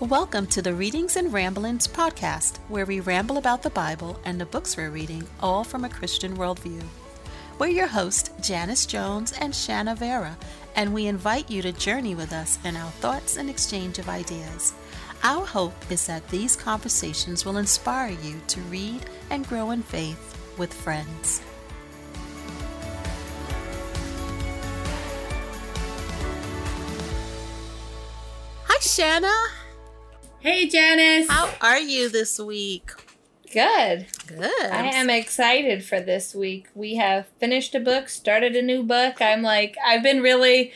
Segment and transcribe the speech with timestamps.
[0.00, 4.44] Welcome to the Readings and Ramblings podcast, where we ramble about the Bible and the
[4.44, 6.82] books we're reading, all from a Christian worldview.
[7.60, 10.36] We're your hosts, Janice Jones and Shanna Vera,
[10.74, 14.72] and we invite you to journey with us in our thoughts and exchange of ideas.
[15.22, 20.36] Our hope is that these conversations will inspire you to read and grow in faith
[20.58, 21.40] with friends.
[28.64, 29.63] Hi, Shanna.
[30.44, 31.26] Hey, Janice.
[31.30, 32.90] How are you this week?
[33.50, 34.04] Good.
[34.26, 34.70] Good.
[34.70, 36.68] I am excited for this week.
[36.74, 39.22] We have finished a book, started a new book.
[39.22, 40.70] I'm like, I've been really.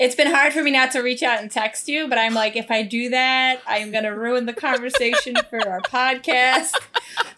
[0.00, 2.56] It's been hard for me not to reach out and text you, but I'm like,
[2.56, 6.74] if I do that, I'm going to ruin the conversation for our podcast.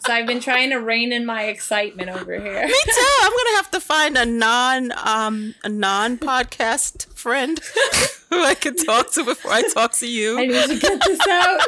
[0.05, 2.65] So I've been trying to rein in my excitement over here.
[2.65, 3.07] Me too.
[3.21, 7.59] I'm gonna have to find a non um a non podcast friend
[8.29, 10.39] who I can talk to before I talk to you.
[10.39, 11.59] I need to get this out.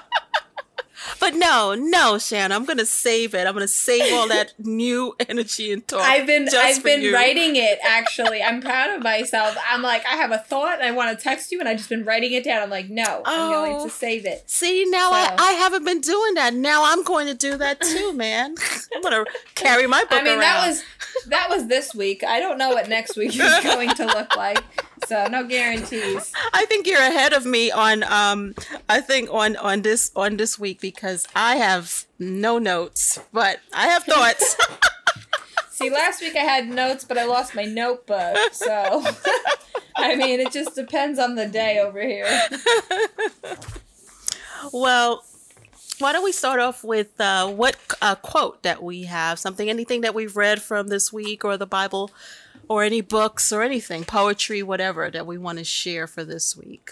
[1.20, 3.46] But no, no, Shanna, I'm gonna save it.
[3.46, 6.00] I'm gonna save all that new energy and talk.
[6.00, 7.14] I've been I've been you.
[7.14, 8.42] writing it actually.
[8.42, 9.56] I'm proud of myself.
[9.70, 11.88] I'm like I have a thought and I want to text you and I just
[11.88, 12.62] been writing it down.
[12.62, 13.84] I'm like no, I'm going Oh.
[13.84, 14.44] to save it.
[14.48, 16.54] See now I, I haven't been doing that.
[16.54, 18.54] Now I'm going to do that too, man.
[18.94, 20.40] I'm gonna carry my book I mean around.
[20.40, 20.82] that was
[21.26, 22.24] that was this week.
[22.24, 24.62] I don't know what next week is going to look like.
[25.06, 26.32] So no guarantees.
[26.52, 28.54] I think you're ahead of me on um
[28.88, 33.88] I think on on this on this week because I have no notes, but I
[33.88, 34.56] have thoughts.
[35.70, 38.36] See, last week I had notes, but I lost my notebook.
[38.52, 39.04] So
[39.96, 42.28] I mean, it just depends on the day over here.
[44.72, 45.24] well,
[45.98, 49.38] why don't we start off with uh, what uh, quote that we have?
[49.38, 52.10] Something, anything that we've read from this week, or the Bible,
[52.68, 56.90] or any books, or anything, poetry, whatever that we want to share for this week.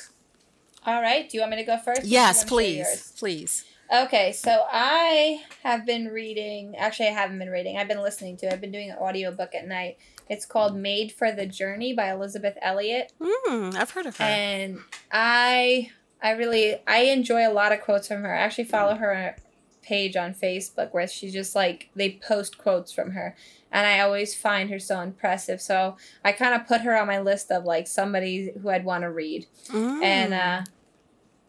[0.87, 1.29] All right.
[1.29, 2.01] Do you want me to go first?
[2.01, 3.13] or do you Yes, want to share yours?
[3.19, 3.65] please, please.
[4.05, 6.75] Okay, so I have been reading.
[6.77, 7.77] Actually, I haven't been reading.
[7.77, 8.47] I've been listening to.
[8.47, 8.53] it.
[8.53, 9.99] I've been doing an audiobook at night.
[10.31, 13.13] It's called "Made for the Journey" by Elisabeth Elliot.
[13.21, 14.25] Mm, I've heard of her.
[14.25, 14.79] and
[15.11, 15.91] I
[16.23, 18.35] I really I enjoy a lot of quotes from her.
[18.35, 19.37] I actually follow her
[19.83, 23.37] page on Facebook where she just like they post quotes from her
[23.73, 25.61] and I always find her so impressive.
[25.61, 29.03] So I kind of put her on my list of like somebody who I'd want
[29.03, 29.47] to read.
[29.69, 30.03] Mm.
[30.03, 30.63] And uh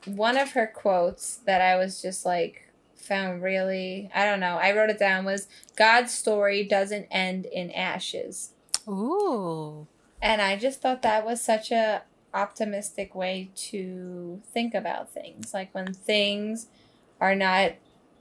[0.06, 4.58] one of her quotes that I was just like found really I don't know.
[4.58, 8.52] I wrote it down was God's story doesn't end in ashes.
[8.88, 9.88] Ooh.
[10.22, 12.04] And I just thought that was such a
[12.34, 15.54] optimistic way to think about things.
[15.54, 16.68] Like when things
[17.20, 17.74] are not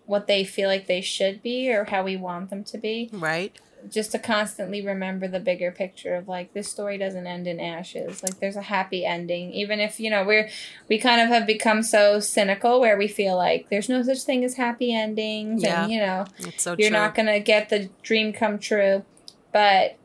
[0.06, 3.56] what they feel like they should be or how we want them to be, Right.
[3.88, 8.22] Just to constantly remember the bigger picture of like this story doesn't end in ashes.
[8.22, 10.48] Like there's a happy ending even if, you know, we're
[10.88, 14.44] we kind of have become so cynical where we feel like there's no such thing
[14.44, 15.84] as happy endings Yeah.
[15.84, 16.25] and you know,
[16.56, 16.98] so you're true.
[16.98, 19.04] not going to get the dream come true.
[19.53, 19.97] But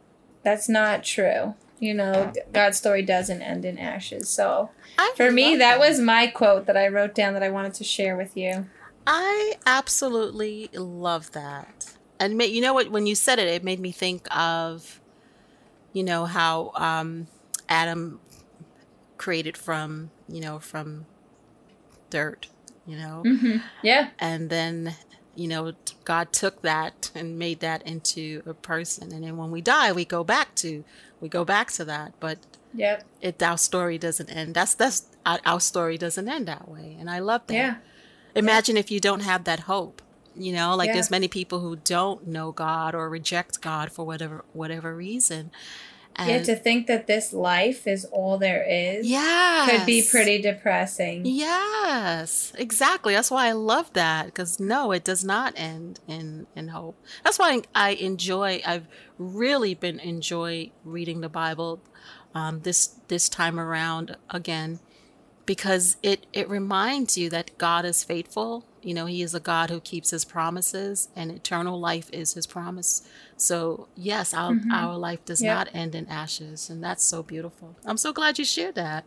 [0.44, 1.56] that's not true.
[1.80, 4.30] You know, God's story doesn't end in ashes.
[4.30, 7.50] So I for me, love that was my quote that I wrote down that I
[7.50, 8.66] wanted to share with you.
[9.06, 11.94] I absolutely love that.
[12.19, 12.89] And you know what?
[12.91, 15.00] When you said it, it made me think of,
[15.94, 17.28] you know, how um,
[17.69, 18.19] Adam
[19.17, 21.05] created from, you know, from
[22.09, 22.47] dirt,
[22.85, 23.57] you know, Mm-hmm.
[23.83, 24.09] Yeah.
[24.19, 24.95] and then,
[25.35, 25.73] you know,
[26.05, 29.11] God took that and made that into a person.
[29.11, 30.84] And then when we die, we go back to,
[31.22, 32.13] we go back to that.
[32.19, 32.39] But
[32.73, 34.53] yeah, it, our story doesn't end.
[34.55, 37.53] That's that's our, our story doesn't end that way, and I love that.
[37.53, 37.75] Yeah.
[38.35, 40.01] Imagine if you don't have that hope.
[40.38, 40.94] You know, like Yeah.
[40.94, 45.52] there's many people who don't know God or reject God for whatever whatever reason.
[46.20, 46.44] And yeah.
[46.44, 51.26] To think that this life is all there is yeah could be pretty depressing.
[51.26, 53.14] Yes, exactly.
[53.14, 56.97] That's why I love that because no, it does not end in in hope.
[57.24, 58.62] That's why I enjoy.
[58.66, 58.88] I've
[59.20, 61.81] really been enjoy reading the Bible
[62.34, 64.80] um, this this time around again
[65.47, 68.66] because it it reminds you that God is faithful.
[68.84, 72.46] You know, He is a God who keeps His promises, and eternal life is His
[72.46, 73.02] promise.
[73.38, 74.72] So yes, our Mhm.
[74.72, 75.55] our life does Yep.
[75.55, 77.76] not end in ashes, and that's so beautiful.
[77.84, 79.05] I'm so glad you shared that.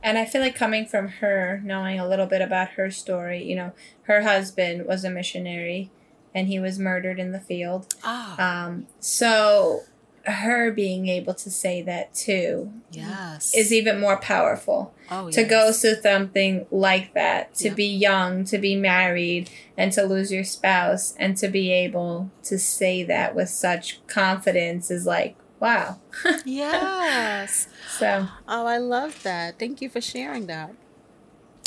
[0.00, 3.56] And I feel like coming from her, knowing a little bit about her story, you
[3.56, 5.90] know, her husband was a missionary
[6.32, 7.92] and he was murdered in the field.
[8.04, 8.36] Ah,
[8.68, 9.80] Um, so
[10.28, 13.54] her being able to say that too yes.
[13.54, 14.94] is even more powerful.
[15.10, 17.76] oh, to go through something like that, to Yep.
[17.76, 22.58] be young, to be married, and to lose your spouse, and to be able to
[22.58, 25.98] say that with such confidence is like, wow.
[26.44, 27.68] yes.
[27.98, 29.58] So, Oh, I love that.
[29.58, 30.74] Thank you for sharing that.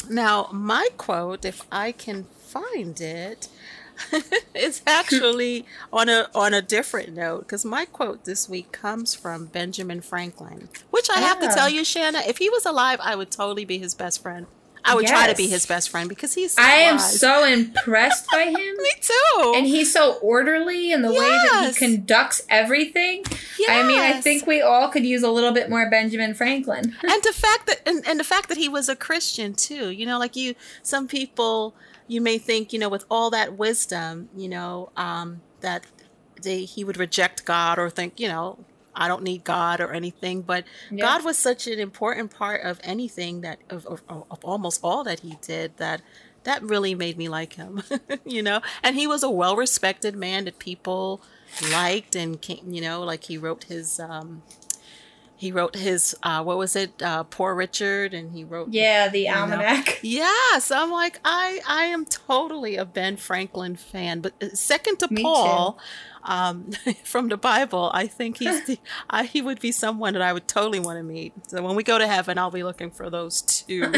[0.09, 3.47] Now, my quote, if I can find it,
[4.55, 9.45] it's actually on a on a different note because my quote this week comes from
[9.45, 11.55] Benjamin Franklin, which I have to Ah.
[11.55, 14.47] tell you, Shanna, if he was alive, I would totally be his best friend.
[14.83, 17.19] I would try to be his best friend because he's so I am wise.
[17.19, 18.55] so impressed by him.
[18.55, 19.53] Me too.
[19.55, 23.23] And he's so orderly in the way that he conducts everything.
[23.59, 23.69] Yes.
[23.69, 26.95] I mean, I think we all could use a little bit more Benjamin Franklin.
[27.03, 30.05] and the fact that and, and the fact that he was a christian too you
[30.05, 31.73] know like you some people
[32.07, 35.85] you may think you know with all that wisdom you know um that
[36.41, 38.57] they he would reject god or think you know
[38.95, 41.05] i don't need god or anything but Yeah.
[41.05, 45.21] god was such an important part of anything that of, of, of almost all that
[45.21, 46.01] he did that
[46.43, 47.83] that really made me like him
[48.25, 51.21] you know and he was a well respected man that people
[51.71, 54.41] liked and came, you know like he wrote his um
[55.41, 59.25] he wrote his uh what was it uh poor richard and he wrote Yeah, the
[59.25, 59.37] know.
[59.41, 59.99] almanac.
[60.03, 65.07] yes i'm like i i am totally a ben franklin fan but uh, second to
[65.11, 65.79] Me paul
[66.23, 66.69] um
[67.03, 68.77] from the bible i think he's the
[69.09, 71.81] I, he would be someone that i would totally want to meet so when we
[71.83, 73.91] go to heaven i'll be looking for those two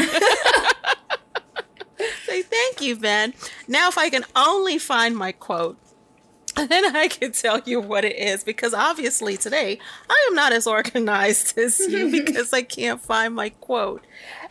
[2.24, 3.34] say thank you ben
[3.68, 5.78] now if i can only find my quote
[6.68, 9.78] then I can tell you what it is because obviously today
[10.08, 14.04] I am not as organized as you because I can't find my quote.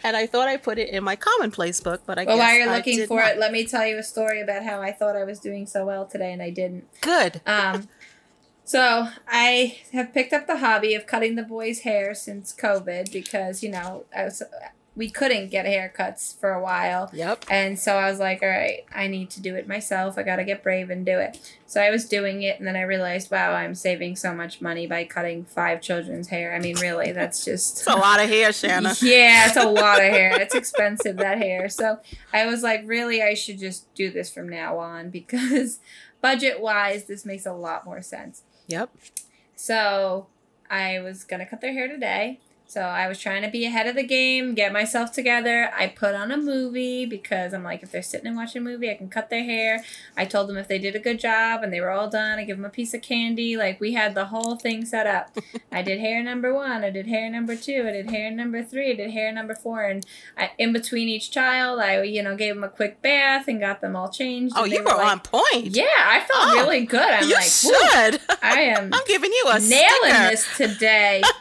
[0.04, 2.60] And I thought I put it in my commonplace book, but I Well, guess while
[2.60, 3.32] you're looking for not.
[3.32, 5.86] it, let me tell you a story about how I thought I was doing so
[5.86, 6.88] well today and I didn't.
[7.02, 7.42] Good.
[7.46, 7.88] Um,
[8.66, 13.64] so I have picked up the hobby of cutting the boys' hair since COVID because
[13.64, 14.42] you know I was,
[14.96, 17.10] we couldn't get haircuts for a while.
[17.14, 17.46] Yep.
[17.50, 20.18] And so I was like, all right, I need to do it myself.
[20.18, 21.40] I got to get brave and do it.
[21.66, 24.86] So I was doing it, and then I realized, wow, I'm saving so much money
[24.86, 26.54] by cutting five children's hair.
[26.54, 27.80] I mean, really, that's just.
[27.80, 28.94] It's a lot of hair, Shanna.
[29.02, 30.40] Yeah, it's a lot of hair.
[30.40, 31.70] It's expensive, that hair.
[31.70, 32.00] So
[32.32, 35.80] I was like, really, I should just do this from now on because
[36.22, 38.44] budget wise, this makes a lot more sense.
[38.68, 38.92] Yep.
[39.56, 40.28] So
[40.70, 42.40] I was gonna cut their hair today.
[42.66, 45.70] So I was trying to be ahead of the game, get myself together.
[45.78, 48.90] I put on a movie because I'm like, if they're sitting and watching a movie,
[48.90, 49.84] I can cut their hair.
[50.18, 52.46] I told them if they did a good job and they were all done, I
[52.46, 53.56] give them a piece of candy.
[53.58, 55.38] Like we had the whole thing set up.
[55.72, 58.92] I did hair number one, I did hair number two, I did hair number three,
[58.92, 60.04] I did hair number four, and
[60.36, 63.82] I, in between each child, I you know gave them a quick bath and got
[63.82, 64.56] them all changed.
[64.58, 65.76] Oh, you were like- on point.
[65.76, 67.02] Yeah, I felt Oh, really good.
[67.02, 68.20] I'm you like, "Whew, should.
[68.42, 70.30] I am I'm giving you a nailing sticker.
[70.32, 71.22] this today.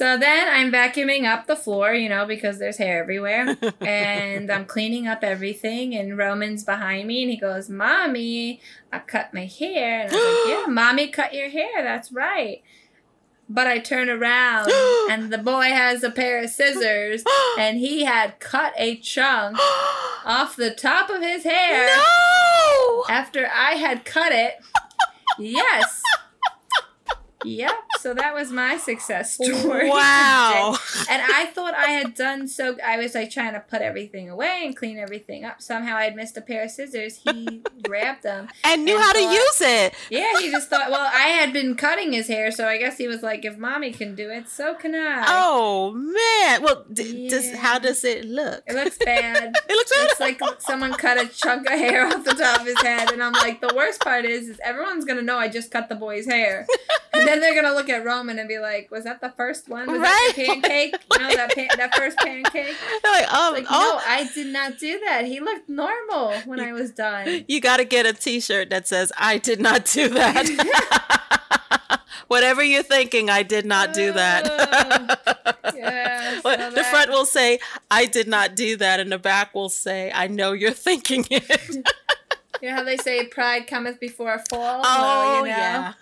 [0.00, 3.54] so then I'm vacuuming up the floor, you know, because there's hair everywhere.
[3.82, 5.94] and I'm cleaning up everything.
[5.94, 10.04] And Roman's behind me and he goes, Mommy, I cut my hair.
[10.04, 11.82] And I was like, Yeah, Mommy cut your hair.
[11.82, 12.62] That's right.
[13.46, 14.70] But I turn around
[15.10, 17.22] and the boy has a pair of scissors
[17.58, 19.58] and he had cut a chunk
[20.24, 23.04] off the top of his hair no.
[23.10, 24.54] after I had cut it.
[25.38, 26.02] Yes.
[27.44, 27.72] Yep.
[28.00, 29.88] So that was my success story.
[29.90, 30.76] Wow.
[31.10, 32.76] And I thought I had done so.
[32.84, 35.60] I was like trying to put everything away and clean everything up.
[35.60, 37.16] Somehow I had missed a pair of scissors.
[37.16, 38.48] He grabbed them.
[38.62, 39.94] And knew And how to use it.
[40.10, 43.08] Yeah, he just thought, well, I had been cutting his hair, so I guess he
[43.08, 45.24] was like, if mommy can do it, so can I.
[45.28, 46.62] Oh man.
[46.62, 48.62] Well, d- does how does it look?
[48.66, 49.54] It looks bad.
[49.68, 50.08] It looks bad.
[50.10, 53.22] It's like someone cut a chunk of hair off the top of his head, and
[53.22, 56.26] I'm like, the worst part is, is everyone's gonna know I just cut the boy's
[56.26, 56.66] hair,
[57.12, 59.90] and then they're gonna look at Roman and be like, "Was that the first one?
[59.90, 60.62] Was that the Right.
[60.62, 60.94] pancake?
[61.12, 64.48] You know that pan- that first pancake?" They're like, um, Like, oh, no, I did
[64.48, 65.24] not do that.
[65.26, 67.44] He looked normal when I was done.
[67.48, 70.44] You got to get a T-shirt that says "I did not do that."
[72.28, 74.44] Whatever you're thinking, I did not do that.
[75.74, 77.58] Yeah, the that- front will say
[77.90, 81.86] "I did not do that," and the back will say "I know you're thinking it."
[82.62, 84.82] You know how they say pride cometh before a fall?
[84.84, 85.92] oh Well, you know, yeah,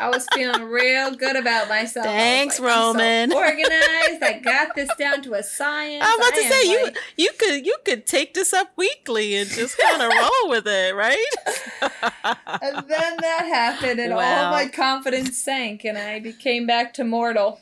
[0.00, 2.04] I was feeling real good about myself.
[2.06, 3.32] Thanks, like, I'm so Roman.
[3.34, 4.22] organized.
[4.22, 6.04] I got this down to a science.
[6.06, 8.72] I'm about to I am say you like- you could you could take this up
[8.76, 11.16] weekly and just kind of roll with it, right?
[12.62, 14.18] And then that happened, and all
[14.52, 17.58] my confidence sank, and I became back to mortal.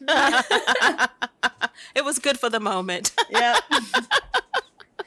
[1.94, 3.12] it was good for the moment.
[3.30, 3.62] yep.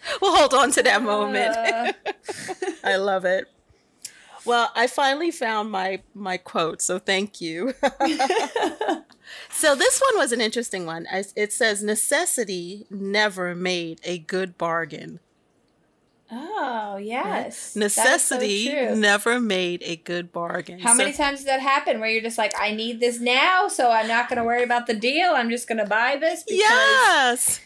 [0.21, 1.55] we'll hold on to that moment.
[2.83, 3.47] I love it.
[4.45, 7.73] Well, I finally found my my quote, so thank you.
[9.49, 11.07] so this one was an interesting one.
[11.35, 15.19] It says necessity never made a good bargain.
[16.31, 20.79] oh yes, Necessity so never made a good bargain.
[20.79, 23.67] How So- many times does that happen where you're just like, I need this now,
[23.67, 25.31] so I'm not going to worry about the deal.
[25.31, 27.59] I'm just going to buy this because Yes.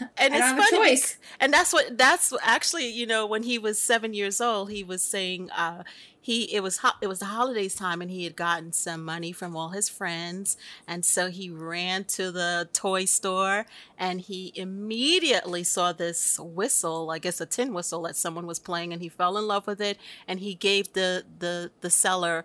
[0.18, 1.18] and I it's don't have a funny choice.
[1.40, 5.02] and that's what that's actually you know when he was seven years old he was
[5.02, 5.82] saying uh
[6.20, 9.30] he it was ho- it was the holidays time and he had gotten some money
[9.30, 10.56] from all his friends.
[10.88, 13.64] And so he ran to the toy store
[13.96, 18.92] and he immediately saw this whistle i guess a tin whistle that someone was playing
[18.92, 19.98] and he fell in love with it.
[20.26, 22.44] And he gave the the the seller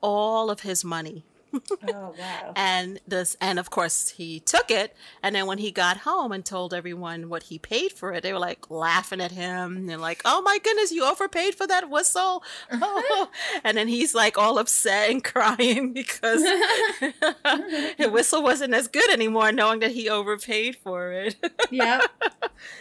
[0.00, 2.52] all of his money Oh wow.
[2.56, 6.44] and this and of course he took it and then when he got home and
[6.44, 10.22] told everyone what he paid for it they were like laughing at him and like
[10.24, 12.42] oh my goodness you overpaid for that whistle
[12.72, 13.28] oh.
[13.64, 19.52] and then he's like all upset and crying because the whistle wasn't as good anymore
[19.52, 21.36] knowing that he overpaid for it
[21.70, 22.02] yep.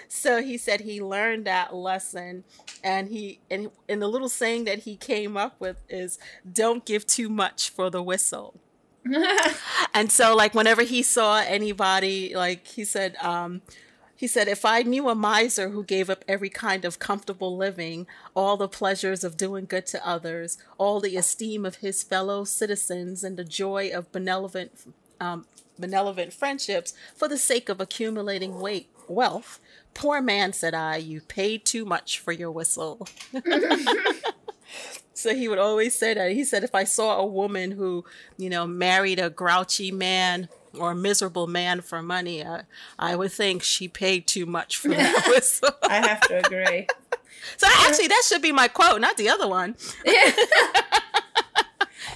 [0.07, 2.43] so he said he learned that lesson
[2.83, 6.19] and he and, and the little saying that he came up with is
[6.51, 8.58] don't give too much for the whistle
[9.93, 13.61] and so like whenever he saw anybody like he said um
[14.15, 18.07] he said if i knew a miser who gave up every kind of comfortable living
[18.35, 23.23] all the pleasures of doing good to others all the esteem of his fellow citizens
[23.23, 24.71] and the joy of benevolent
[25.19, 25.45] um,
[25.77, 29.59] benevolent friendships for the sake of accumulating weight wealth
[29.93, 33.07] poor man said i you paid too much for your whistle
[35.13, 36.31] so he would always say that.
[36.31, 38.05] He said, if I saw a woman who,
[38.37, 40.47] you know, married a grouchy man
[40.77, 42.63] or a miserable man for money, I,
[42.97, 45.69] I would think she paid too much for that whistle.
[45.83, 46.87] I have to agree.
[47.57, 49.75] so actually, that should be my quote, not the other one.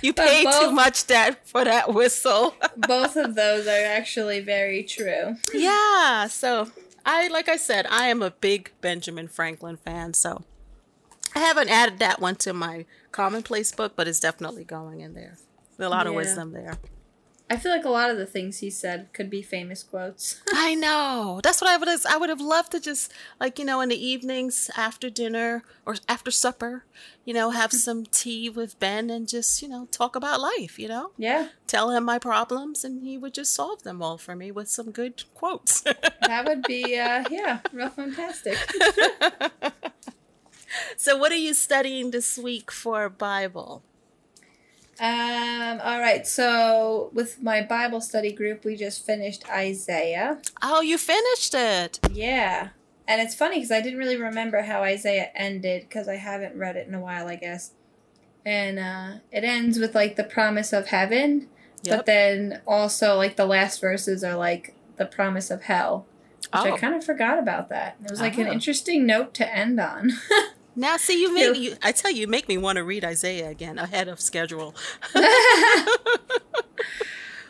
[0.02, 2.56] You But paid too much that for that whistle.
[2.78, 5.38] Both of those are actually very true.
[5.54, 6.28] yeah.
[6.28, 6.72] So
[7.06, 10.14] I, like I said, I am a big Benjamin Franklin fan.
[10.14, 10.44] So
[11.36, 15.38] I haven't added that one to my commonplace book, but it's definitely going in there.
[15.80, 16.78] A lot of wisdom there.
[17.50, 20.42] I feel like a lot of the things he said could be famous quotes.
[20.54, 21.40] I know.
[21.44, 22.06] That's what I would have.
[22.10, 25.96] I would have loved to just like you know in the evenings after dinner or
[26.08, 26.86] after supper,
[27.26, 30.80] you know, have some tea with Ben and just you know talk about life.
[30.80, 34.36] You know, Yeah, tell him my problems and he would just solve them all for
[34.36, 35.82] me with some good quotes.
[36.26, 38.58] that would be uh yeah, real fantastic.
[40.98, 43.84] so, what are you studying this week for Bible?
[45.00, 46.26] Um all right.
[46.28, 50.40] So with my Bible study group, we just finished Isaiah.
[50.62, 52.00] Oh, you finished it.
[52.12, 52.70] Yeah.
[53.08, 56.76] And it's funny because I didn't really remember how Isaiah ended because I haven't read
[56.78, 57.72] it in a while, I guess.
[58.46, 61.50] And uh, it ends with like the promise of heaven,
[61.84, 66.06] but then also like the last verses are like the promise of hell,
[66.44, 66.72] which Oh.
[66.74, 67.98] I kind of forgot about that.
[68.06, 68.52] It was like an Oh.
[68.52, 70.12] interesting note to end on.
[70.76, 71.76] Now, see, you make You-.
[71.82, 74.76] I tell you, you make me want to read Isaiah again ahead of schedule.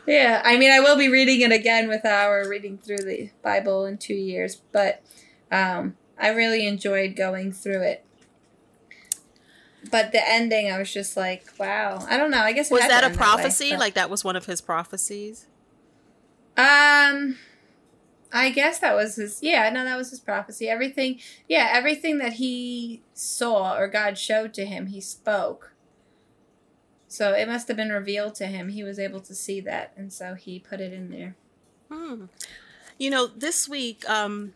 [0.06, 3.86] yeah, I mean, I will be reading it again with our reading through the Bible
[3.86, 5.02] in two years, but
[5.52, 8.06] um, I really enjoyed going through it.
[9.92, 12.06] But the ending, I was just like, wow.
[12.10, 12.40] I don't know.
[12.40, 13.76] I guess Was that a end way, prophecy?
[13.78, 15.48] like that was one of his prophecies?
[16.58, 17.38] um,
[18.34, 19.44] I guess that was his.
[19.44, 20.68] Yeah, no, that was his prophecy.
[20.68, 25.74] Everything, yeah, everything that he saw or God showed to him, he spoke.
[27.08, 28.70] So it must have been revealed to him.
[28.70, 31.36] He was able to see that, and so he put it in there.
[31.92, 32.26] Hmm.
[32.98, 34.56] You know, this week, um,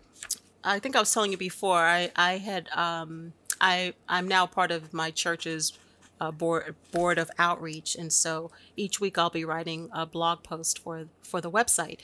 [0.63, 1.77] I think I was telling you before.
[1.77, 5.77] I I had um, I I'm now part of my church's
[6.19, 10.79] uh, board board of outreach, and so each week I'll be writing a blog post
[10.79, 11.99] for for the website,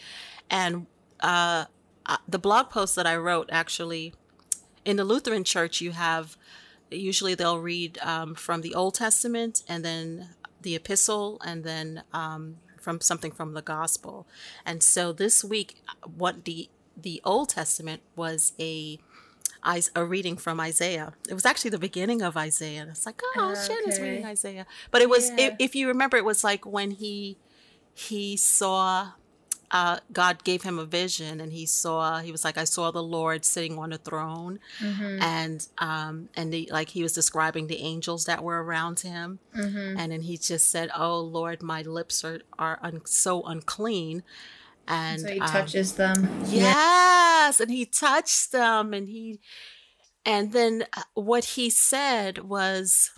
[0.52, 0.86] and
[1.24, 1.66] uh,
[2.28, 4.14] the blog post that I wrote actually
[4.86, 6.38] in the Lutheran Church you have
[6.92, 10.30] usually they'll read um, from the Old Testament and then
[10.62, 14.28] the Epistle and then um, from something from the Gospel.
[14.66, 15.82] And so this week,
[16.16, 19.00] what the the Old Testament was a
[19.96, 21.14] a reading from Isaiah.
[21.30, 22.86] It was actually the beginning of Isaiah.
[22.90, 24.04] It's like, oh, Shanna's Okay.
[24.12, 24.66] reading Isaiah.
[24.92, 25.48] But it was, Yeah.
[25.48, 27.38] if, if you remember, it was like when he
[27.94, 29.12] he saw
[29.74, 33.02] uh, God gave him a vision, and he saw he was like, I saw the
[33.04, 35.22] Lord sitting on a throne, Mm-hmm.
[35.22, 39.98] and um and the, like he was describing the angels that were around him, Mm-hmm.
[40.00, 44.24] and then he just said, "Oh Lord, my lips are are un- so unclean,"
[44.88, 46.30] and so he um, touches them.
[46.50, 49.40] Yes, and he touched them, and he,
[50.26, 53.12] and then uh, what he said was,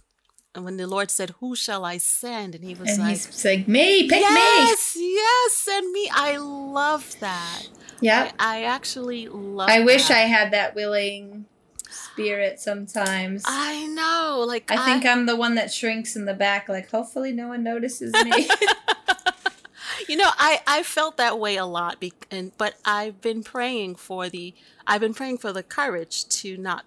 [0.63, 3.67] when the Lord said, "Who shall I send?" and he was And like, he's like,
[3.67, 4.19] me, pick me.
[4.19, 7.67] "Yes, yes, send me." I love that.
[8.01, 8.31] Yeah.
[8.39, 9.69] I, I actually love.
[9.69, 10.17] I wish that.
[10.17, 11.45] I had that willing
[11.89, 13.43] spirit sometimes.
[13.45, 16.89] I, I know, like I think I'm the one that shrinks in the back, like,
[16.89, 18.49] hopefully no one notices me.
[20.07, 23.95] you know, I I felt that way a lot, be, and but I've been praying
[23.95, 24.53] for the
[24.87, 26.85] I've been praying for the courage to not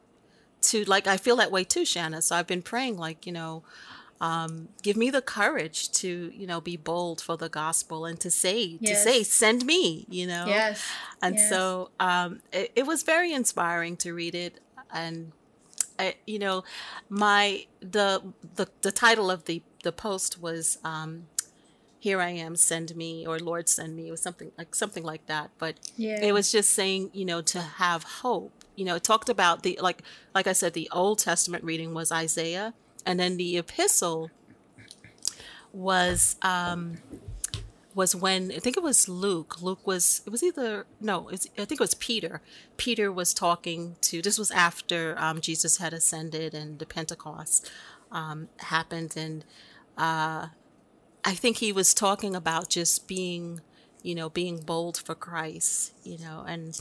[0.62, 2.22] to like I feel that way too, Shanna.
[2.22, 3.62] So I've been praying like you know.
[4.20, 8.32] Um, give me the courage to, you know, be bold for the gospel and to
[8.32, 9.04] say, Yes.
[9.04, 10.46] to say, send me, you know.
[10.48, 10.84] Yes.
[11.22, 11.48] And yes.
[11.48, 14.58] so um, it, it was very inspiring to read it.
[14.92, 15.30] And
[16.00, 16.64] I, you know,
[17.08, 18.22] my the
[18.56, 21.28] the the title of the the post was um,
[22.00, 25.26] "Here I am, send me" or "Lord, send me." It was something like something like
[25.26, 25.50] that.
[25.58, 26.20] But Yeah.
[26.20, 28.57] it was just saying, you know, to have hope.
[28.78, 30.02] You know, it talked about the like
[30.34, 34.30] like I said, the Old Testament reading was Isaiah, and then the epistle
[35.72, 36.98] was um
[37.92, 39.60] was when I think it was Luke.
[39.60, 42.40] Luke was it was either no, I think it was Peter.
[42.76, 44.22] Peter was talking to.
[44.22, 47.68] This was after um, Jesus had ascended and the Pentecost
[48.12, 49.44] um, happened, and
[49.96, 50.46] uh,
[51.24, 53.60] I think he was talking about just being,
[54.04, 56.80] you know, being bold for Christ, you know, and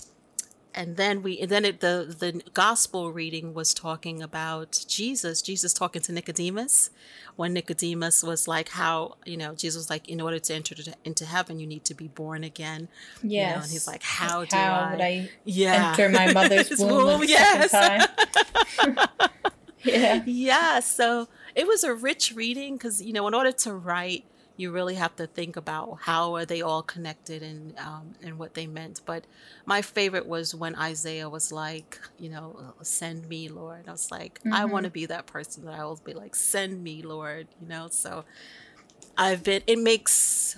[0.77, 5.41] and then we and then it, the the gospel reading was talking about Jesus.
[5.41, 6.91] Jesus talking to Nicodemus
[7.35, 10.93] when Nicodemus was like, "How you know?" Jesus was like, "In order to enter to-
[11.03, 12.89] into heaven, you need to be born again."
[13.23, 13.49] yes.
[13.49, 15.89] You know, and he's like, "How do How I?" would I yeah.
[15.89, 17.73] enter my mother's womb, yes.
[19.83, 20.21] yeah.
[20.25, 24.25] yeah so it was a rich reading because you know in order to write
[24.57, 28.55] you really have to think about how are they all connected and um, and what
[28.55, 29.01] they meant.
[29.05, 29.25] But
[29.65, 33.87] my favorite was when isaiah was like you know send me lord.
[33.87, 34.71] I was like i Mhm.
[34.71, 37.87] want to be that person that i always be like send me lord you know?
[37.89, 38.25] So
[39.17, 40.57] i've been it makes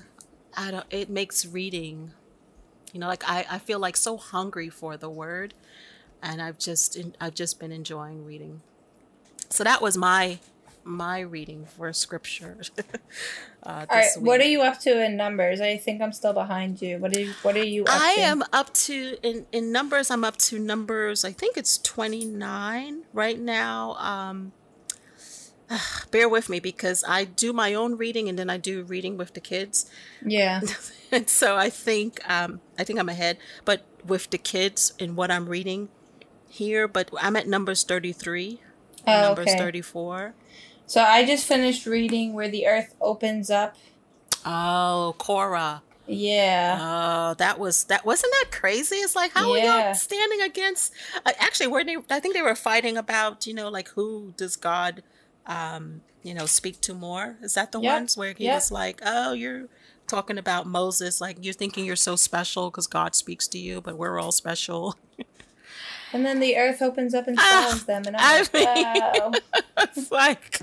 [0.56, 2.12] i don't it makes reading
[2.94, 5.54] you know like i, I feel like so hungry for the word
[6.22, 8.62] and i've just i've just been enjoying reading.
[9.50, 10.40] So that was my
[10.84, 12.58] my reading for scripture
[13.64, 14.04] uh, All right.
[14.04, 15.62] this What are you up to in numbers?
[15.62, 16.98] I think I'm still behind you.
[16.98, 18.22] What are you, What are you up I to?
[18.22, 20.10] am up to in in numbers.
[20.10, 21.24] I'm up to numbers.
[21.26, 23.94] I think it's 29 right now.
[24.00, 24.54] Um,
[26.12, 29.34] bear with me because I do my own reading and then I do reading with
[29.34, 29.90] the kids.
[30.26, 30.62] Yeah.
[31.12, 35.30] and so I think um, I think I'm ahead, but with the kids in what
[35.32, 35.90] I'm reading
[36.48, 38.62] here, but I'm at numbers 33,
[39.08, 39.58] Oh, numbers okay.
[39.58, 40.34] 34.
[40.90, 43.76] So I just finished reading where the earth opens up.
[44.44, 45.84] Oh, Korah.
[46.08, 46.80] Yeah.
[46.82, 48.96] Oh, that was that wasn't that crazy?
[48.96, 50.92] It's like how are y'all standing against?
[51.24, 51.98] Uh, actually, were they?
[52.10, 55.04] I think they were fighting about you know like who does God,
[55.46, 57.38] um, you know, speak to more?
[57.44, 57.94] Is that the Yep.
[57.94, 58.56] ones where he Yep.
[58.56, 59.68] was like, oh, you're
[60.08, 63.96] talking about Moses, like you're thinking you're so special because God speaks to you, but
[63.96, 64.96] we're all special.
[66.14, 68.04] And then the earth opens up and Ah, swallows them.
[68.08, 68.86] And I I'm like, mean-
[69.22, 69.32] wow.
[69.80, 70.60] it's like,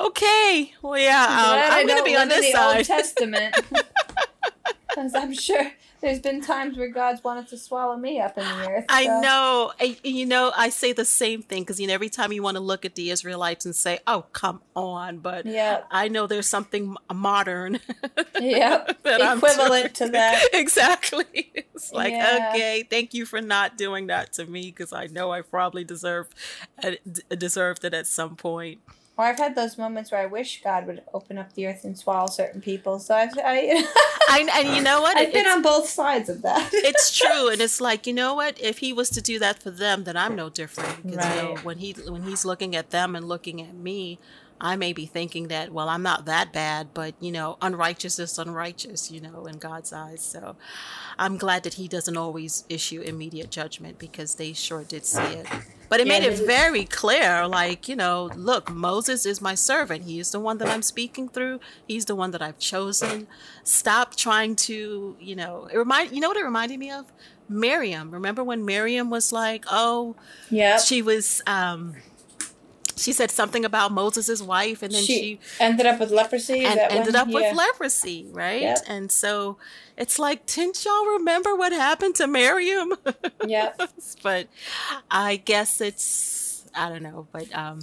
[0.00, 2.84] okay, well, yeah, um, I'm gonna be on this the Old side.
[2.86, 3.54] Testament.
[4.88, 8.70] Because I'm sure there's been times where God's wanted to swallow me up in the
[8.70, 8.84] earth.
[8.88, 9.72] I know.
[9.80, 12.56] I, you know, I say the same thing because you know every time you want
[12.56, 15.86] to look at the Israelites and say, "Oh, come on," but Yep.
[15.90, 17.80] I know there's something modern.
[18.40, 18.84] yeah.
[19.04, 20.48] Equivalent to that.
[20.52, 21.50] exactly.
[21.54, 22.50] It's like, Yeah.
[22.54, 26.28] okay, thank you for not doing that to me because I know I probably deserve
[26.82, 28.80] uh, d- deserved it at some point.
[29.18, 31.96] Or I've had those moments where I wish God would open up the earth and
[31.96, 32.98] swallow certain people.
[32.98, 33.82] So I've, I,
[34.28, 35.16] I, and you know what?
[35.16, 36.68] I've been It's- on both sides of that.
[36.74, 39.70] it's true and it's like you know what if he was to do that for
[39.70, 41.64] them then i'm no different 'Cause, you know, Right.
[41.64, 44.18] when he when he's looking at them and looking at me
[44.60, 48.38] i may be thinking that well i'm not that bad but you know unrighteous is
[48.38, 50.22] unrighteous you know in god's eyes.
[50.22, 50.56] So
[51.18, 55.46] i'm glad that he doesn't always issue immediate judgment because they sure did see it.
[55.88, 60.04] But it Yeah, made it very clear like you know look moses is my servant.
[60.04, 61.60] He is the one that i'm speaking through.
[61.86, 63.28] He's the one that i've chosen.
[63.64, 67.06] Stop trying to you know it remind you know what it reminded me of?
[67.48, 68.10] Miriam.
[68.10, 70.16] Remember when miriam was like oh
[70.50, 71.94] yeah, she was um
[72.96, 76.64] she said something about moses' wife and then she, She ended up with leprosy.
[76.64, 78.78] And ended up with leprosy right Yep.
[78.88, 79.58] and so
[79.96, 82.92] it's like didn't y'all remember what happened to miriam
[83.46, 83.80] Yep.
[84.22, 84.48] but
[85.10, 87.80] i guess it's i don't know but um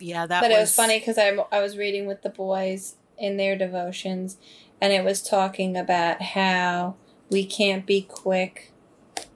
[0.00, 2.94] yeah that but was it was funny because I, I was reading with the boys
[3.18, 4.36] in their devotions
[4.80, 6.96] and it was talking about how
[7.30, 8.72] we can't be quick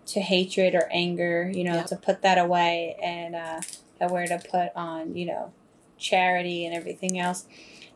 [0.06, 1.86] to hatred or anger you know Yep.
[1.86, 3.60] to put that away and uh,
[3.98, 5.52] that we're to put on you know
[5.98, 7.46] charity and everything else.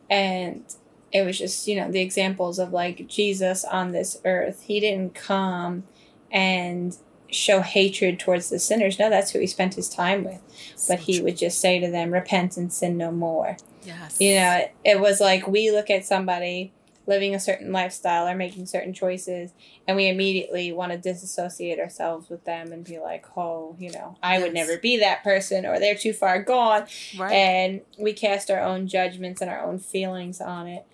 [0.09, 0.63] And
[1.11, 5.15] it was just you know the examples of like jesus on this earth he didn't
[5.15, 5.83] come
[6.31, 6.95] and
[7.31, 8.99] show hatred towards the sinners.
[8.99, 10.41] No that's who he spent his time with.
[10.87, 13.57] But he would just say to them, repent and sin no more.
[13.83, 14.19] yes.
[14.19, 16.71] You know, it, it was like we look at somebody
[17.09, 19.51] living a certain lifestyle or making certain choices
[19.87, 24.15] and we immediately want to disassociate ourselves with them and be like oh you know
[24.21, 26.85] i would never be that person or they're too far gone.
[27.17, 27.33] Right.
[27.33, 30.85] and we cast our own judgments and our own feelings on it.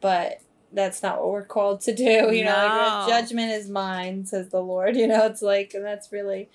[0.00, 0.40] But
[0.72, 4.62] that's not what we're called to do you know like, judgment is mine says the
[4.62, 6.48] lord you know it's like and that's really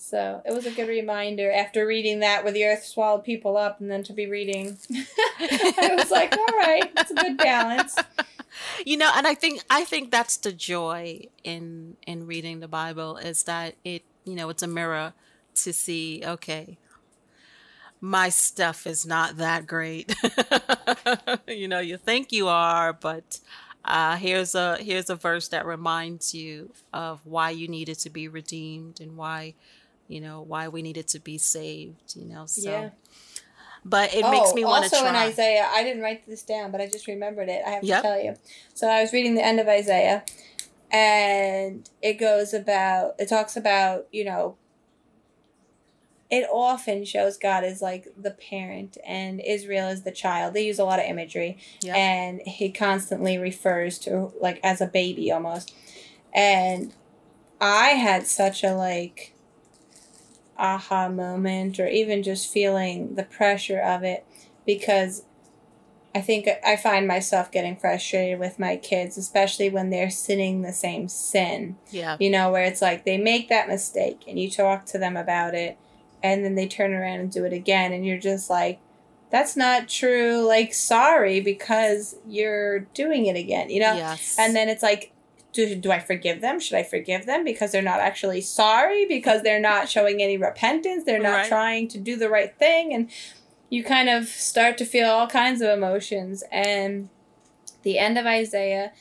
[0.00, 3.80] so it was a good reminder after reading that where the earth swallowed people up
[3.80, 4.78] and then to be reading.
[5.38, 7.96] I was like all right it's a good balance.
[8.84, 13.16] You know and i think i think that's the joy in in reading the bible
[13.16, 15.12] is that it you know it's a mirror
[15.54, 16.76] to see okay
[18.00, 20.14] my stuff is not that great.
[21.46, 23.40] You know you think you are but
[23.84, 28.28] uh here's a here's a verse that reminds you of why you needed to be
[28.28, 29.54] redeemed and why
[30.10, 32.90] you know why we needed to be saved you know so Yeah.
[33.84, 36.70] but it makes Oh, me want to also in Isaiah, I didn't write this down,
[36.72, 37.62] but I just remembered it.
[37.66, 38.02] I have Yep.
[38.02, 38.36] to tell you.
[38.74, 40.24] So I was reading the end of Isaiah,
[40.90, 43.14] and it goes about.
[43.18, 44.56] It talks about you know.
[46.30, 50.54] It often shows God as like the parent and Israel as the child.
[50.54, 51.96] They use a lot of imagery, Yep.
[51.96, 55.74] and he constantly refers to like as a baby almost.
[56.32, 56.92] And
[57.60, 59.32] I had such a like
[60.60, 64.24] aha moment or even just feeling the pressure of it
[64.66, 65.24] because
[66.14, 70.72] I think I find myself getting frustrated with my kids, especially when they're sinning the
[70.72, 71.76] same sin.
[71.90, 75.16] yeah You know, where it's like they make that mistake and you talk to them
[75.16, 75.78] about it
[76.22, 78.80] and then they turn around and do it again and you're just like
[79.30, 80.44] that's not true.
[80.46, 83.94] Like sorry because you're doing it again, you know?
[83.94, 85.12] yes And then it's like,
[85.52, 86.60] do, do I forgive them?
[86.60, 89.04] Should I forgive them because they're not actually sorry?
[89.06, 91.04] Because they're not showing any repentance?
[91.04, 91.48] They're not Right.
[91.48, 92.92] trying to do the right thing?
[92.94, 93.10] And
[93.68, 96.44] you kind of start to feel all kinds of emotions.
[96.52, 97.08] And
[97.82, 98.92] the end of Isaiah,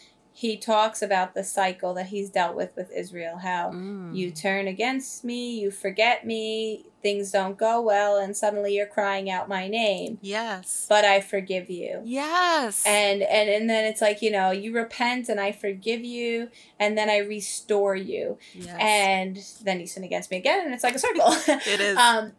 [0.42, 4.16] he talks about the cycle that he's dealt with with Israel how Mm.
[4.16, 9.30] you turn against me, you forget me, things don't go well, and suddenly you're crying
[9.30, 10.18] out my name.
[10.22, 14.70] yes But I forgive you yes and and and then it's like you know you
[14.74, 16.50] repent and i forgive you
[16.80, 18.78] and then i restore you yes.
[18.80, 21.32] and then you sin against me again and it's like a circle
[21.74, 21.98] It is.
[21.98, 22.32] um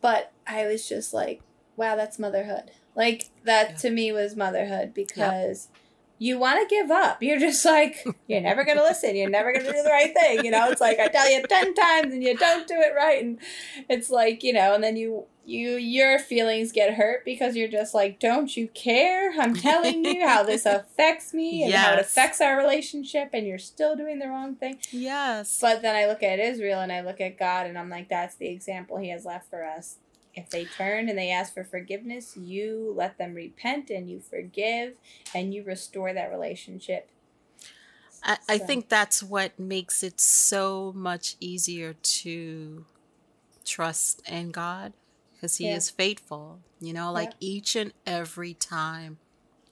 [0.00, 1.40] but i was just like
[1.76, 3.76] wow that's motherhood like that Yeah.
[3.82, 5.68] to me was motherhood because
[6.22, 7.22] you want to give up.
[7.22, 9.16] You're just like you're never gonna listen.
[9.16, 10.70] You're never gonna do the right thing you know?
[10.70, 13.24] It's like i tell you 10 times and you don't do it right.
[13.24, 13.38] And
[13.88, 17.94] it's like you know and then you you your feelings get hurt because you're just
[17.94, 19.32] like don't you care?
[19.40, 23.58] I'm telling you how this affects me and how it affects our relationship and you're
[23.58, 24.78] still doing the wrong thing.
[24.90, 25.58] Yes.
[25.58, 28.34] but then i look at israel and i look at god and i'm like that's
[28.36, 29.96] the example he has left for us
[30.34, 34.94] if they turn and they ask for forgiveness you let them repent and you forgive
[35.34, 37.10] and you restore that relationship
[38.22, 42.84] I, I think that's what makes it so much easier to
[43.64, 44.92] trust in God
[45.32, 45.76] because He Yeah.
[45.76, 46.60] is faithful.
[46.80, 47.36] You know, like Yeah.
[47.40, 49.18] each and every time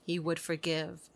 [0.05, 1.09] He would forgive,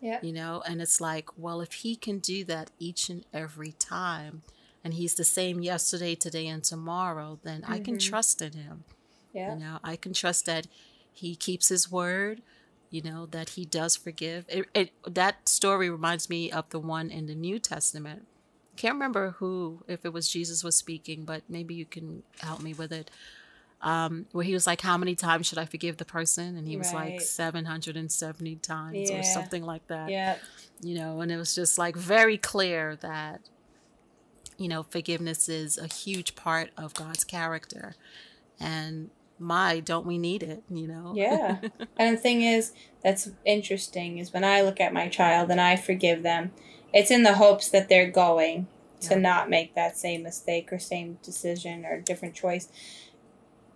[0.00, 3.72] yeah you know, and it's like, well, if He can do that each and every
[3.72, 4.42] time,
[4.84, 8.08] and He's the same yesterday, today, and tomorrow, then I can Mhm.
[8.08, 8.84] trust in Him.
[9.32, 10.66] yeah You know, I can trust that
[11.12, 12.42] he keeps his word,
[12.90, 14.44] you know, that he does forgive.
[14.48, 18.26] It, it that story reminds me of the one in the New Testament.
[18.76, 22.72] Can't remember who, if it was Jesus was speaking, but maybe you can help me
[22.74, 23.10] with it.
[23.82, 26.56] Um, where he was like, How many times should I forgive the person?
[26.56, 27.20] And he was like, Right.
[27.20, 30.36] 770 times or something like that yeah
[30.82, 33.42] you know, and it was just like very clear that,
[34.60, 37.94] you know, forgiveness is a huge part of God's character.
[38.60, 41.14] And my, don't we need it, you know?
[41.16, 41.60] Yeah.
[41.96, 45.76] and the thing is, that's interesting is when I look at my child and I
[45.76, 46.52] forgive them,
[46.92, 48.66] it's in the hopes that they're going
[49.00, 49.20] to Yeah.
[49.20, 52.68] not make that same mistake or same decision or different choice.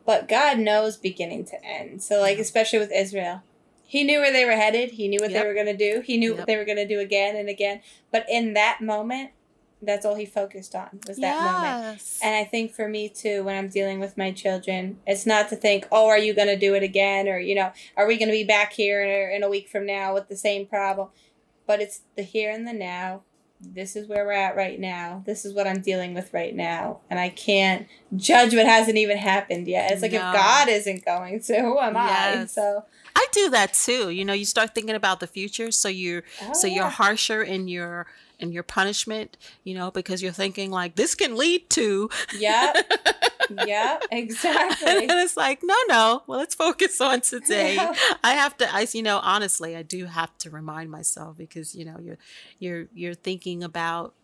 [0.05, 2.03] But God knows beginning to end.
[2.03, 3.41] So, like, especially with Israel,
[3.87, 4.91] He knew where they were headed.
[4.93, 5.41] He knew what Yep.
[5.43, 6.03] they were going to do.
[6.03, 6.39] He knew Yep.
[6.39, 7.81] what they were going to do again and again.
[8.13, 9.31] But in that moment,
[9.87, 12.03] that's all he focused on was that moment.
[12.23, 15.57] And I think for me too, when I'm dealing with my children, it's not to
[15.57, 17.29] think, oh, are you going to do it again?
[17.29, 19.69] Or, you know, are we going to be back here in a, in a week
[19.69, 21.09] from now with the same problem?
[21.67, 23.23] But it's the here and the now.
[23.61, 25.23] This is where we're at right now.
[25.25, 27.01] This is what I'm dealing with right now.
[27.09, 29.91] And I can't judge what hasn't even happened yet.
[29.91, 30.19] It's like No.
[30.19, 32.45] if God isn't going to, who am I?
[32.47, 32.85] So,
[33.17, 34.11] I do that too.
[34.11, 37.43] You know, you start thinking about the future, so you're oh, so you're oh, harsher
[37.43, 38.07] in your
[38.39, 42.73] in your punishment, you know, because you're thinking like this can lead to Yeah.
[43.67, 45.09] yeah, exactly.
[45.09, 46.23] and it's like, no, no.
[46.27, 47.77] Well, let's focus on today.
[47.77, 47.95] Yeah.
[48.23, 48.75] I have to.
[48.75, 52.19] I, you know, honestly, I do have to remind myself because you know you're
[52.59, 54.15] you're you're thinking about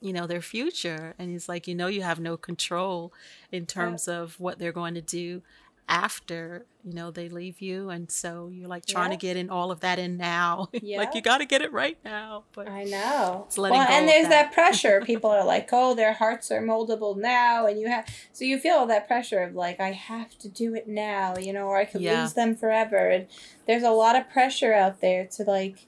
[0.00, 3.12] you know their future and it's like you know you have no control
[3.50, 5.42] in terms of what they're going to do
[5.88, 9.16] after you know they leave you and so you're like trying yeah.
[9.16, 10.98] to get in all of that in now yeah.
[10.98, 14.08] like you got to get it right now but i know it's letting well, and
[14.08, 14.50] there's that.
[14.50, 18.44] that pressure people are like oh their hearts are moldable now and you have so
[18.44, 21.66] you feel all that pressure of like i have to do it now you know
[21.66, 22.22] or i could yeah.
[22.22, 23.28] lose them forever and
[23.68, 25.86] there's a lot of pressure out there to like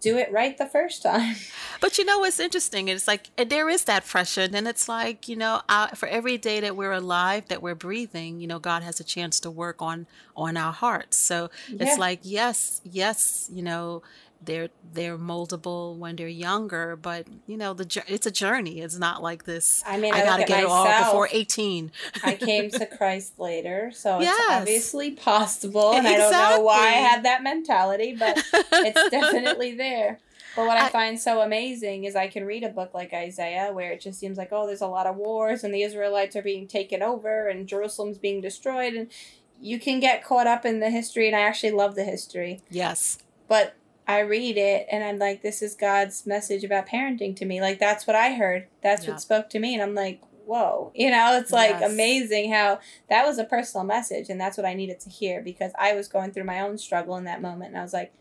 [0.00, 1.36] do it right the first time.
[1.80, 2.88] But you know what's interesting?
[2.88, 4.46] It's like there is that pressure.
[4.52, 8.38] And it's like, you know, uh, for every day that we're alive, that we're breathing,
[8.38, 11.16] you know, God has a chance to work on on our hearts.
[11.16, 11.84] So yeah.
[11.84, 14.02] it's like, yes, yes, you know,
[14.42, 19.22] they're they're moldable when they're younger but you know the it's a journey it's not
[19.22, 20.86] like this i mean i, I gotta get myself.
[20.86, 21.92] it all before 18
[22.24, 24.34] i came to christ later so yes.
[24.38, 26.36] it's obviously possible and exactly.
[26.36, 30.18] i don't know why i had that mentality but it's definitely there
[30.56, 33.70] but what I, I, find so amazing is I can read a book like Isaiah
[33.72, 36.42] where it just seems like, oh, there's a lot of wars and the Israelites are
[36.42, 38.94] being taken over and Jerusalem's being destroyed.
[38.94, 39.12] And
[39.60, 42.62] you can get caught up in the history, and I actually love the history.
[42.70, 43.18] Yes.
[43.46, 43.74] But
[44.10, 47.60] I read it and I'm like, this is God's message about parenting to me.
[47.60, 48.66] Like, that's what I heard.
[48.82, 49.12] That's yeah.
[49.12, 49.72] what spoke to me.
[49.72, 50.90] And I'm like, whoa.
[50.96, 51.92] You know, it's like yes.
[51.92, 54.28] amazing how that was a personal message.
[54.28, 57.16] And that's what I needed to hear because I was going through my own struggle
[57.18, 57.70] in that moment.
[57.70, 58.12] And I was like,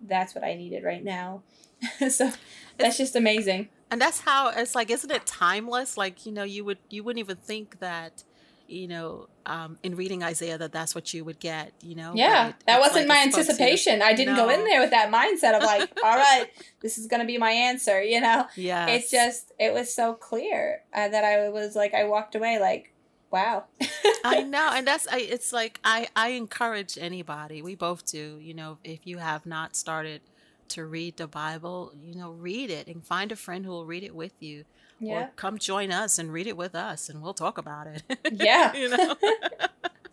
[0.00, 1.42] that's what I needed right now.
[2.08, 2.32] so
[2.78, 3.68] that's just amazing.
[3.90, 5.98] And that's how it's like, isn't it timeless?
[5.98, 8.24] Like, you know, you would, you wouldn't even think that
[8.66, 12.12] you know, um, in reading Isaiah that that's what you would get, you know?
[12.14, 14.02] Yeah, it, that wasn't like my anticipation.
[14.02, 14.46] I didn't no.
[14.46, 16.46] go in there with that mindset of like, all right,
[16.80, 18.46] this is going to be my answer, you know?
[18.56, 18.86] Yeah.
[18.86, 22.92] It's just, it was so clear uh, that I was like, I walked away like,
[23.30, 23.64] wow.
[24.24, 24.70] I know.
[24.72, 29.06] And that's, I, it's like, I, I encourage anybody, we both do, you know, if
[29.06, 30.22] you have not started
[30.68, 34.02] to read the Bible, you know, read it and find a friend who will read
[34.02, 34.64] it with you
[35.00, 35.24] yeah.
[35.24, 38.02] Or come join us and read it with us and we'll talk about it.
[38.32, 38.74] Yeah.
[38.74, 39.14] you know.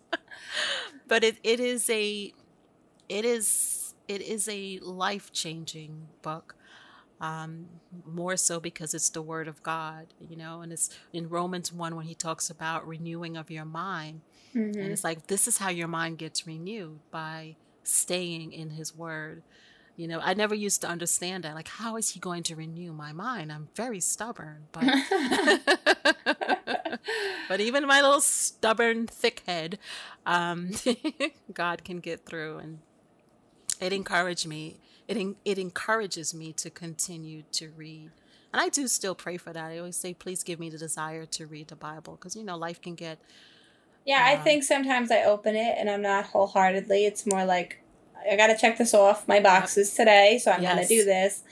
[1.07, 2.33] but it, it is a
[3.09, 6.55] it is it is a life changing book.
[7.19, 7.67] Um,
[8.03, 11.95] more so because it's the word of God, you know, and it's in Romans 1
[11.95, 14.21] when he talks about renewing of your mind.
[14.55, 14.79] Mm-hmm.
[14.79, 19.43] And it's like, this is how your mind gets renewed by staying in his word.
[20.01, 21.53] You know, I never used to understand that.
[21.53, 23.51] Like, how is he going to renew my mind?
[23.51, 24.83] I'm very stubborn, but
[27.47, 29.77] but even my little stubborn thick head,
[30.25, 30.71] um,
[31.53, 32.79] God can get through, and
[33.79, 34.79] it encouraged me.
[35.07, 38.09] It it encourages me to continue to read,
[38.51, 39.65] and I do still pray for that.
[39.65, 42.57] I always say, please give me the desire to read the Bible, because you know,
[42.57, 43.19] life can get.
[44.03, 47.05] Yeah, I um, think sometimes I open it and I'm not wholeheartedly.
[47.05, 47.80] It's more like
[48.29, 50.75] I got to check this off my boxes today, so I'm yes.
[50.75, 51.43] going to do this.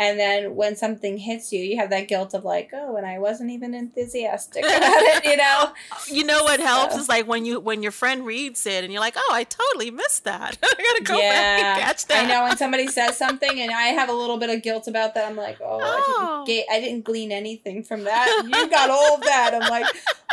[0.00, 3.18] And then when something hits you, you have that guilt of like, oh, and I
[3.18, 5.72] wasn't even enthusiastic about it, you know.
[6.08, 7.00] You know what helps so.
[7.02, 9.90] is like when you when your friend reads it and you're like, oh, I totally
[9.90, 10.56] missed that.
[10.62, 11.30] I gotta go yeah.
[11.30, 12.24] back and catch that.
[12.24, 15.12] I know when somebody says something and I have a little bit of guilt about
[15.16, 15.28] that.
[15.28, 15.84] I'm like, oh, oh.
[15.84, 16.44] I, didn't oh.
[16.46, 18.42] ga- I didn't glean anything from that.
[18.46, 19.52] You got all of that.
[19.52, 19.84] I'm like,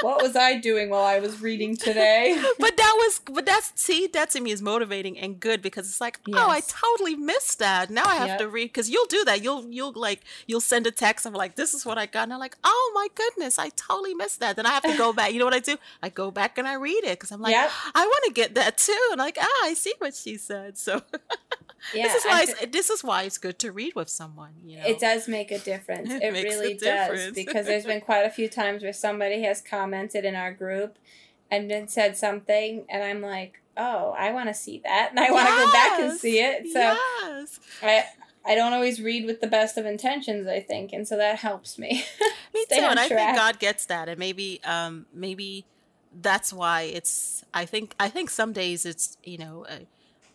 [0.02, 2.42] what was I doing while I was reading today?
[2.58, 6.00] but that was, but that's see, that to me is motivating and good because it's
[6.00, 6.38] like, yes.
[6.40, 7.90] oh, I totally missed that.
[7.90, 8.40] Now I have yep.
[8.40, 9.44] to read because you'll do that.
[9.44, 12.34] You'll you'll like you'll send a text of like, this is what I got, and
[12.34, 14.56] I'm like, oh my goodness, I totally missed that.
[14.56, 15.34] Then I have to go back.
[15.34, 15.78] You know what I do?
[16.02, 17.70] I go back and I read it because I'm like, yep.
[17.96, 19.08] I want to get that too.
[19.12, 20.78] And like, ah, I see what she said.
[20.78, 21.02] So.
[21.94, 24.52] Yeah, this is why th- this is why it's good to read with someone.
[24.66, 24.88] You know?
[24.88, 26.12] It does make a difference.
[26.12, 30.26] It, it really does because there's been quite a few times where somebody has commented
[30.26, 30.98] in our group
[31.50, 35.32] and then said something, and I'm like, oh, I want to see that, and I
[35.32, 36.68] want to yes, go back and see it.
[36.74, 37.60] So yes.
[37.82, 38.06] I
[38.48, 41.78] I don't always read with the best of intentions, I think, and so that helps
[41.78, 42.06] me.
[42.54, 45.66] me too, and I think God gets that, and maybe um maybe
[46.22, 47.44] that's why it's.
[47.54, 49.66] I think I think some days it's you know.
[49.70, 49.80] Uh,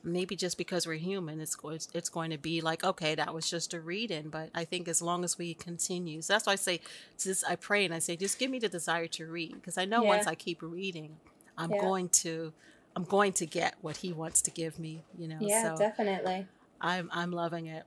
[0.04, 3.48] maybe just because we're human, it's going it's going to be like okay, that was
[3.48, 4.28] just a read in.
[4.28, 6.80] But I think as long as we continue, so that's why I say,
[7.18, 9.84] just I pray and I say, just give me the desire to read because I
[9.84, 10.08] know yeah.
[10.08, 11.16] once I keep reading,
[11.56, 11.80] I'm yeah.
[11.80, 12.52] going to
[12.94, 15.04] I'm going to get what He wants to give me.
[15.16, 16.46] You know, yeah, so definitely.
[16.80, 17.84] I'm I'm loving it.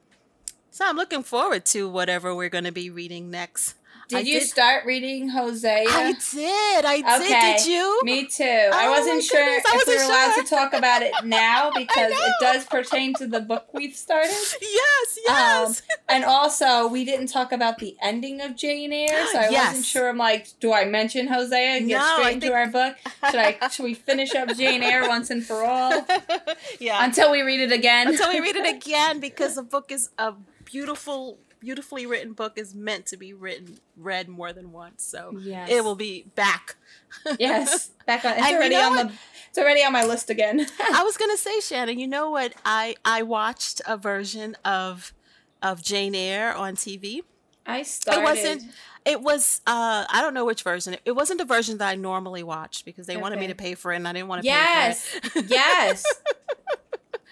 [0.75, 3.75] So I'm looking forward to whatever we're going to be reading next.
[4.09, 5.85] Did I you did, start reading Hosea?
[5.87, 6.83] I did.
[6.83, 7.21] I did.
[7.21, 7.55] Okay.
[7.57, 8.01] Did you?
[8.03, 8.43] Me too.
[8.43, 10.09] Oh, I wasn't sure I if wasn't we were sure.
[10.09, 14.35] allowed to talk about it now because it does pertain to the book we've started.
[14.61, 15.79] Yes, yes.
[15.79, 19.67] Um, and also, we didn't talk about the ending of Jane Eyre, so I yes.
[19.67, 20.09] wasn't sure.
[20.09, 22.97] I'm like, do I mention Hosea and get no, straight into our book?
[23.31, 23.69] Should I?
[23.69, 26.05] Should we finish up Jane Eyre once and for all?
[26.81, 27.05] yeah.
[27.05, 28.09] Until we read it again.
[28.09, 30.33] Until we read it again, because the book is a
[30.75, 35.05] beautiful beautifully written book is meant to be written read more than once.
[35.05, 35.69] So yes.
[35.69, 36.75] it will be back.
[37.39, 38.33] yes, back on.
[38.33, 39.07] It's already on what?
[39.07, 39.13] the.
[39.47, 40.59] It's already on my list again.
[40.93, 41.93] I was gonna say, Shanna.
[41.93, 42.53] You know what?
[42.65, 45.13] I I watched a version of
[45.61, 47.21] of Jane Eyre on TV.
[47.65, 48.19] I started.
[48.19, 48.63] It wasn't.
[49.05, 49.61] It was.
[49.65, 50.97] Uh, I don't know which version.
[51.05, 53.21] It wasn't a version that I normally watch because they okay.
[53.21, 55.09] wanted me to pay for it, and I didn't want to yes.
[55.09, 55.45] pay for it.
[55.49, 56.03] yes.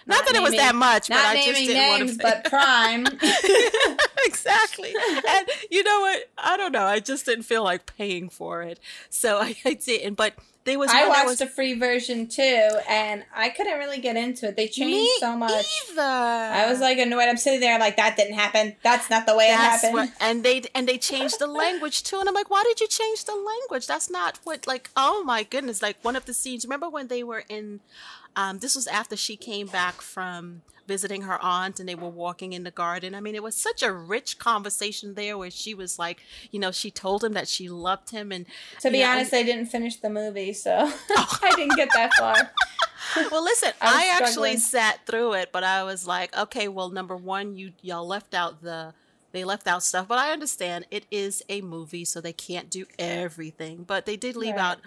[0.05, 2.23] Not, not that naming, it was that much, but I just didn't names, want to.
[2.23, 3.07] But Prime.
[4.25, 4.93] exactly.
[5.27, 6.29] And you know what?
[6.37, 6.85] I don't know.
[6.85, 10.15] I just didn't feel like paying for it, so I, I didn't.
[10.15, 10.33] But
[10.65, 10.89] there was.
[10.91, 14.55] I watched was, the free version too, and I couldn't really get into it.
[14.55, 15.65] They changed so much.
[15.91, 16.01] Either.
[16.01, 17.29] I was like annoyed.
[17.29, 18.75] I'm sitting there like that didn't happen.
[18.83, 19.93] That's not the way That's it happened.
[19.93, 22.19] What, and they and they changed the language too.
[22.19, 23.87] And I'm like, why did you change the language?
[23.87, 24.67] That's not what.
[24.67, 25.81] Like, oh my goodness!
[25.81, 26.65] Like one of the scenes.
[26.65, 27.79] Remember when they were in
[28.35, 32.53] um, this was after she came back from visiting her aunt and they were walking
[32.53, 33.15] in the garden.
[33.15, 36.71] I mean, it was such a rich conversation there where she was like, you know,
[36.71, 38.31] she told him that she loved him.
[38.31, 38.45] And
[38.81, 40.71] to be honest, and, I didn't finish the movie, so
[41.09, 42.35] I didn't get that far.
[43.31, 47.15] well, listen, I, I actually sat through it, but I was like, okay, well, number
[47.15, 48.93] one, you y'all left out the
[49.31, 52.85] they left out stuff, but I understand it is a movie, so they can't do
[52.99, 53.83] everything.
[53.83, 54.61] But they did leave right.
[54.63, 54.79] out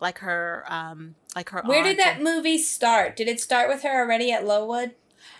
[0.00, 3.82] like her um like her where did that and, movie start did it start with
[3.82, 4.92] her already at lowood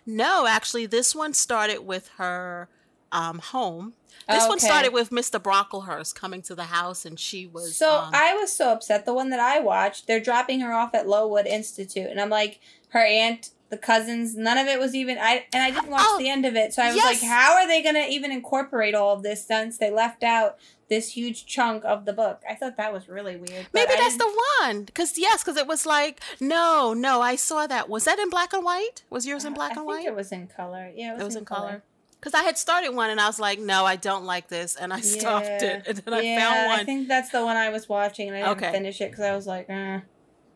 [0.06, 2.68] no actually this one started with her
[3.12, 3.94] um home
[4.28, 4.48] this okay.
[4.48, 5.42] one started with Mr.
[5.42, 7.76] Brocklehurst coming to the house, and she was.
[7.76, 9.04] So um, I was so upset.
[9.04, 12.60] The one that I watched, they're dropping her off at Lowood Institute, and I'm like,
[12.90, 15.18] her aunt, the cousins, none of it was even.
[15.18, 17.22] I and I didn't watch oh, the end of it, so I was yes.
[17.22, 20.58] like, how are they going to even incorporate all of this since they left out
[20.90, 22.42] this huge chunk of the book.
[22.48, 23.68] I thought that was really weird.
[23.72, 24.84] Maybe that's the one.
[24.84, 27.22] Because yes, because it was like no, no.
[27.22, 27.88] I saw that.
[27.88, 29.04] Was that in black and white?
[29.08, 30.04] Was yours in black uh, and white?
[30.04, 30.90] it was in color.
[30.94, 31.82] Yeah, it was, it was in, in color.
[32.18, 34.92] Because I had started one and I was like, no, I don't like this, and
[34.92, 35.78] I stopped yeah.
[35.78, 36.80] it, and then yeah, I found one.
[36.80, 38.72] I think that's the one I was watching, and I didn't okay.
[38.72, 40.00] finish it because I was like, eh.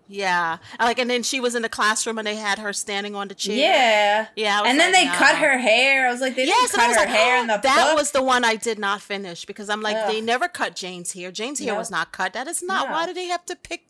[0.06, 3.28] Yeah, like and then she was in the classroom and they had her standing on
[3.28, 3.56] the chair.
[3.56, 4.62] Yeah, yeah.
[4.64, 6.06] And then like, they cut her hair.
[6.06, 7.62] I was like, they yes, didn't cut her like, hair in oh, the book.
[7.62, 7.96] That book.
[7.98, 10.12] was the one I did not finish because I'm like, Ugh.
[10.12, 11.32] they never cut Jane's hair.
[11.32, 12.34] Jane's hair was not cut.
[12.34, 12.88] That is not.
[12.88, 12.92] No.
[12.92, 13.86] Why do they have to pick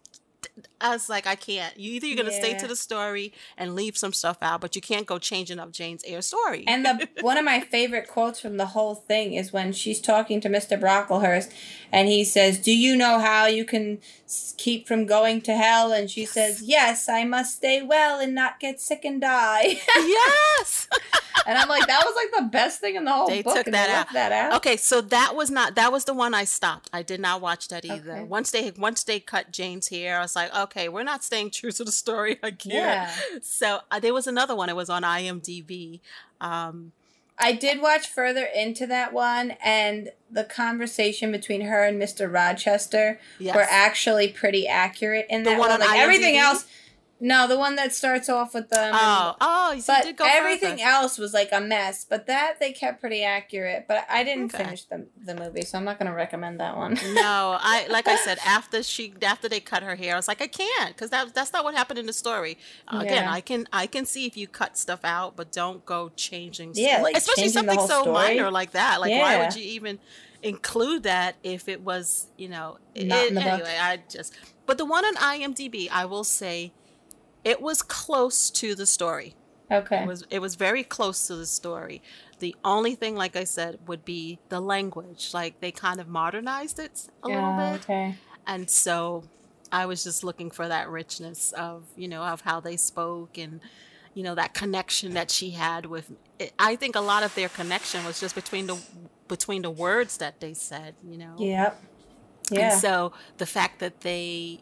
[0.80, 1.76] I was like, I can't.
[1.78, 2.40] You either you're gonna yeah.
[2.40, 5.72] stay to the story and leave some stuff out, but you can't go changing up
[5.72, 6.64] Jane's Eyre story.
[6.66, 10.40] And the one of my favorite quotes from the whole thing is when she's talking
[10.40, 10.78] to Mr.
[10.78, 11.52] Brocklehurst,
[11.92, 14.00] and he says, "Do you know how you can
[14.56, 16.30] keep from going to hell?" And she yes.
[16.32, 20.88] says, "Yes, I must stay well and not get sick and die." yes.
[21.46, 23.56] and I'm like, that was like the best thing in the whole they book.
[23.56, 24.12] Took that, out.
[24.12, 24.56] that out.
[24.56, 26.88] Okay, so that was not that was the one I stopped.
[26.92, 28.12] I did not watch that either.
[28.12, 28.24] Okay.
[28.24, 31.70] Once they once they cut Jane's hair, I was like, okay, we're not staying true
[31.72, 32.72] to the story again.
[32.72, 33.10] Yeah.
[33.42, 34.68] So uh, there was another one.
[34.68, 36.00] It was on IMDb.
[36.40, 36.92] Um,
[37.38, 42.32] I did watch further into that one, and the conversation between her and Mr.
[42.32, 43.54] Rochester yes.
[43.56, 45.70] were actually pretty accurate in the that one.
[45.70, 45.80] one.
[45.80, 46.66] Like everything else
[47.24, 48.92] no, the one that starts off with them.
[48.94, 50.82] Oh, oh, so but everything further.
[50.82, 52.04] else was like a mess.
[52.04, 53.86] But that they kept pretty accurate.
[53.88, 54.64] But I didn't okay.
[54.64, 56.98] finish the the movie, so I'm not gonna recommend that one.
[57.14, 60.42] no, I like I said after she after they cut her hair, I was like
[60.42, 62.58] I can't because that that's not what happened in the story.
[62.86, 63.02] Uh, yeah.
[63.02, 66.72] Again, I can I can see if you cut stuff out, but don't go changing.
[66.74, 68.12] Yeah, like especially something so story.
[68.12, 69.00] minor like that.
[69.00, 69.22] Like yeah.
[69.22, 69.98] why would you even
[70.42, 73.60] include that if it was you know it, the anyway?
[73.60, 73.66] Book.
[73.66, 74.34] I just
[74.66, 76.72] but the one on IMDb, I will say
[77.44, 79.34] it was close to the story.
[79.70, 80.02] Okay.
[80.02, 82.02] It was it was very close to the story.
[82.38, 85.30] The only thing, like I said, would be the language.
[85.32, 87.84] Like they kind of modernized it a yeah, little bit.
[87.84, 88.14] Okay.
[88.46, 89.24] And so
[89.72, 93.60] I was just looking for that richness of, you know, of how they spoke and
[94.14, 96.52] you know that connection that she had with it.
[96.58, 98.78] I think a lot of their connection was just between the
[99.28, 101.34] between the words that they said, you know.
[101.38, 101.82] Yep.
[102.50, 102.60] Yeah.
[102.60, 104.60] And so the fact that they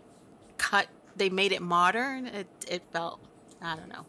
[0.57, 3.20] cut they made it modern, it it felt
[3.61, 4.07] I don't know.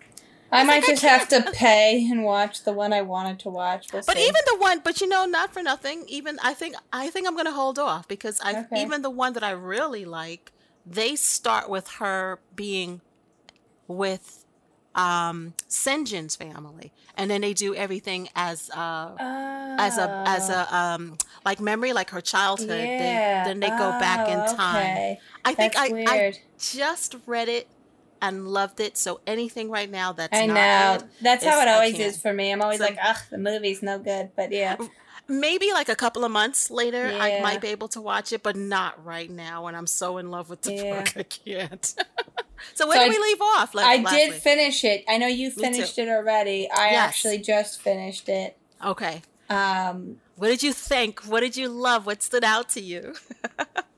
[0.52, 3.50] I, I might just I have to pay and watch the one I wanted to
[3.50, 3.92] watch.
[3.92, 4.24] We'll but see.
[4.24, 6.06] even the one, but you know, not for nothing.
[6.08, 8.82] Even I think I think I'm gonna hold off because I okay.
[8.82, 10.52] even the one that I really like,
[10.86, 13.02] they start with her being
[13.88, 14.43] with
[14.96, 19.16] um Sinjin's family, and then they do everything as uh
[19.80, 20.54] as a as Oh.
[20.54, 22.70] a um like memory, like her childhood.
[22.70, 23.44] Yeah.
[23.44, 24.76] They, then they go back in Oh, time.
[24.92, 25.20] okay.
[25.46, 26.06] I think I.
[26.08, 27.68] I just read it
[28.22, 28.98] and loved it.
[28.98, 30.54] So anything right now that's I not
[31.02, 31.08] know.
[31.22, 32.52] That's how it always is for me.
[32.52, 34.30] I'm always So- like, ugh, the movie's no good.
[34.36, 34.78] But yeah.
[35.28, 38.56] Maybe like a couple of months later I might be able to watch it, but
[38.56, 39.68] not right now.
[39.68, 41.04] And I'm so in love with the Yeah.
[41.04, 41.86] book, I can't.
[42.76, 43.74] so where So did I- we leave off?
[43.76, 44.42] la- I did week?
[44.42, 45.04] finish it.
[45.08, 46.70] I know you finished it already.
[46.70, 47.08] I Yes.
[47.10, 48.58] actually just finished it.
[48.84, 49.22] Okay.
[49.50, 51.22] Um, What did you think?
[51.26, 52.06] What did you love?
[52.06, 53.14] What stood out to you?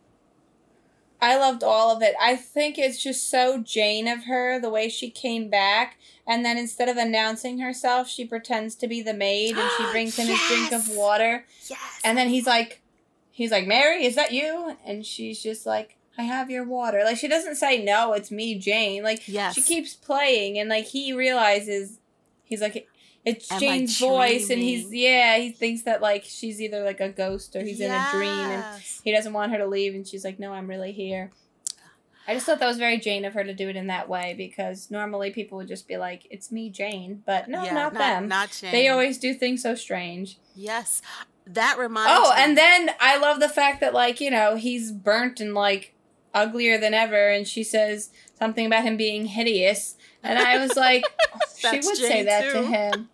[1.26, 2.14] I loved all of it.
[2.22, 5.98] I think it's just so Jane of her, the way she came back.
[6.28, 10.18] And then instead of announcing herself, she pretends to be the maid and she brings
[10.18, 11.46] him his drink of water.
[11.68, 12.02] Yes.
[12.04, 12.84] And then he's like,
[13.32, 14.78] he's like, Mary, is that you?
[14.86, 17.02] And she's just like, I have your water.
[17.04, 19.02] Like she doesn't say no, it's me, Jane.
[19.02, 19.56] Like yes.
[19.56, 22.00] she keeps playing, and like he realizes,
[22.44, 22.88] he's like,
[23.26, 27.10] it's Am Jane's voice, and he's yeah, he thinks that like she's either like a
[27.10, 30.24] ghost or he's in a dream, and he doesn't want her to leave, and she's
[30.24, 31.32] like, no, I'm really here.
[32.28, 34.34] I just thought that was very Jane of her to do it in that way
[34.36, 38.28] because normally people would just be like, "It's me, Jane," but no, Yeah, not, them.
[38.28, 38.72] Not Jane.
[38.72, 40.38] They always do things so strange.
[40.56, 41.02] Yes.
[41.46, 42.42] That reminds Oh, me.
[42.42, 45.94] and then I love the fact that like you know he's burnt and like
[46.34, 48.10] uglier than ever, and she says
[48.40, 49.96] something about him being hideous,
[50.26, 51.04] and I was like,
[51.58, 53.10] she would say Jane, that to him.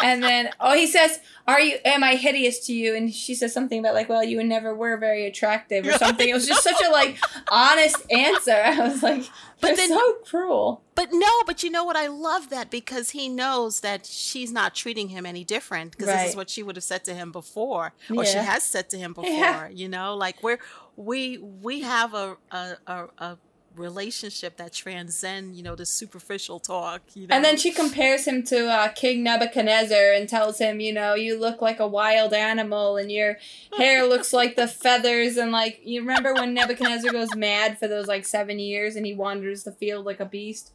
[0.00, 1.78] And then oh, he says, "Are you?
[1.84, 4.96] Am I hideous to you?" And she says something about like, "Well, you never were
[4.96, 6.28] very attractive" or something.
[6.28, 7.18] It was just such a like
[7.50, 8.52] honest answer.
[8.64, 9.22] I was like,
[9.60, 11.96] But "But then- so cruel." But no, but you know what?
[11.96, 16.30] I love that because he knows that she's not treating him any different because this
[16.30, 19.12] is what she would have said to him before, or she has said to him
[19.14, 19.30] before.
[19.30, 19.68] Yeah.
[19.68, 20.58] You know, like we're
[20.96, 23.38] we we have a a, a, a
[23.78, 27.02] relationship that transcend you know the superficial talk.
[27.14, 30.92] You know, And then she compares him to uh, King Nebuchadnezzar and tells him, you
[30.92, 33.38] know, you look like a wild animal and your
[33.76, 35.36] hair looks like the feathers.
[35.36, 39.14] And like, you remember when Nebuchadnezzar goes mad for those like seven years and he
[39.14, 40.72] wanders the field like a beast?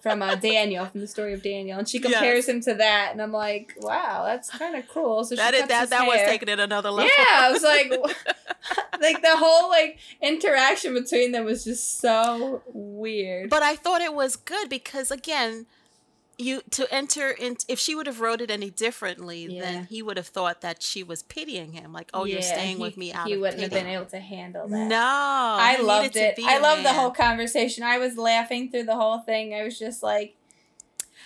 [0.00, 1.78] From uh, Daniel, from the story of Daniel.
[1.78, 2.12] And she Yes.
[2.12, 3.08] compares him to that.
[3.12, 5.24] And I'm like, wow, that's kind of cool.
[5.24, 7.10] So she that is, that that was taking it another level.
[7.18, 7.90] Yeah, I was like,
[9.00, 13.50] like the whole like interaction between them was just so weird.
[13.50, 15.66] But I thought it was good because again,
[16.38, 19.62] you to enter in if she would have wrote it any differently, Yeah.
[19.62, 22.82] then he would have thought that she was pitying him, like, "Oh, you're staying he-
[22.82, 24.86] with me out He wouldn't pity." have been able to handle that.
[24.86, 26.38] No, I loved it.
[26.44, 27.84] i loved the whole conversation.
[27.84, 29.54] I was laughing through the whole thing.
[29.54, 30.36] I was just like,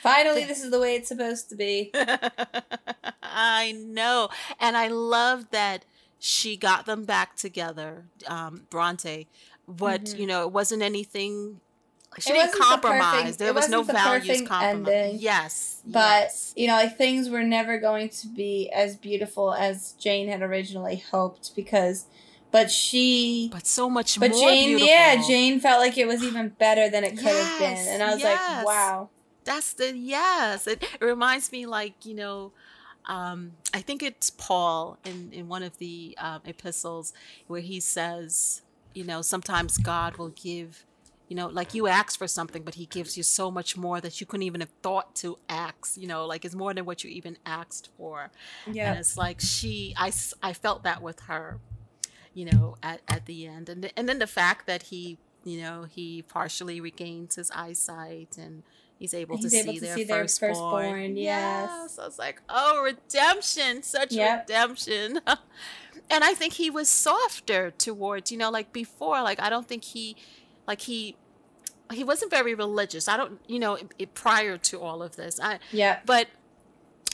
[0.02, 1.90] finally, this is the way it's supposed to be.
[3.22, 5.84] I know, and I love that
[6.18, 9.26] she got them back together, um, Bronte.
[9.66, 10.18] But Mhm.
[10.18, 11.60] you know, it wasn't anything.
[12.18, 13.20] She It didn't wasn't the compromise.
[13.22, 14.88] perfect- there was no the values compromise.
[14.94, 15.18] ending.
[15.20, 16.52] Yes, But, yes.
[16.56, 21.04] you know, like things were never going to be as beautiful as Jane had originally
[21.12, 22.06] hoped because,
[22.50, 23.48] but she.
[23.52, 24.88] but so much But more Jane, beautiful.
[24.88, 27.78] yeah, Jane felt like it was even better than it could have been.
[27.86, 28.56] And I was yes.
[28.56, 29.08] like, wow.
[29.44, 30.66] That's the yes.
[30.66, 32.52] It, it reminds me like you know,
[33.06, 37.12] um, I think it's Paul in in one of the um, epistles
[37.46, 38.62] where he says,
[38.94, 40.84] you know, sometimes God will give,
[41.30, 44.20] you know, like you ask for something, but He gives you so much more that
[44.20, 45.96] you couldn't even have thought to ask.
[45.96, 48.30] You know, like it's more than what you even asked for.
[48.70, 48.90] Yeah.
[48.90, 50.12] And it's like she, i
[50.42, 51.60] i felt that with her,
[52.34, 53.68] you know, at, at the end.
[53.68, 58.62] And, and then the fact that he, you know, he partially regains his eyesight and
[58.98, 60.50] he's able He's to able see to their see their firstborn.
[60.52, 61.98] firstborn, yes.
[61.98, 64.48] I was like, oh, redemption, such Yep.
[64.48, 65.20] redemption.
[66.10, 69.84] and I think he was softer towards, you know, like before, like I don't think
[69.84, 70.16] he,
[70.70, 71.16] like he,
[71.92, 73.08] he wasn't very religious.
[73.08, 75.40] I don't, you know, it, prior to all of this.
[75.40, 75.98] I, Yeah.
[76.06, 76.28] but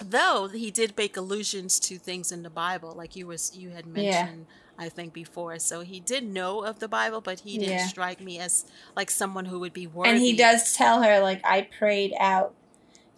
[0.05, 3.87] though he did make allusions to things in the Bible, like you was you had
[3.87, 3.93] Yeah.
[4.03, 4.47] mentioned,
[4.79, 5.59] I think before.
[5.59, 7.87] So he did know of the Bible, but he didn't Yeah.
[7.87, 10.11] strike me as like someone who would be worthy.
[10.11, 12.55] And he does tell her, like, I prayed out.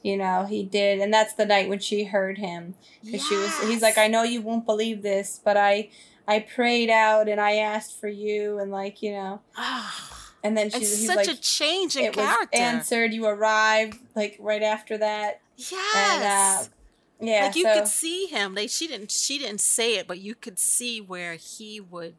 [0.02, 1.00] You know, he did.
[1.00, 2.76] And that's the night when she heard him.
[3.04, 5.90] Because she was, he's like, I know you won't believe this, but I.
[6.30, 10.17] I prayed out and I asked for you and like you know Ah,
[10.48, 12.56] and then it's she's he's such like a change in character.
[12.56, 15.94] answered you arrived like right after that yes.
[15.94, 18.54] and uh, yeah like you so, could see him.
[18.54, 22.16] Like she didn't she didn't say it, but you could see where he would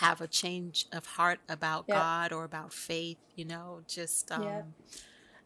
[0.00, 1.96] have a change of heart about Yep.
[1.96, 4.66] God or about faith, you know, just um Yep.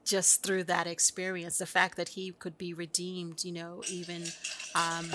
[0.04, 1.58] just through that experience.
[1.58, 4.24] The fact that he could be redeemed, you know, even
[4.74, 5.10] um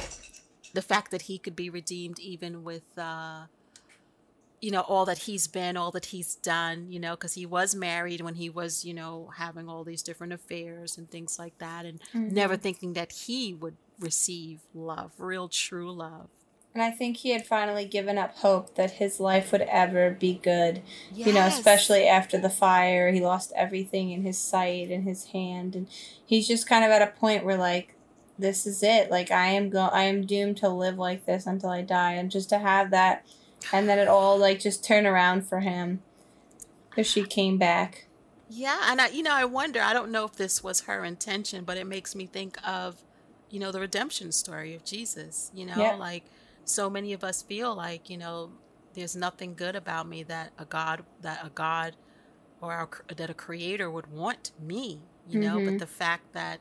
[0.73, 3.47] the fact that he could be redeemed even with uh
[4.63, 7.75] you know all that he's been all that he's done you know because he was
[7.75, 11.85] married when he was you know having all these different affairs and things like that
[11.85, 12.33] and Mm-hmm.
[12.33, 16.29] never thinking that he would receive love real true love
[16.73, 20.33] And I think he had finally given up hope that his life would ever be
[20.51, 20.81] good.
[21.27, 25.75] You know, especially after the fire, he lost everything in his sight and his hand,
[25.75, 25.85] and
[26.25, 27.87] he's just kind of at a point where like,
[28.39, 29.11] this is it.
[29.11, 32.31] Like I am go, I am doomed to live like this until I die, and
[32.31, 33.23] just to have that,
[33.71, 36.01] and then it all like just turn around for him,
[36.89, 38.05] because she came back.
[38.49, 39.81] Yeah, and I, you know, I wonder.
[39.81, 43.01] I don't know if this was her intention, but it makes me think of,
[43.49, 45.49] you know, the redemption story of Jesus.
[45.55, 45.95] You know, Yeah.
[45.95, 46.23] like
[46.65, 48.51] so many of us feel like, you know,
[48.93, 51.95] there's nothing good about me that a God, that a God,
[52.61, 54.99] or our, that a Creator would want me.
[55.27, 55.65] You know, Mhm.
[55.65, 56.59] but the fact that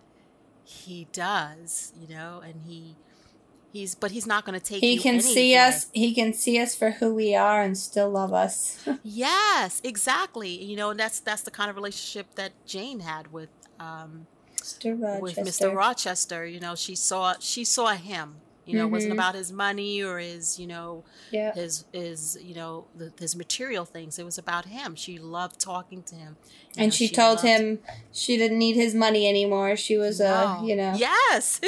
[0.65, 2.97] He does, you know, and He,
[3.73, 4.81] he's, but He's not going to take.
[4.81, 5.87] He can see us.
[5.93, 8.79] He can see us for who we are and still love us.
[9.03, 10.51] Yes, exactly.
[10.51, 13.49] You know, and that's that's the kind of relationship that Jane had with.
[13.81, 15.21] Um, Mr.
[15.21, 15.75] with Mr.
[15.75, 16.47] Rochester.
[16.47, 18.37] You know, she saw she saw him.
[18.65, 19.17] You know, it wasn't Mhm.
[19.17, 21.53] about his money or his you know Yeah.
[21.55, 24.19] his his you know the, his material things.
[24.19, 24.95] It was about him.
[24.95, 26.37] She loved talking to him,
[26.75, 27.79] You And know, she, told loved- him
[28.13, 29.75] she didn't need his money anymore.
[29.77, 31.61] She was a, you know, yes.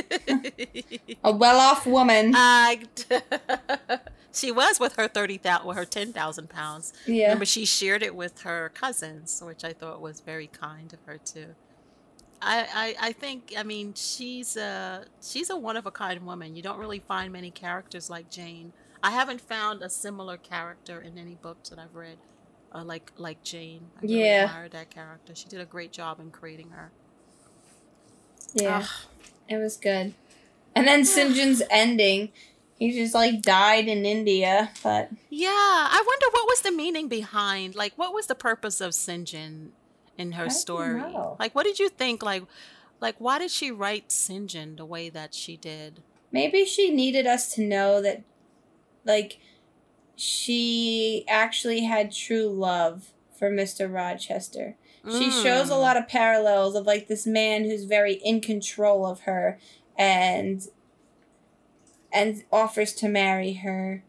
[1.25, 2.33] a well-off woman.
[2.37, 2.83] I,
[4.33, 6.93] she was with her thirty thousand, with her ten thousand pounds.
[7.07, 7.25] yeah.
[7.25, 11.19] Remember, she shared it with her cousins, which I thought was very kind of her
[11.19, 11.55] too.
[12.45, 12.67] I,
[13.01, 16.55] I, I think I mean she's a she's a one of a kind woman.
[16.57, 18.73] You don't really find many characters like Jane.
[19.03, 22.19] I haven't found a similar character in any books that I've read,
[22.75, 23.87] uh, like like Jane.
[23.99, 24.45] I really Yeah.
[24.47, 25.35] admired that character.
[25.35, 26.91] She did a great job in creating her.
[28.55, 28.79] Yeah.
[28.83, 28.89] Ugh.
[29.49, 30.15] It was good.
[30.75, 31.35] And then St.
[31.35, 32.33] John's ending,
[32.79, 37.75] he just like died in India, but Yeah, I wonder what was the meaning behind,
[37.75, 39.71] like, what was the purpose of Sinjin
[40.19, 41.01] in her story?
[41.01, 41.37] know.
[41.39, 42.23] Like, what did you think?
[42.23, 42.45] Like,
[43.01, 46.03] like, why did she write Sinjin the way that she did?
[46.33, 48.21] maybe she needed us to know that
[49.05, 49.39] like
[50.17, 53.93] she actually had true love for Mr.
[53.93, 54.77] Rochester.
[55.09, 55.81] She shows a Mm.
[55.81, 59.61] lot of parallels of like this man who's very in control of her
[59.97, 60.63] and
[62.13, 64.03] and offers to marry her.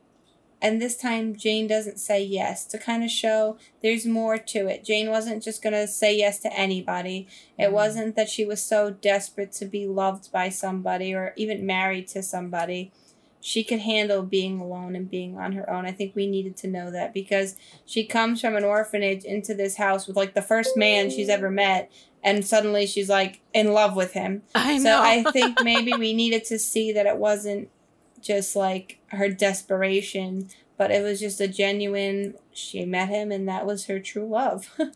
[0.66, 4.84] And this time Jane doesn't say yes to kind of show there's more to it.
[4.84, 7.28] Jane wasn't just going to say yes to anybody.
[7.60, 7.72] It Mhm.
[7.74, 12.24] wasn't that she was so desperate to be loved by somebody or even married to
[12.24, 12.92] somebody.
[13.42, 15.86] She could handle being alone and being on her own.
[15.86, 17.56] I think we needed to know that because
[17.86, 21.52] she comes from an orphanage into this house with like the first man she's ever
[21.52, 21.92] met
[22.24, 24.42] and suddenly she's like in love with him.
[24.56, 25.00] I So know.
[25.00, 27.70] I think maybe we needed to see that it wasn't
[28.20, 33.66] just like her desperation, but it was just a genuine she met him and that
[33.66, 34.78] was her true love.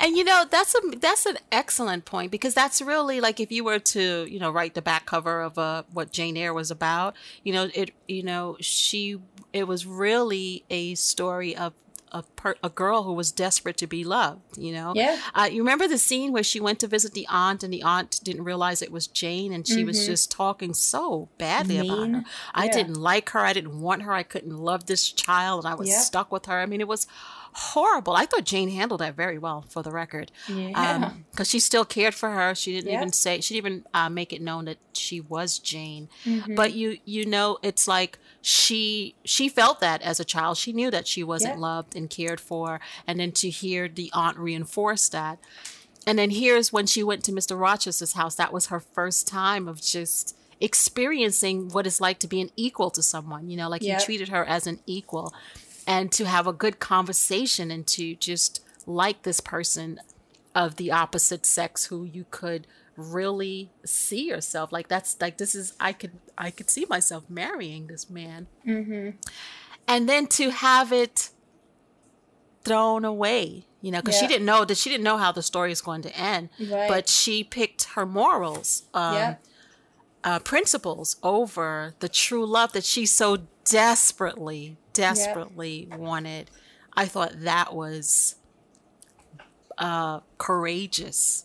[0.00, 3.64] And you know that's a that's an excellent point because that's really like if you
[3.64, 7.16] were to you know write the back cover of uh, what Jane Eyre was about,
[7.42, 9.18] you know it you know she
[9.52, 11.72] it was really a story of
[12.12, 14.56] a per, a girl who was desperate to be loved.
[14.58, 15.18] You know, yeah.
[15.34, 18.20] uh, you remember the scene where she went to visit the aunt and the aunt
[18.22, 20.06] didn't realize it was Jane and she was Mhm.
[20.06, 22.24] just talking so badly about her.
[22.54, 22.72] I Yeah.
[22.72, 23.40] didn't like her.
[23.40, 24.12] I didn't want her.
[24.12, 26.00] I couldn't love this child and I was Yep.
[26.02, 26.58] stuck with her.
[26.60, 27.06] I mean, it was
[27.52, 28.14] horrible.
[28.14, 30.30] I thought Jane handled that very well for the record.
[30.48, 31.12] Yeah.
[31.30, 32.54] Because she still cared for her.
[32.54, 33.00] She didn't Yep.
[33.00, 36.08] even say, she didn't even uh, make it known that she was Jane.
[36.24, 36.54] Mhm.
[36.56, 40.56] But you, you know, it's like she, she felt that as a child.
[40.56, 41.60] She knew that she wasn't Yeah.
[41.60, 42.80] loved and cared for.
[43.06, 45.38] And then to hear the aunt reinforce that.
[46.06, 47.58] And then here's when she went to Mr.
[47.58, 48.34] Rochester's house.
[48.36, 52.90] That was her first time of just experiencing what it's like to be an equal
[52.90, 53.50] to someone.
[53.50, 55.34] You know, like he treated her as an equal,
[55.88, 59.98] and to have a good conversation and to just like this person
[60.54, 62.66] of the opposite sex who you could
[62.96, 67.86] really see yourself like that's like this is i could i could see myself marrying
[67.86, 69.14] this man Mhm.
[69.86, 71.30] and then to have it
[72.64, 75.70] thrown away you know because she didn't know that she didn't know how the story
[75.72, 76.88] is going to end Right.
[76.88, 79.44] but she picked her morals um, Yep.
[80.24, 86.50] uh, principles over the true love that she so desperately desperately wanted
[86.96, 88.34] i thought that was
[89.78, 91.44] uh, courageous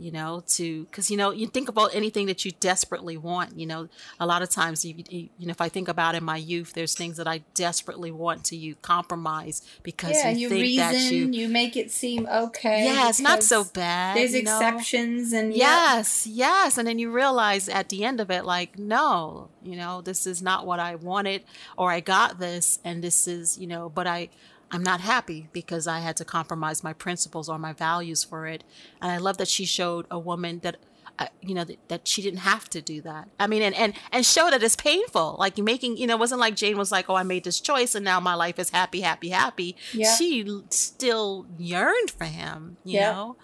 [0.00, 3.66] you know to because you know you think about anything that you desperately want you
[3.66, 3.88] know
[4.18, 6.72] a lot of times you, you you know if i think about in my youth
[6.72, 10.92] there's things that i desperately want to you compromise because yeah, you you think reason,
[10.92, 12.84] that you you make it seem okay.
[12.84, 14.56] yeah it's not so bad There's you know?
[14.56, 15.54] exceptions and.
[15.54, 16.78] Yes, yes.
[16.78, 20.42] And then you realize at the end of it, like, no, you know, this is
[20.42, 21.42] not what I wanted,
[21.76, 24.28] or I got this, and this is, you know, but I,
[24.70, 28.62] I'm not happy because I had to compromise my principles or my values for it.
[29.02, 30.76] And I love that she showed a woman that
[31.18, 33.92] uh, you know that, that, she didn't have to do that i mean and and
[34.10, 37.10] and show that it's painful like making you know it wasn't like jane was like
[37.10, 40.14] oh i made this choice and now my life is happy happy happy yeah.
[40.14, 43.12] she still yearned for him you yeah.
[43.12, 43.36] know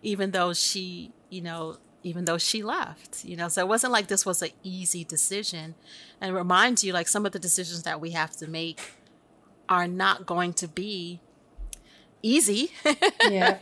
[0.00, 4.06] even though she you know even though she left you know so it wasn't like
[4.06, 5.74] this was an easy decision
[6.20, 8.92] and it reminds you like some of the decisions that we have to make
[9.68, 11.20] are not going to be
[12.22, 12.70] easy.
[13.30, 13.58] Yeah.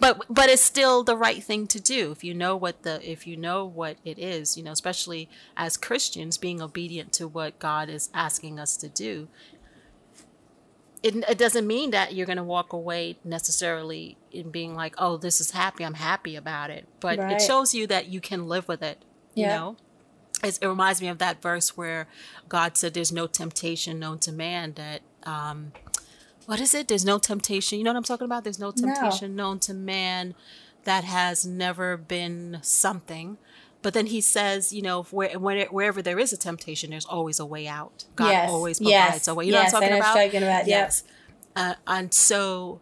[0.00, 2.10] But but it's still the right thing to do.
[2.10, 5.76] If you know what the if you know what it is you know especially as
[5.76, 9.28] christians being obedient to what god is asking us to do
[11.02, 15.16] it, it doesn't mean that you're going to walk away necessarily in being like oh
[15.16, 16.86] this is happy i'm happy about it.
[17.00, 17.32] But right.
[17.32, 19.56] it shows you that you can live with it you yeah.
[19.56, 19.76] know?
[20.42, 22.08] It reminds me of that verse where
[22.48, 25.72] god said there's no temptation known to man that um,
[26.46, 26.88] what is it?
[26.88, 27.78] There's no temptation.
[27.78, 28.42] You know what I'm talking about?
[28.42, 29.44] There's no temptation no.
[29.50, 30.34] known to man
[30.84, 33.36] that has never been something.
[33.82, 37.46] But then he says, you know, where, wherever there is a temptation, there's always a
[37.46, 38.06] way out.
[38.16, 38.50] God yes.
[38.50, 39.28] always provides yes.
[39.28, 39.44] a way.
[39.44, 39.72] You know yes.
[39.72, 40.14] what I'm talking about?
[40.14, 41.04] Talking about yes.
[41.54, 42.80] Uh, and so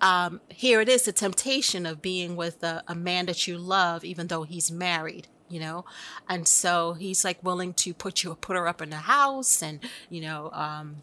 [0.00, 4.04] um, here it is the temptation of being with a, a man that you love,
[4.04, 5.84] even though he's married you know
[6.28, 9.78] and so he's like willing to put you put her up in the house and
[10.10, 10.96] you know um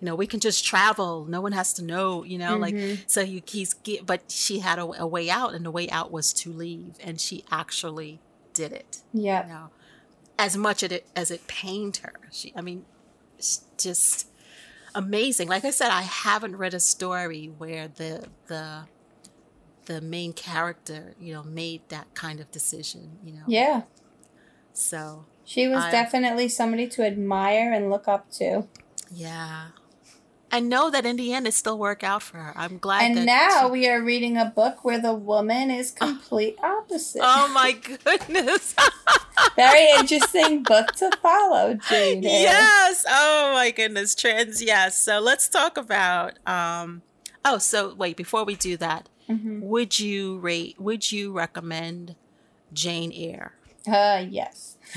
[0.00, 1.24] you know, we can just travel.
[1.24, 2.90] No one has to know, you know, mm-hmm.
[2.90, 3.74] like, so you, he's,
[4.04, 6.96] but she had a, a, way out and the way out was to leave.
[7.02, 8.20] And she actually
[8.52, 8.98] did it.
[9.14, 9.46] Yeah.
[9.46, 9.70] You know,
[10.38, 12.12] as much as it, as it pained her.
[12.30, 12.84] She, I mean,
[13.78, 14.28] just
[14.94, 15.48] amazing.
[15.48, 18.82] Like I said, I haven't read a story where the, the,
[19.86, 23.44] the main character, you know, made that kind of decision, you know.
[23.46, 23.82] Yeah.
[24.74, 28.66] So she was I, definitely somebody to admire and look up to.
[29.10, 29.68] Yeah
[30.50, 32.52] and know that in the end it still worked out for her.
[32.56, 33.16] I'm glad.
[33.16, 33.72] And now she...
[33.72, 37.22] we are reading a book where the woman is complete opposite.
[37.24, 38.74] Oh my goodness!
[39.56, 42.22] Very interesting book to follow, Jane.
[42.22, 43.04] Yes.
[43.08, 44.62] Oh my goodness, trans.
[44.62, 44.98] Yes.
[44.98, 46.38] So let's talk about.
[46.46, 47.02] um
[47.48, 48.16] Oh, so wait.
[48.16, 49.60] Before we do that, mm-hmm.
[49.60, 50.80] would you rate?
[50.80, 52.16] Would you recommend
[52.72, 53.52] Jane Eyre?
[53.86, 54.76] Uh, yes.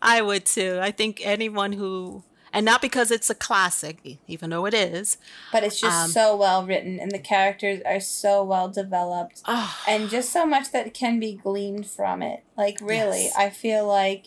[0.00, 0.78] I would too.
[0.80, 2.22] I think anyone who
[2.52, 5.18] and not because it's a classic, even though it is.
[5.52, 9.76] But it's just um, so well written, and the characters are so well developed, oh.
[9.86, 12.44] and just so much that can be gleaned from it.
[12.56, 13.36] Like really, yes.
[13.36, 14.26] I feel like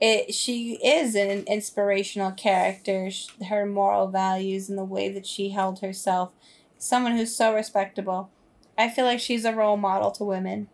[0.00, 0.34] it.
[0.34, 3.10] She is an inspirational character.
[3.48, 6.32] Her moral values and the way that she held herself,
[6.78, 8.30] someone who's so respectable.
[8.76, 10.68] I feel like she's a role model to women.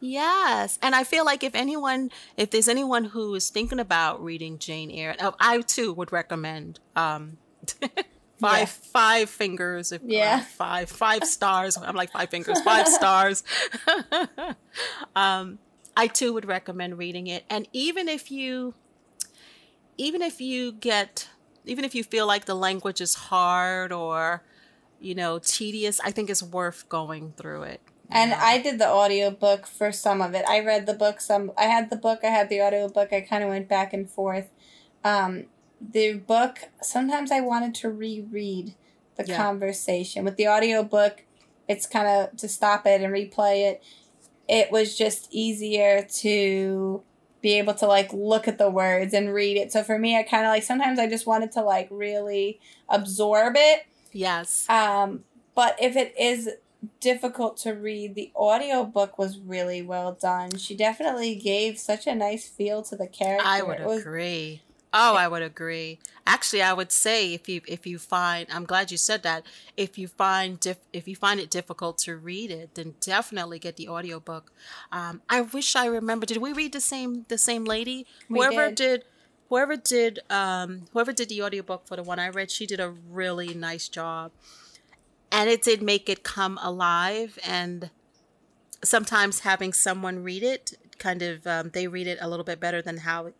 [0.00, 0.78] Yes.
[0.82, 4.90] And I feel like if anyone, if there's anyone who is thinking about reading Jane
[4.90, 7.38] Eyre, uh, I too would recommend um,
[8.38, 8.90] five yeah.
[8.92, 13.42] five fingers if yeah uh, five five stars i'm like five fingers five stars
[15.16, 15.58] um
[15.96, 18.74] i too would recommend reading it and even if you
[19.96, 21.28] even if you get
[21.64, 24.42] even if you feel like the language is hard or
[25.00, 27.80] you know tedious i think it's worth going through it
[28.10, 30.44] and I did the audiobook for some of it.
[30.48, 33.12] I read the book some I had the book, I had the audiobook.
[33.12, 34.48] I kind of went back and forth.
[35.04, 35.44] Um,
[35.80, 38.74] the book sometimes I wanted to reread
[39.16, 39.36] the yeah.
[39.36, 40.24] conversation.
[40.24, 41.24] With the audiobook,
[41.68, 43.82] it's kind of to stop it and replay it.
[44.48, 47.02] It was just easier to
[47.40, 49.70] be able to like look at the words and read it.
[49.70, 53.54] So for me, I kind of like sometimes I just wanted to like really absorb
[53.56, 53.86] it.
[54.12, 54.68] Yes.
[54.68, 56.48] Um, but if it is
[57.00, 58.14] difficult to read.
[58.14, 60.56] The audiobook was really well done.
[60.56, 63.46] She definitely gave such a nice feel to the character.
[63.46, 64.62] I would was, agree.
[64.92, 65.98] Oh, I would agree.
[66.26, 69.44] Actually, I would say if you if you find I'm glad you said that.
[69.76, 73.76] If you find dif- if you find it difficult to read it, then definitely get
[73.76, 74.50] the audiobook.
[74.90, 76.26] Um, I wish I remember.
[76.26, 78.06] Did we read the same the same lady?
[78.30, 78.76] We whoever did.
[78.76, 79.04] did
[79.50, 82.88] whoever did um whoever did the audiobook for the one I read, she did a
[82.90, 84.32] really nice job
[85.30, 87.38] and it did make it come alive.
[87.46, 87.90] And
[88.82, 92.82] sometimes having someone read it kind of um, they read it a little bit better
[92.82, 93.32] than how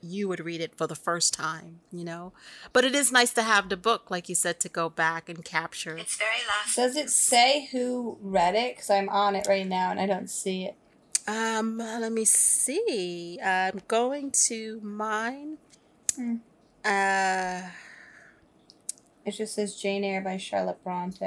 [0.00, 2.32] you would read it for the first time you know?
[2.72, 5.44] But it is nice to have the book like you said to go back and
[5.44, 5.96] capture.
[5.96, 8.76] It's very last does it say who read it?
[8.76, 10.76] Because i'm on it right now and i don't see it.
[11.28, 13.38] Um let me see.
[13.40, 15.58] I'm going to mine.
[16.18, 16.40] Mm.
[16.84, 17.68] uh
[19.24, 21.24] it just says Jane Eyre by Charlotte Bronte.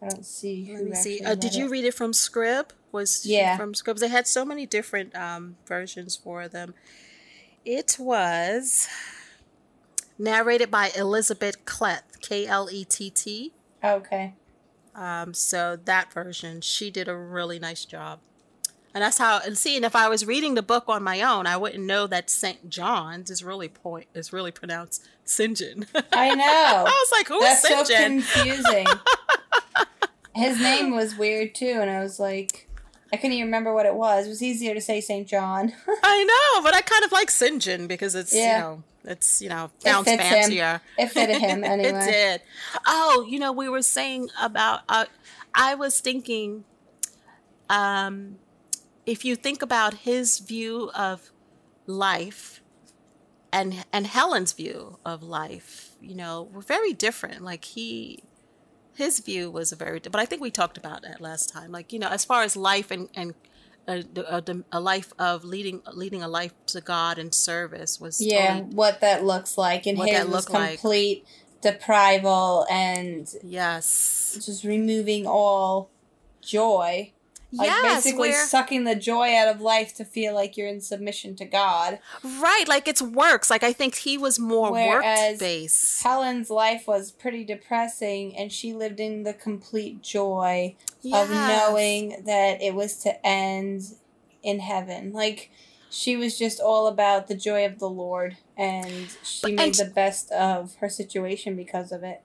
[0.00, 0.70] I don't see.
[0.74, 1.24] Let me see.
[1.24, 2.70] Uh, did you read it from Scribd?
[2.90, 4.00] Was yeah from Scribd?
[4.00, 6.74] They had so many different um, versions for them.
[7.64, 8.88] It was.
[10.18, 13.52] narrated by Elizabeth Klett, K L E T T.
[13.82, 14.34] Okay.
[14.94, 18.20] Um, so that version, she did a really nice job.
[18.94, 21.56] And that's how and seeing if I was reading the book on my own, I
[21.56, 22.68] wouldn't know that St.
[22.68, 25.86] John's is really point is really pronounced John.
[26.12, 26.44] I know.
[26.44, 27.86] I was like, who's That's St.
[27.86, 28.86] so confusing.
[30.34, 32.68] His name was weird too, and I was like,
[33.12, 34.26] I couldn't even remember what it was.
[34.26, 35.26] It was easier to say St.
[35.28, 35.72] John.
[36.02, 37.60] I know, but I kind of like St.
[37.60, 38.56] John because it's Yeah.
[38.56, 40.18] you know it's you know sounds him.
[40.18, 40.80] fancier.
[40.96, 41.90] It fitted him anyway.
[41.90, 42.40] it did.
[42.86, 44.80] Oh, you know, we were saying about.
[44.88, 45.04] Uh,
[45.54, 46.64] I was thinking,
[47.68, 48.36] um,
[49.04, 51.30] if you think about his view of
[51.86, 52.61] life,
[53.52, 57.42] and and Helen's view of life, you know, were very different.
[57.42, 58.24] Like he,
[58.94, 60.00] his view was a very.
[60.00, 61.70] But I think we talked about that last time.
[61.70, 63.34] Like you know, as far as life and and.
[63.88, 67.98] Uh, a, a, uh, a life of leading leading a life to God and service
[68.00, 70.78] was Yeah, totally- what that looks like, and his was looked like.
[70.78, 71.26] complete
[71.62, 75.90] deprival and yes just removing all
[76.40, 77.12] joy.
[77.52, 80.80] Like yes, basically where- sucking the joy out of life to feel like you're in
[80.80, 81.98] submission to God.
[82.24, 83.50] Right, like it's works.
[83.50, 85.02] Like I think he was more work
[85.38, 86.02] based.
[86.02, 90.74] Helen's life was pretty depressing, and she lived in the complete joy
[91.12, 93.82] of knowing that it was to end
[94.42, 95.12] in heaven.
[95.12, 95.50] Like
[95.90, 99.92] she was just all about the joy of the Lord, and she made and- the
[99.94, 102.22] best of her situation because of it.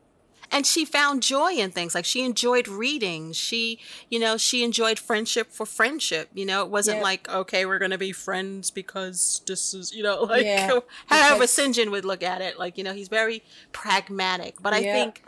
[0.50, 1.94] And she found joy in things.
[1.94, 3.34] Like she enjoyed reading.
[3.34, 3.80] She,
[4.10, 6.30] you know, she enjoyed friendship for friendship.
[6.34, 10.24] You know, it wasn't like, okay, we're gonna be friends because this is, you know,
[10.30, 10.68] like Yeah,
[11.08, 11.76] however because- St.
[11.76, 12.58] John would look at it.
[12.58, 13.44] Like, you know, he's very
[13.74, 14.56] pragmatic.
[14.62, 14.94] But I Yeah.
[14.94, 15.24] think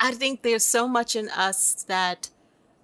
[0.00, 2.30] I think there's so much in us that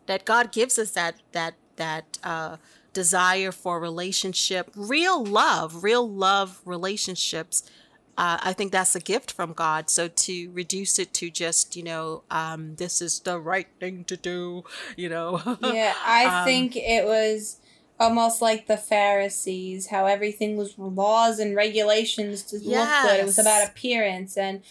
[0.06, 2.56] that God gives us that that that uh
[2.92, 7.62] desire for relationship, real love, real love relationships.
[8.18, 9.88] Uh, I think that's a gift from God.
[9.88, 14.16] So to reduce it to just, you know, um, this is the right thing to
[14.16, 14.64] do,
[14.96, 15.40] you know.
[15.60, 17.58] Yeah, I Um, think it was
[17.98, 23.20] almost like the Pharisees, how everything was laws and regulations to look good.
[23.20, 24.62] It was about appearance, and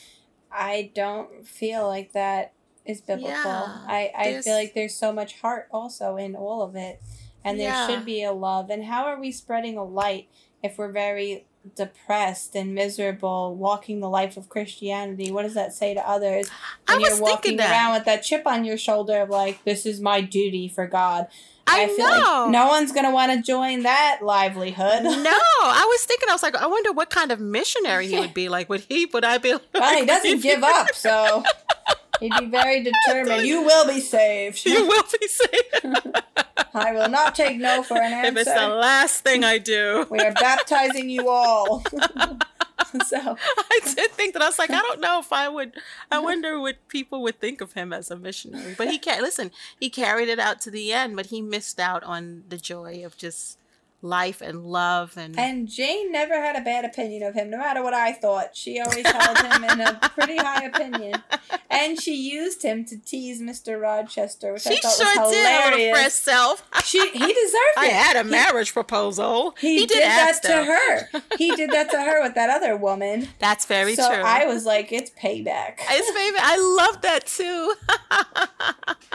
[0.51, 2.53] I don't feel like that
[2.85, 3.31] is biblical.
[3.33, 7.01] Yeah, I, I feel like there's so much heart also in all of it,
[7.43, 7.87] and there Yeah.
[7.87, 8.69] should be a love.
[8.69, 10.27] And how are we spreading a light
[10.61, 15.31] if we're very depressed and miserable walking the life of Christianity?
[15.31, 16.49] What does that say to others?
[16.87, 17.71] I when was you're walking thinking that.
[17.71, 21.27] around with that chip on your shoulder of like, this is my duty for God.
[21.67, 22.43] I, feel know.
[22.43, 25.03] like no one's gonna want to join that livelihood.
[25.03, 28.33] no, I was thinking, I was like, I wonder what kind of missionary he would
[28.33, 28.49] be.
[28.49, 31.43] Like, would he, would I be like, well, he doesn't give up, so
[32.21, 33.45] he'd be very determined.
[33.45, 34.65] You will be saved.
[34.65, 35.97] You will be saved.
[36.73, 38.39] I will not take no for an answer.
[38.39, 40.07] if it's the last thing I do.
[40.09, 41.83] We are baptizing you all.
[43.07, 45.73] so I did think that I was like, I don't know if I would.
[46.09, 48.75] I wonder what people would think of him as a missionary.
[48.77, 49.51] But he can't listen.
[49.79, 53.17] He carried it out to the end, but he missed out on the joy of
[53.17, 53.57] just
[54.01, 55.37] life and love and.
[55.37, 58.55] and Jane never had a bad opinion of him, no matter what I thought.
[58.55, 61.21] She always held him in a pretty high opinion.
[61.69, 63.79] And she used him to tease Mr.
[63.81, 65.97] Rochester, which I she thought sure was did hilarious.
[65.97, 66.67] fresh self.
[66.83, 67.77] She he deserved it.
[67.77, 69.55] I had a He- marriage proposal.
[69.59, 71.21] He, did, that ask to her.
[71.37, 73.27] He did that to her with that other woman.
[73.39, 74.23] That's very so true.
[74.23, 75.75] I was like, it's payback.
[75.89, 76.37] It's baby.
[76.39, 77.73] I love that too.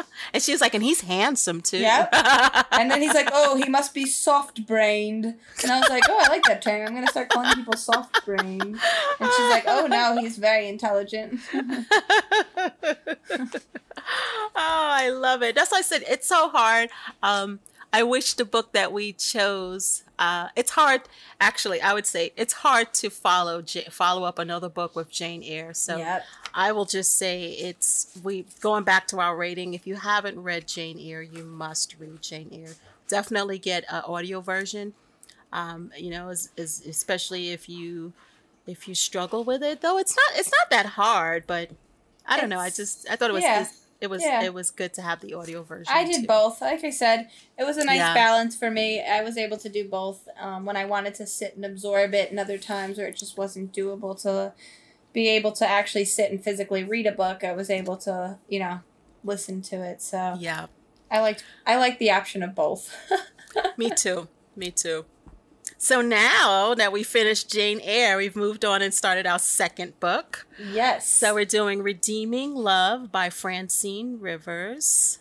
[0.33, 1.79] and she was like, and he's handsome too.
[1.79, 2.15] Yep.
[2.73, 5.25] And then he's like, oh, he must be soft brained.
[5.25, 6.87] And I was like, oh, I like that term.
[6.87, 8.61] I'm going to start calling people soft brained.
[8.61, 11.41] And she's like, oh, no, he's very intelligent.
[11.55, 11.89] oh,
[14.55, 15.55] I love it.
[15.55, 16.91] That's why I said it's so hard.
[17.23, 17.61] Um,
[17.93, 20.03] I wish the book that we chose.
[20.19, 21.03] Uh, it's hard,
[21.41, 21.81] actually.
[21.81, 25.75] I would say it's hard to follow J- follow up another book with Jane Eyre.
[25.75, 26.25] So Yep.
[26.55, 29.75] I will just say it's we going back to our rating.
[29.75, 32.75] If you haven't read Jane Eyre, you must read Jane Eyre.
[33.09, 34.95] Definitely get an audio version.
[35.53, 38.13] Um, you know, is, is especially if you
[38.67, 39.81] if you struggle with it.
[39.83, 41.71] Though it's not it's not that hard, but
[42.27, 42.59] I don't know.
[42.59, 43.67] I just I thought it was yeah.
[44.01, 44.43] It was Yeah.
[44.43, 45.93] it was good to have the audio version.
[45.95, 46.27] I did too.
[46.27, 46.61] both.
[46.61, 47.29] Like I said,
[47.59, 48.15] it was a nice Yeah.
[48.15, 49.03] balance for me.
[49.03, 52.31] I was able to do both um, when I wanted to sit and absorb it,
[52.31, 54.53] and other times where it just wasn't doable to
[55.13, 57.43] be able to actually sit and physically read a book.
[57.43, 58.81] I was able to, you know,
[59.25, 60.03] listen to it.
[60.03, 60.67] So Yeah,
[61.11, 62.95] I liked I liked the option of both.
[63.79, 64.29] me too.
[64.55, 65.07] Me too.
[65.87, 70.45] So now that we finished Jane Eyre, we've moved on and started our second book.
[70.73, 71.09] yes.
[71.09, 75.21] So we're doing Redeeming Love by Francine Rivers,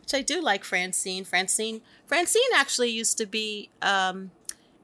[0.00, 1.22] which I do like Francine.
[1.24, 4.30] Francine Francine actually used to be um,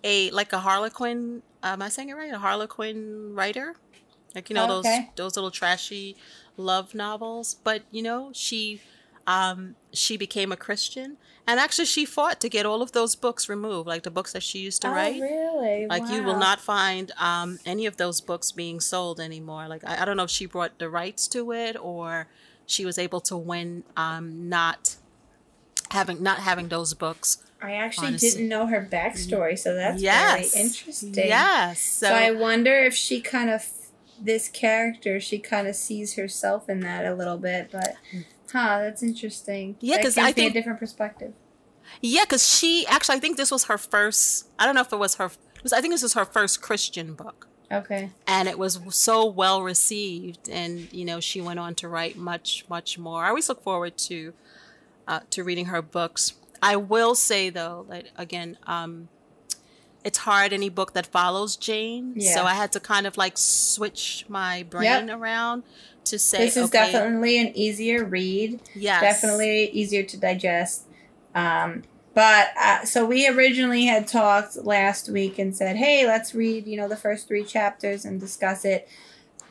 [0.04, 1.40] a like a Harlequin.
[1.62, 2.34] Am I saying it right?
[2.34, 3.76] A Harlequin writer.
[4.34, 4.86] like you know those
[5.16, 6.14] those little trashy
[6.58, 7.56] love novels.
[7.64, 8.82] But you know, she
[9.26, 11.16] um, she became a Christian,
[11.46, 14.42] and actually she fought to get all of those books removed, like the books that
[14.42, 15.20] she used to oh, write.
[15.20, 15.86] really?
[15.86, 19.68] Like you will not find um, any of those books being sold anymore.
[19.68, 22.28] Like I, I don't know if she brought the rights to it or
[22.66, 24.96] she was able to win um, not
[25.90, 27.38] having not having those books.
[27.62, 28.30] I actually honestly.
[28.30, 31.14] didn't know her backstory, so that's yes, very interesting.
[31.14, 31.82] Yes.
[31.82, 33.66] So, So, I wonder if she kind of
[34.20, 37.96] this character, she kind of sees herself in that a little bit, but
[38.52, 39.76] huh, that's interesting.
[39.80, 41.32] Yeah, because I think- a different perspective.
[42.00, 44.48] yeah, because she actually I think this was her first.
[44.58, 45.30] I don't know if it was her.
[45.72, 47.46] I think this was her first Christian book.
[47.72, 48.10] Okay.
[48.26, 52.64] and it was so well received and you know she went on to write much
[52.68, 54.32] much more i always look forward to
[55.06, 59.08] uh, to reading her books i will say though that again um
[60.04, 62.34] it's hard any book that follows jane Yeah.
[62.34, 65.62] so i had to kind of like switch my brain around
[66.04, 68.60] to say This is okay, definitely an easier read.
[68.74, 70.84] yes Definitely easier to digest.
[71.34, 71.82] Um,
[72.14, 76.76] but uh, so we originally had talked last week and said, "Hey, let's read, you
[76.78, 78.88] know, the first three chapters and discuss it."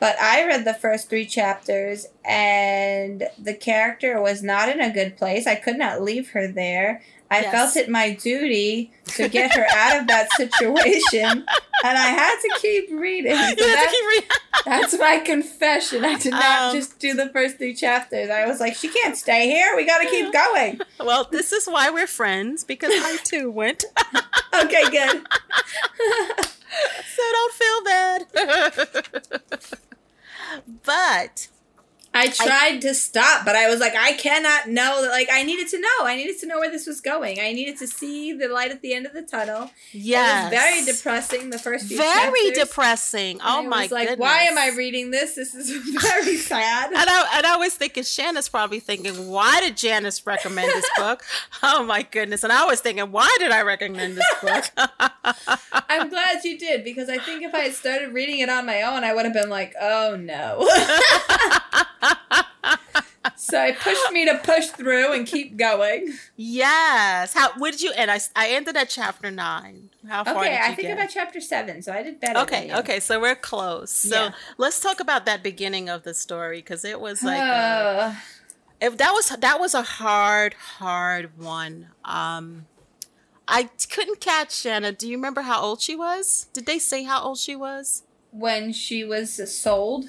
[0.00, 5.16] But I read the first three chapters, and the character was not in a good
[5.16, 5.46] place.
[5.46, 7.00] I could not leave her there.
[7.32, 7.52] I Yes.
[7.52, 11.24] felt it my duty to get her out of that situation,
[11.84, 13.36] and I had to keep reading.
[13.36, 14.28] So that- keep reading.
[14.66, 16.04] that's my confession.
[16.04, 18.30] I did not Um, just do the first three chapters.
[18.30, 19.76] I was like, she can't stay here.
[19.76, 20.80] We got to keep going.
[21.04, 23.84] well this is why we're friends because i too went
[24.54, 25.22] Okay, good.
[27.14, 28.26] so don't feel bad
[30.84, 31.48] but
[32.12, 35.10] I tried to stop, but I was like, I cannot know that.
[35.10, 35.88] Like, I needed to know.
[36.06, 37.38] I needed to know where this was going.
[37.40, 39.70] I needed to see the light at the end of the tunnel.
[40.42, 41.50] was very depressing.
[41.50, 42.68] The first few very chapters.
[42.68, 43.32] depressing.
[43.40, 44.22] And Oh I my was like, goodness!
[44.24, 45.34] why am I reading this?
[45.36, 45.70] This is
[46.02, 46.88] very sad.
[46.92, 51.22] And I, and I was thinking, Shanna's probably thinking, why did Janice recommend this book?
[51.62, 52.42] Oh my goodness!
[52.42, 54.64] And I was thinking, why did I recommend this book?
[55.88, 58.82] I'm glad you did because I think if I had started reading it on my
[58.82, 60.66] own, I would have been like, oh no.
[63.36, 66.12] So it pushed me to push through and keep going.
[66.36, 67.34] yes.
[67.34, 67.50] How?
[67.58, 67.92] What did you?
[67.94, 68.10] end?
[68.10, 69.90] I, I ended at chapter nine.
[70.08, 70.92] How far Okay, did you I think get?
[70.98, 72.40] about chapter seven, so I did better.
[72.40, 73.90] Okay, okay, so we're close.
[73.90, 74.32] So Yeah.
[74.58, 78.14] let's talk about that beginning of the story because it was like uh, Uh,
[78.80, 81.88] if that was that was a hard, hard one.
[82.04, 82.66] Um,
[83.46, 84.92] I couldn't catch Shanna.
[84.92, 86.46] Do you remember how old she was?
[86.52, 88.04] Did they say how old she was?
[88.32, 90.04] when she was sold,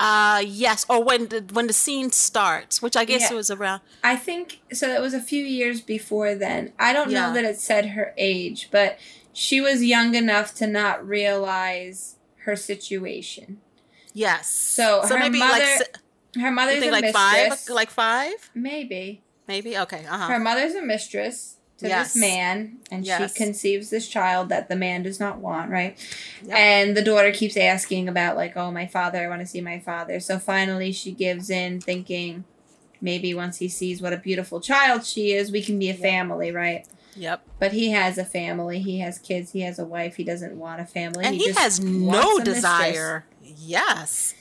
[0.00, 3.32] Uh yes, or when the when the scene starts, which I guess Yeah.
[3.32, 3.82] it was around.
[4.02, 4.88] I think so.
[4.88, 6.72] It was a few years before then.
[6.78, 7.26] I don't Yeah.
[7.28, 8.98] know that it said her age, but
[9.34, 13.60] she was young enough to not realize her situation.
[14.14, 14.48] Yes.
[14.50, 15.96] So her maybe mother- like
[16.42, 17.66] Her mother's a like mistress.
[17.66, 19.22] five, like five, maybe.
[19.46, 19.76] maybe.
[19.76, 20.06] Okay.
[20.08, 20.28] Uh huh.
[20.28, 22.12] Her mother's a mistress to Yes.
[22.14, 23.32] this man, and Yes.
[23.32, 25.96] she conceives this child that the man does not want, right?
[26.44, 26.56] Yep.
[26.56, 29.78] And the daughter keeps asking about, like, oh, my father, I want to see my
[29.80, 30.20] father.
[30.20, 32.44] So finally she gives in, thinking
[33.00, 36.00] maybe once he sees what a beautiful child she is, we can be a Yep.
[36.00, 36.86] family, right?
[37.16, 37.42] Yep.
[37.58, 40.80] But he has a family, he has kids, he has a wife, he doesn't want
[40.80, 41.24] a family.
[41.24, 42.56] And he, just has no mistress.
[42.56, 43.24] desire.
[43.42, 44.34] Yes.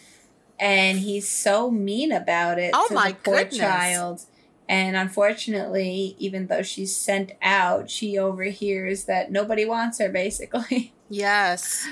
[0.61, 3.57] and he's so mean about it Oh to my poor goodness.
[3.57, 4.21] child.
[4.69, 10.93] And unfortunately, even though she's sent out, she overhears that nobody wants her, basically.
[11.09, 11.87] Yes.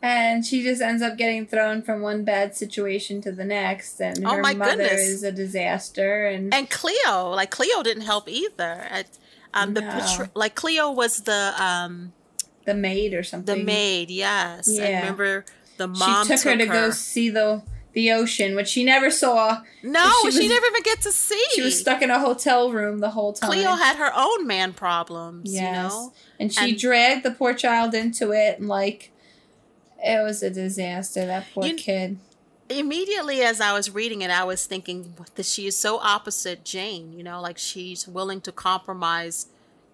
[0.00, 4.00] And she just ends up getting thrown from one bad situation to the next.
[4.00, 5.02] And Oh her my mother goodness.
[5.08, 6.26] is a disaster.
[6.28, 8.86] And, And Cleo, like Cleo didn't help either.
[8.90, 9.06] At,
[9.52, 9.90] um, the No.
[9.90, 12.12] portray- like Cleo was the um
[12.64, 13.58] the maid or something.
[13.58, 14.10] the maid.
[14.10, 14.68] Yes.
[14.70, 14.84] Yeah.
[14.84, 15.44] I remember
[15.78, 17.62] the She mom took, her to go see the
[17.94, 19.62] the ocean, which she never saw.
[19.82, 21.42] No, she she, was- never even get to see.
[21.54, 23.50] She was stuck in a hotel room the whole time.
[23.50, 25.52] Cleo had her own man problems.
[25.52, 26.12] You know.
[26.38, 29.10] And she And- dragged the poor child into it, and like,
[30.04, 31.26] it was a disaster.
[31.26, 32.18] That poor You- kid.
[32.68, 37.12] immediately as I was reading it, I was thinking that she is so opposite Jane.
[37.12, 39.46] You know, like she's willing to compromise,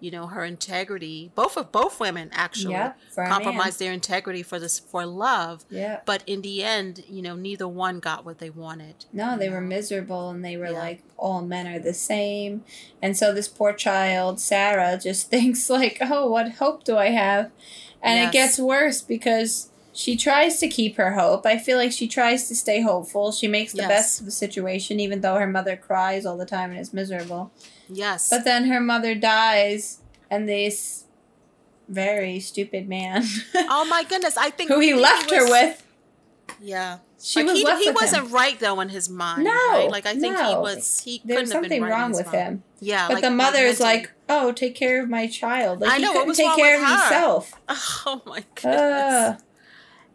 [0.05, 1.31] you know, her integrity.
[1.33, 5.65] Both of both women actually Yep, for a compromise their integrity for this for love.
[5.69, 6.01] Yeah.
[6.05, 9.05] But in the end, you know, neither one got what they wanted.
[9.11, 10.79] No, they were miserable, and they were Yeah.
[10.87, 12.63] like, all men are the same.
[13.01, 17.51] And so this poor child, Sarah, just thinks like, oh, what hope do I have?
[18.03, 18.29] And Yes.
[18.29, 19.71] it gets worse because.
[19.97, 21.45] She tries to keep her hope.
[21.45, 23.31] I feel like she tries to stay hopeful.
[23.31, 23.87] She makes the Yes.
[23.87, 27.53] best of the situation, even though her mother cries all the time and is miserable.
[27.89, 28.29] Yes.
[28.29, 31.05] But then her mother dies, and this
[31.87, 33.23] very stupid man,
[33.55, 34.37] oh my goodness!
[34.37, 35.87] I think who he left her was- with,
[36.61, 36.99] Yeah.
[37.17, 38.33] She Like, was he, he wasn't him.
[38.33, 39.45] right though in his mind.
[39.45, 39.89] No, right?
[39.89, 40.99] like I think he was.
[40.99, 42.35] He There couldn't was have been something right wrong with mind.
[42.37, 42.63] him.
[42.81, 45.95] Yeah, But like, the mother is like, "Oh, take care of my child." Like I
[45.95, 46.87] he know, what couldn't take care of her?
[47.03, 47.53] himself.
[48.05, 48.75] oh my goodness.
[48.75, 49.37] Uh,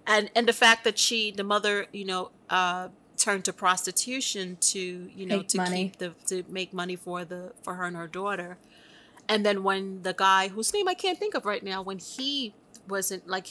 [0.07, 2.89] and and the fact that she, the mother, you know, uh,
[3.21, 4.81] turned to prostitution to
[5.15, 5.83] you know Make to money.
[5.85, 8.59] keep the to make money for the for her and her daughter.
[9.29, 12.55] And then when the guy whose name I can't think of right now, when he
[12.89, 13.49] wasn't like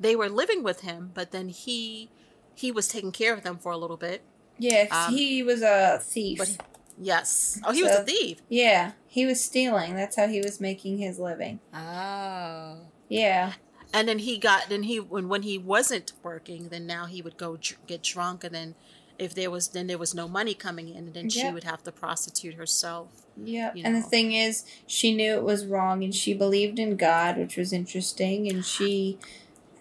[0.00, 2.08] they were living with him, but then he
[2.54, 4.22] he was taking care of them for a little bit.
[4.58, 6.38] yeah, Um, he was a thief.
[6.38, 6.56] but-
[7.00, 7.60] Yes.
[7.64, 8.38] Oh, he was a thief.
[8.48, 9.94] yeah, he was stealing.
[9.94, 11.60] That's how he was making his living.
[11.72, 12.78] Oh.
[13.08, 13.52] Yeah,
[13.94, 17.36] And then he got then he when when he wasn't working, then now he would
[17.36, 18.74] go dr- get drunk, and then
[19.18, 21.82] if there was then there was no money coming in, and then she would have
[21.84, 23.08] to prostitute herself.
[23.36, 23.72] yeah.
[23.74, 27.36] You And the thing is, she knew it was wrong, and she believed in God,
[27.36, 29.18] which was interesting, and she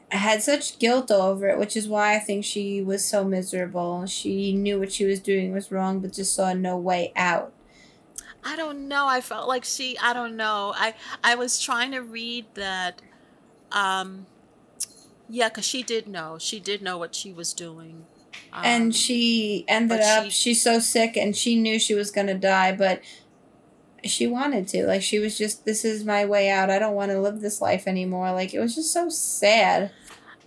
[0.09, 4.05] had such guilt over it, which is why I think she was so miserable.
[4.05, 7.53] She knew what she was doing was wrong, but just saw no way out.
[8.43, 9.07] I don't know.
[9.07, 9.97] I felt like she.
[9.99, 10.73] I don't know.
[10.75, 13.01] I I was trying to read that.
[13.71, 14.25] Um,
[15.29, 16.37] yeah, because she did know.
[16.39, 18.05] She did know what she was doing.
[18.53, 22.27] Um, and she ended up she- she's so sick and she knew she was going
[22.27, 23.01] to die but
[24.05, 24.85] she wanted to.
[24.85, 26.69] Like she was just this is my way out.
[26.69, 28.31] I don't want to live this life anymore.
[28.31, 29.91] Like it was just so sad.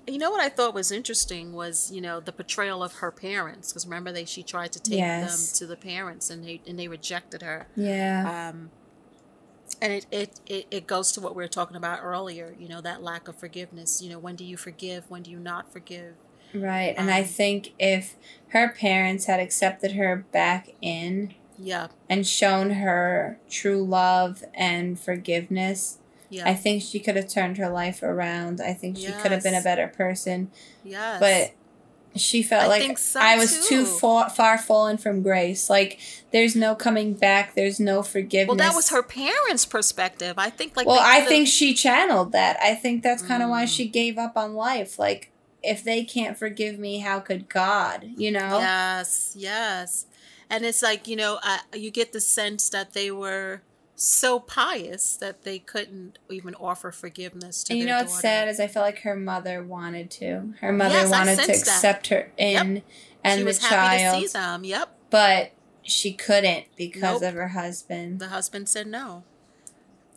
[0.07, 3.71] You know what I thought was interesting was you know the portrayal of her parents
[3.71, 5.51] because remember they she tried to take Yes.
[5.51, 7.69] them to the parents and they and they rejected her.
[7.77, 8.51] yeah.
[8.51, 8.71] Um,
[9.83, 12.81] and it, it, it, it goes to what we were talking about earlier you know
[12.81, 14.01] that lack of forgiveness.
[14.01, 15.05] You know when do you forgive?
[15.11, 16.15] When do you not forgive
[16.55, 18.17] right and i um, think if
[18.49, 25.99] her parents had accepted her back in yeah and shown her true love and forgiveness
[26.31, 29.43] yeah i think she could have turned her life around i think she could have
[29.43, 30.51] been a better person
[30.85, 31.55] yes but
[32.17, 33.85] she felt I like so, I was too too.
[33.85, 35.71] far, far fallen from grace.
[35.71, 36.01] Like
[36.33, 37.55] there's no coming back.
[37.55, 38.49] There's no forgiveness.
[38.49, 42.59] well that was her parents perspective i think like well, I think she channeled that.
[42.61, 43.77] I think that's kind of why Mm.
[43.77, 44.99] she gave up on life.
[44.99, 45.30] Like
[45.63, 48.09] if they can't forgive me, how could God?
[48.17, 48.59] You know?
[48.61, 50.07] yes yes
[50.49, 53.63] and it's like you know uh, you get the sense that they were
[53.95, 58.23] so pious that they couldn't even offer forgiveness to And you know what's daughter.
[58.23, 60.55] sad is I felt like her mother wanted to.
[60.63, 61.75] Her mother Yes, wanted to sensed that.
[61.77, 62.83] accept her in
[63.23, 65.53] and she the child, to see them yep but
[65.83, 67.23] she couldn't because Nope.
[67.31, 68.19] of her husband.
[68.21, 69.25] the husband said no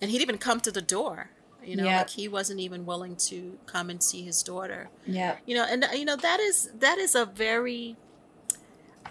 [0.02, 1.30] and he didn't even come to the door
[1.66, 1.98] you know Yep.
[2.00, 5.36] like he wasn't even willing to come and see his daughter Yeah.
[5.46, 7.96] you know and uh, you know that is that is a very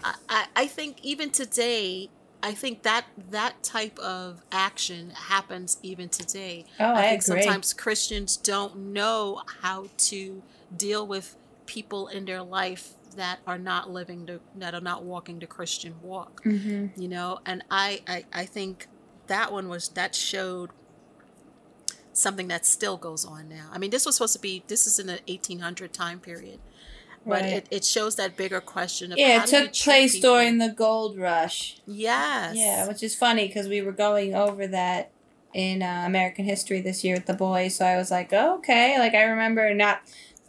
[0.03, 2.09] I, I I think even today
[2.41, 7.41] i think that that type of action happens even today Oh, I, think agree.
[7.43, 10.43] sometimes christians don't know how to
[10.75, 11.35] deal with
[11.65, 15.95] people in their life that are not living the that are not walking the christian
[16.01, 18.87] walk hmm you know and I, I i think
[19.27, 20.71] that one was that showed
[22.13, 24.99] something that still goes on now i mean this was supposed to be this is
[24.99, 26.59] in the 1800 time period
[27.25, 27.53] but Right.
[27.53, 30.29] it, it shows that bigger question of Yeah, it took place people.
[30.31, 31.77] during the gold rush.
[31.85, 35.11] yes Yeah, which is funny because we were going over that
[35.53, 37.75] in uh, American history this year with the boys.
[37.77, 38.97] So I was like, oh, okay.
[38.99, 40.01] Like I remember not,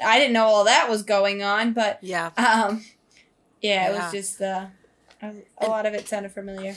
[0.05, 2.85] I didn't know all that was going on, but yeah um,
[3.63, 4.05] yeah, it Yeah.
[4.05, 4.67] was just uh,
[5.23, 6.75] a, a lot of it sounded familiar.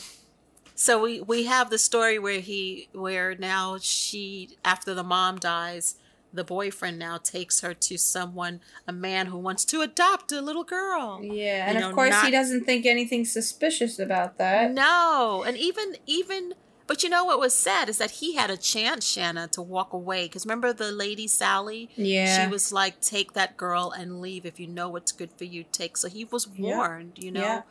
[0.79, 5.95] So we we have the story where he where now she after the mom dies
[6.31, 10.63] the boyfriend now takes her to someone a man who wants to adopt a little
[10.63, 14.71] girl Yeah, You and know, of course he doesn't think anything suspicious about that.
[14.71, 16.53] No, and even even,
[16.85, 19.93] but you know what was sad is that he had a chance, Shanna, to walk
[19.93, 20.25] away.
[20.25, 24.45] Because remember the lady Sally, Yeah, she was like, "Take that girl and leave.
[24.45, 26.77] If you know what's good for you, take." So he was Yeah.
[26.77, 27.41] warned, you know.
[27.41, 27.61] Yeah.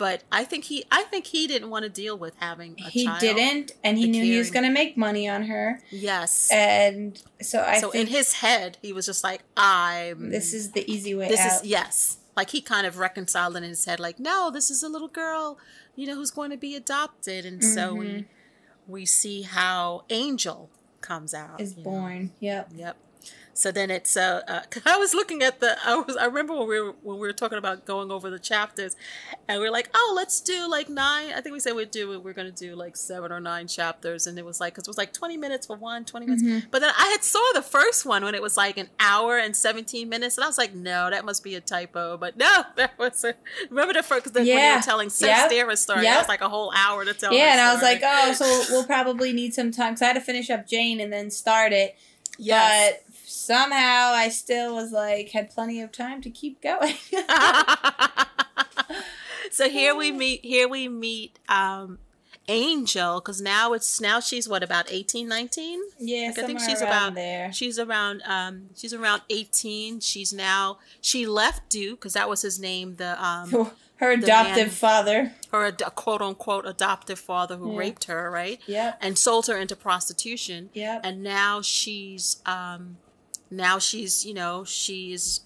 [0.00, 2.90] But I think he, I think he didn't want to deal with having a child.
[2.92, 6.48] he didn't, and he knew he was going to make money on her, Yes.
[6.50, 10.72] and so I so think in his head, he was just like, "I'm." this is
[10.72, 11.62] the easy way this out.
[11.62, 14.82] is yes like he kind of reconciled it in his head like no this is
[14.82, 15.58] a little girl
[15.96, 17.98] you know who's going to be adopted and so mm-hmm.
[17.98, 18.26] we
[18.86, 20.70] we see how angel
[21.00, 21.90] comes out is you know.
[21.90, 22.32] born.
[22.40, 22.70] Yep.
[22.74, 22.96] yep
[23.52, 26.54] so then it's uh, uh 'cause i was looking at the i was i remember
[26.54, 28.94] when we were when we were talking about going over the chapters
[29.48, 32.18] and we are like oh let's do like nine i think we said we'd do
[32.20, 34.96] we're gonna do like seven or nine chapters and it was like because it was
[34.96, 36.70] like 20 minutes for one 20 minutes Mhm.
[36.70, 39.54] but then i had saw the first one when it was like an hour and
[39.56, 42.96] 17 minutes and i was like no that must be a typo but no that
[42.98, 43.34] was a,
[43.68, 45.50] remember the first 'cause the, when they were telling Yep.
[45.50, 46.14] Sarah's story Yep.
[46.14, 48.44] that was like a whole hour to tell Yeah, and I was like, oh, so
[48.44, 51.30] we'll, we'll probably need some time because I had to finish up Jane and then
[51.30, 51.96] start it.
[52.38, 53.09] yes But
[53.50, 56.94] somehow I still was like had plenty of time to keep going.
[59.50, 61.98] so here we meet here we meet um
[62.48, 66.82] Angel because now it's now she's what about 18 19 yeah, Like, I think she's
[66.82, 67.52] around about there.
[67.52, 72.58] she's around um she's around 18 she's now she left Duke because that was his
[72.58, 75.32] name the um Her adoptive man- father.
[75.52, 77.78] her ad- quote unquote adoptive father who Yeah.
[77.78, 82.96] raped her right yeah and sold her into prostitution yeah and now she's um
[83.50, 85.40] now she's you know she's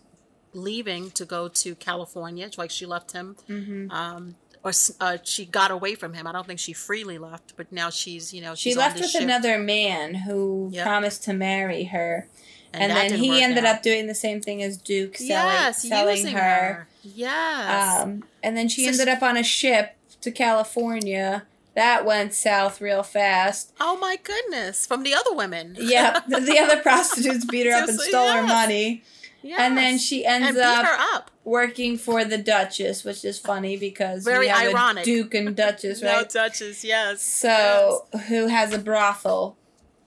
[0.52, 5.44] leaving to go to California It's like she left him hmm um or uh, she
[5.44, 6.26] got away from him.
[6.26, 9.02] I don't think she freely left, but now she's you know She she's left on
[9.02, 10.86] this with ship, another man who Yep.
[10.86, 12.28] promised to marry her.
[12.72, 13.76] And, that then he ended out.
[13.76, 16.40] up doing the same thing as Duke, selling, yes, selling using her.
[16.40, 16.88] her.
[17.02, 21.44] Yes, Um, and then she So ended she- up on a ship to California.
[21.74, 23.72] That went south real fast.
[23.80, 25.76] oh my goodness, from the other women.
[25.78, 29.02] Yeah, the, the other prostitutes beat her up and stole her money.
[29.42, 29.58] yes.
[29.60, 31.30] And then she ends up up.
[31.42, 35.02] working for the Duchess, which is funny because Very we have ironic.
[35.02, 36.32] a Duke and Duchess, right?
[36.32, 36.84] No Duchess.
[36.84, 37.22] Yes.
[37.22, 39.56] so, who has a brothel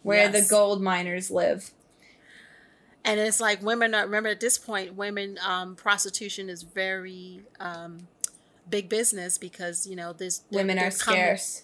[0.03, 1.72] where the gold miners live?
[3.03, 7.99] and it's like women are remember at this point women um prostitution is very um
[8.70, 11.63] big business because you know this Women they're coming- scarce.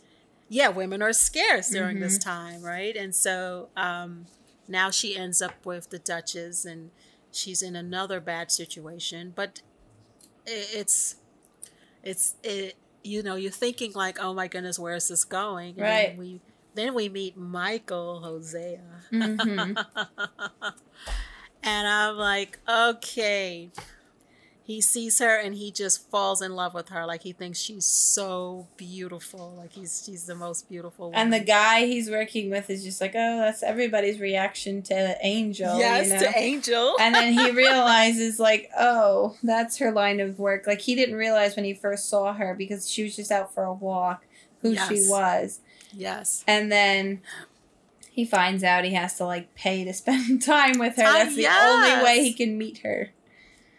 [0.49, 2.23] yeah women are scarce during this Mhm.
[2.23, 4.25] time right and so um
[4.67, 6.91] now she ends up with the duchess and
[7.31, 9.61] she's in another bad situation but
[10.45, 11.15] it's
[12.03, 15.81] it's it you know you're thinking like oh my goodness where is this going and
[15.81, 16.17] Right.
[16.17, 16.39] we
[16.75, 18.79] then we meet michael hosea
[19.11, 19.85] Mhm.
[21.65, 23.69] and I'm like, okay.
[24.65, 27.05] He sees her and he just falls in love with her.
[27.05, 29.53] Like he thinks she's so beautiful.
[29.57, 31.19] Like he's she's the most beautiful woman.
[31.19, 35.77] And the guy he's working with is just like, oh, that's everybody's reaction to Angel.
[35.77, 36.19] yes, you know?
[36.19, 36.95] to Angel.
[36.97, 40.65] and then he realizes, like, oh, that's her line of work.
[40.65, 43.63] Like, he didn't realize when he first saw her because she was just out for
[43.65, 44.25] a walk
[44.61, 45.59] who she was.
[45.91, 46.41] yes.
[46.47, 47.21] And then
[48.09, 51.03] he finds out he has to, like, pay to spend time with her.
[51.05, 53.09] Ah, That's the only way he can meet her.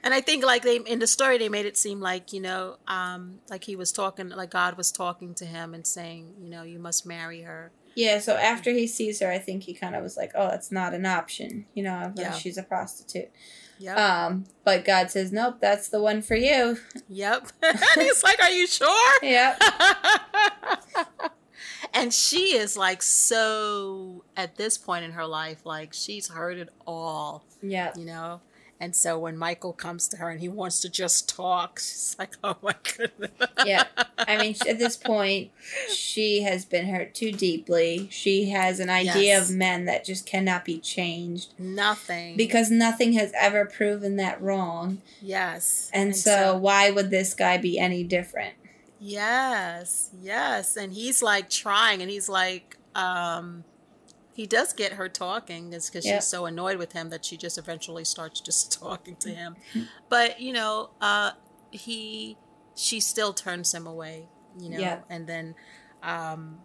[0.05, 2.77] And I think like they in the story they made it seem like, you know,
[2.87, 6.63] um, like he was talking like God was talking to him and saying, you know,
[6.63, 7.73] you must marry her.
[7.97, 10.71] Yeah, so after he sees her, I think he kind of was like, oh, that's
[10.71, 11.65] not an option.
[11.75, 12.33] You know, Yeah.
[12.33, 13.31] she's a prostitute.
[13.79, 13.99] Yep.
[13.99, 16.79] Um, but God says, nope, that's the one for you.
[17.09, 17.49] yep.
[17.63, 19.19] and he's like, Are you sure?
[19.23, 19.61] Yep.
[21.95, 26.69] and she is like so at this point in her life like she's heard it
[26.87, 27.93] all Yeah.
[27.97, 28.41] you know
[28.81, 32.37] and so when michael comes to her and he wants to just talk she's like
[32.45, 33.31] oh my goodness
[33.65, 33.85] Yeah.
[34.19, 35.51] I mean, at this point,
[35.91, 38.09] she has been hurt too deeply.
[38.11, 39.51] She has an idea Yes.
[39.51, 45.03] of men that just cannot be changed nothing because nothing has ever proven that wrong.
[45.21, 48.55] yes And, so, why would this guy be any different?
[49.01, 53.65] yes yes and he's like trying and he's like um
[54.35, 56.17] he does get her talking is because Yep.
[56.23, 59.57] she's so annoyed with him that she just eventually starts just talking to him
[60.09, 61.31] but you know uh
[61.71, 62.37] he
[62.77, 64.29] she still turns him away
[64.59, 65.05] you know Yep.
[65.11, 65.55] and then
[66.03, 66.59] um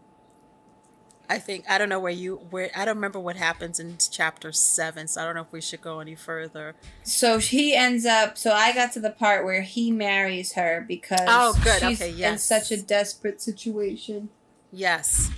[1.29, 4.51] i think i don't know where you where i don't remember what happens in chapter
[4.51, 8.37] seven so i don't know if we should go any further So he ends up.
[8.37, 11.81] So I got to the part where he marries her because Oh, good.
[11.81, 14.29] she's Okay, in such a desperate situation
[14.71, 15.29] yes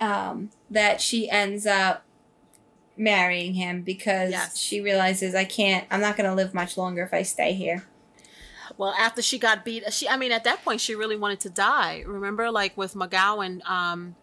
[0.00, 2.04] um, that she ends up
[2.96, 4.56] marrying him because Yes.
[4.58, 5.86] she realizes I can't.
[5.90, 7.84] I'm not going to live much longer if I stay here.
[8.78, 11.50] Well, after she got beat, she I mean at that point she really wanted to
[11.50, 12.02] die.
[12.06, 14.16] Remember like with Magowan um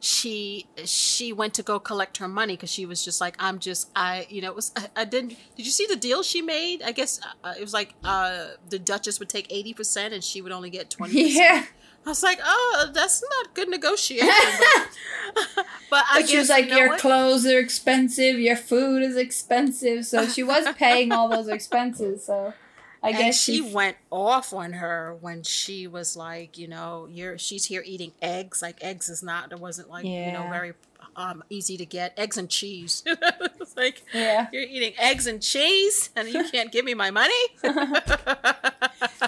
[0.00, 3.88] she she went to go collect her money because she was just like I'm just
[3.94, 6.82] I you know it was I, I didn't did you see the deal she made
[6.82, 10.50] I guess uh, it was like uh the Duchess would take 80% and she would
[10.50, 11.64] only get 20% Yeah.
[12.04, 15.46] I was like oh that's not good negotiation but,
[15.90, 17.00] but I But she was like, you know your what?
[17.00, 20.04] clothes are expensive, your food is expensive.
[20.06, 22.24] So she was paying all those expenses.
[22.24, 22.54] So
[23.02, 23.60] I and guess she she.
[23.74, 28.62] went off on her when she was like, you know, you're she's here eating eggs.
[28.62, 30.74] Like eggs is not it wasn't like you know very
[31.16, 33.02] um easy to get eggs and cheese.
[33.06, 34.48] it's like Yeah.
[34.52, 37.34] you're eating eggs and cheese and you can't give me my money.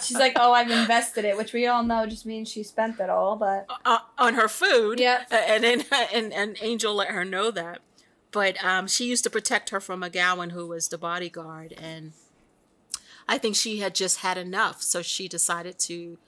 [0.02, 3.08] She's like, oh, I've invested it, which we all know just means she spent it
[3.10, 3.36] all.
[3.36, 5.00] But uh, on her food.
[5.00, 5.28] Yep.
[5.30, 7.80] Uh, and then and and Angel let her know that.
[8.30, 12.12] But um, she used to protect her from Magowan, who was the bodyguard, and
[13.28, 16.18] I think she had just had enough, so she decided to,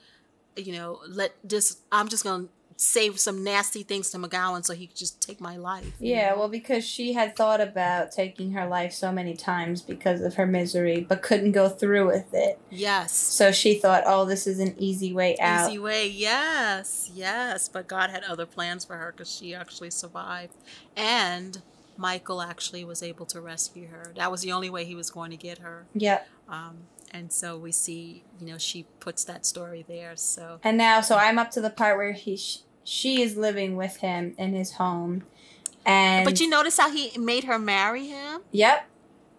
[0.57, 1.79] you know, let this.
[1.91, 2.47] I'm just gonna
[2.77, 5.93] say some nasty things to Magowan so he could just take my life.
[5.99, 6.41] Yeah, know?
[6.41, 10.47] well, because she had thought about taking her life so many times because of her
[10.47, 12.59] misery, but couldn't go through with it.
[12.71, 13.13] yes.
[13.13, 15.71] So she thought, oh, this is an easy way out.
[15.71, 17.69] Easy way, yes, yes.
[17.69, 20.55] But God had other plans for her because she actually survived.
[20.97, 21.63] And
[21.97, 24.13] Michael actually was able to rescue her.
[24.17, 25.87] That was the only way he was going to get her.
[25.95, 26.23] Yeah.
[26.49, 26.77] Um,
[27.13, 30.17] and so we see, you know, she puts that story there.
[30.17, 33.77] So, And now, so I'm up to the part where he, sh- she is living
[33.77, 35.25] with him in his home,
[35.85, 38.41] and but you notice how he made her marry him?
[38.53, 38.89] yep,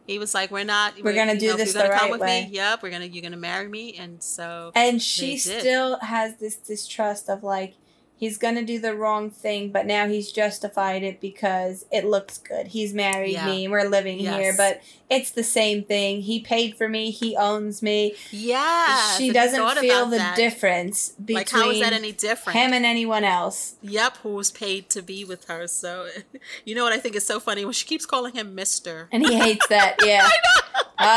[0.05, 0.93] He was like, "We're not.
[1.01, 2.49] We're gonna do if this you're gonna the come right with way." me.
[2.55, 3.05] Yep, we're gonna.
[3.05, 7.75] You're gonna marry me." And so, and she still has this distrust of like
[8.17, 12.67] he's gonna do the wrong thing, but now he's justified it because it looks good.
[12.67, 13.45] He's married Yeah.
[13.45, 16.21] me, we're living here, but it's the same thing.
[16.23, 18.15] He paid for me, he owns me.
[18.31, 22.57] yeah, she doesn't feel the difference between Like, how is that any different?
[22.59, 23.75] him and anyone else.
[23.81, 25.67] Yep, who was paid to be with her.
[25.67, 26.07] So,
[26.65, 29.07] you know what I think is so funny when she keeps calling him Mister.
[29.11, 30.27] And he hates that, yeah.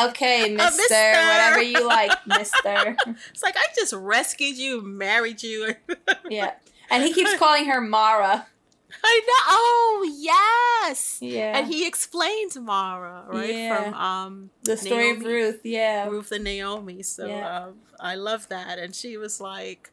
[0.09, 0.95] Okay, mister, mister.
[0.95, 2.97] whatever you like, mister.
[3.33, 5.75] It's like I just rescued you, married you.
[6.29, 6.53] Yeah.
[6.91, 8.47] And he keeps calling her Mara.
[9.05, 9.43] I know.
[9.49, 11.19] Oh yes.
[11.23, 11.57] Yeah.
[11.57, 13.85] And he explains Mara right Yeah.
[13.85, 16.09] from um the story of Ruth, yeah.
[16.09, 17.03] Ruth and Naomi.
[17.05, 17.67] So Yeah.
[17.67, 18.79] um, I love that.
[18.79, 19.91] And she was like,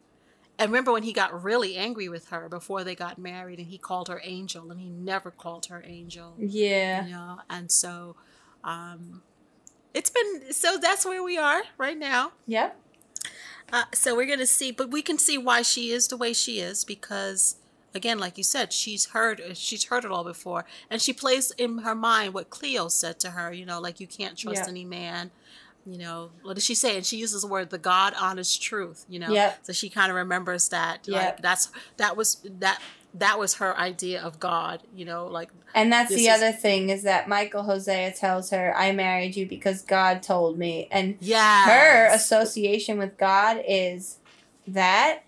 [0.60, 3.78] I remember when he got really angry with her before they got married, and he
[3.78, 6.34] called her Angel, and he never called her Angel.
[6.40, 7.06] Yeah.
[7.06, 8.16] You know, and so
[8.64, 9.22] um,
[9.94, 12.32] it's been so that's where we are right now.
[12.48, 12.76] Yep.
[13.72, 16.60] Uh, so we're gonna see, but we can see why she is the way she
[16.60, 17.58] is because,
[17.94, 21.80] again, like you said, she's heard she's heard it all before, and she plays in
[21.80, 23.52] her mind what Cleo said to her.
[23.52, 24.70] You know, like you can't trust Yeah.
[24.70, 25.32] any man.
[25.86, 26.98] You know, what does she say?
[26.98, 29.06] And she uses the word the God honest truth.
[29.08, 29.54] You know, yeah.
[29.64, 31.08] so she kind of remembers that.
[31.08, 32.82] Yeah, Like that's that was that
[33.20, 34.82] that was her idea of God.
[34.96, 38.76] You know, like And that's the is- other thing is that Michael Hosea tells her,
[38.76, 40.88] I married you because God told me.
[40.92, 44.18] And yeah, her association with God is
[44.68, 45.24] that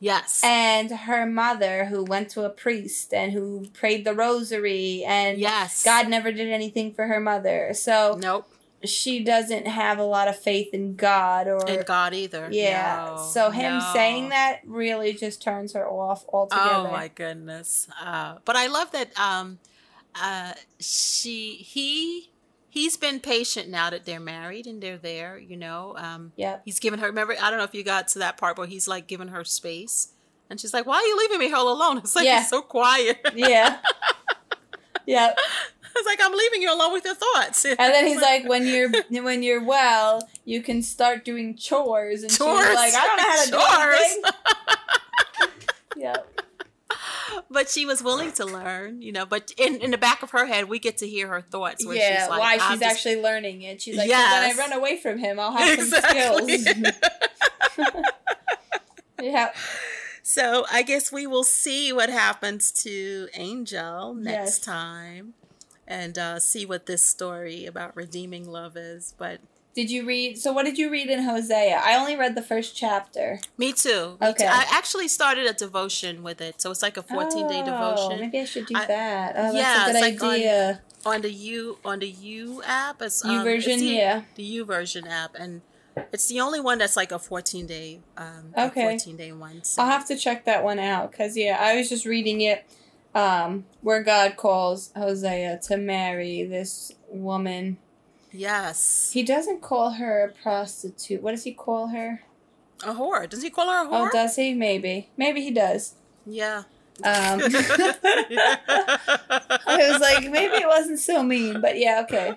[0.00, 5.38] yes, and her mother who went to a priest and who prayed the rosary and
[5.38, 7.72] yes, God never did anything for her mother.
[7.74, 8.48] So Nope,
[8.88, 12.48] she doesn't have a lot of faith in God or in God either.
[12.50, 13.14] Yeah.
[13.16, 13.90] No, so him no.
[13.92, 16.88] saying that really just turns her off altogether.
[16.88, 17.88] Oh my goodness!
[18.02, 19.58] Uh, but I love that um,
[20.20, 22.30] uh, she he
[22.70, 25.38] he's been patient now that they're married and they're there.
[25.38, 26.62] You know, um, Yep.
[26.64, 27.06] he's given her.
[27.06, 29.44] Remember, I don't know if you got to that part where he's like giving her
[29.44, 30.12] space,
[30.50, 32.40] and she's like, "Why are you leaving me all alone?" It's like Yeah.
[32.40, 33.18] it's so quiet.
[33.34, 33.78] Yeah.
[35.06, 35.38] yep.
[35.96, 37.64] it's like I'm leaving you alone with your thoughts.
[37.68, 38.90] And then he's like, when you're
[39.22, 42.22] when you're well, you can start doing chores.
[42.22, 42.66] And Chores.
[42.66, 44.14] she's like, I don't know how to Chores.
[44.14, 45.62] do anything.
[45.96, 46.40] Yep.
[47.50, 49.24] but she was willing to learn, you know.
[49.24, 51.86] But in, in the back of her head, we get to hear her thoughts.
[51.86, 53.80] Where Yeah, she's like, why she's just- actually learning it.
[53.80, 54.56] She's like, Yes.
[54.56, 56.58] when I run away from him, I'll have Exactly.
[56.58, 56.94] some skills.
[59.22, 59.52] yeah.
[60.22, 64.58] So I guess we will see what happens to Angel next Yes.
[64.60, 65.34] time
[65.86, 69.14] and uh, see what this story about redeeming love is.
[69.18, 69.40] But
[69.74, 70.38] Did you read?
[70.38, 71.80] So what did you read in Hosea?
[71.82, 73.40] I only read the first chapter.
[73.58, 74.16] me too.
[74.20, 74.44] Me Okay.
[74.44, 74.50] too.
[74.50, 76.60] I actually started a devotion with it.
[76.60, 79.34] So it's like a 14 day Oh, devotion Maybe I should do I- that.
[79.36, 80.80] Oh, that's yeah, a good it's like on- idea.
[81.06, 83.02] on the U on the U app.
[83.02, 84.22] It's, U um, version, it's the, yeah.
[84.36, 85.34] The YouVersion app.
[85.34, 85.60] And
[86.12, 88.82] it's the only one that's like a 14 day um, Okay.
[88.82, 89.62] 14 day one.
[89.64, 89.82] So.
[89.82, 92.64] I'll have to check that one out because yeah, I was just reading it,
[93.14, 97.78] um, where God calls Hosea to marry this woman.
[98.32, 99.10] yes.
[99.12, 101.22] He doesn't call her a prostitute.
[101.22, 102.22] What does he call her?
[102.84, 103.28] A whore.
[103.28, 104.08] Does he call her a whore?
[104.08, 104.52] Oh, does he?
[104.54, 105.08] Maybe.
[105.16, 105.94] Maybe he does.
[106.26, 106.64] yeah.
[107.02, 107.40] Um,
[108.76, 112.34] I was like, maybe it wasn't so mean, but yeah, okay.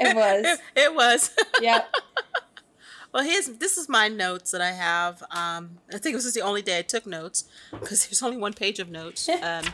[0.00, 0.44] It was.
[0.46, 1.30] It, it was.
[1.60, 1.94] Yep.
[3.12, 5.22] Well, here's this is my notes that I have.
[5.32, 8.52] Um, I think this is the only day I took notes because there's only one
[8.52, 9.28] page of notes.
[9.42, 9.64] Um,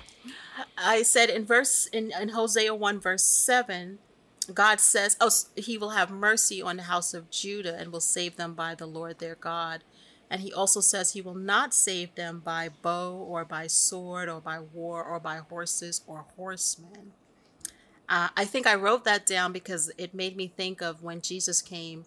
[0.79, 3.99] I said in verse in, in Hosea one verse seven,
[4.55, 8.37] God says, "Oh, He will have mercy on the house of Judah and will save
[8.37, 9.85] them by the Lord their God."
[10.31, 14.41] And He also says He will not save them by bow or by sword or
[14.41, 17.13] by war or by horses or horsemen.
[18.09, 21.61] Uh, I think I wrote that down because it made me think of when Jesus
[21.61, 22.07] came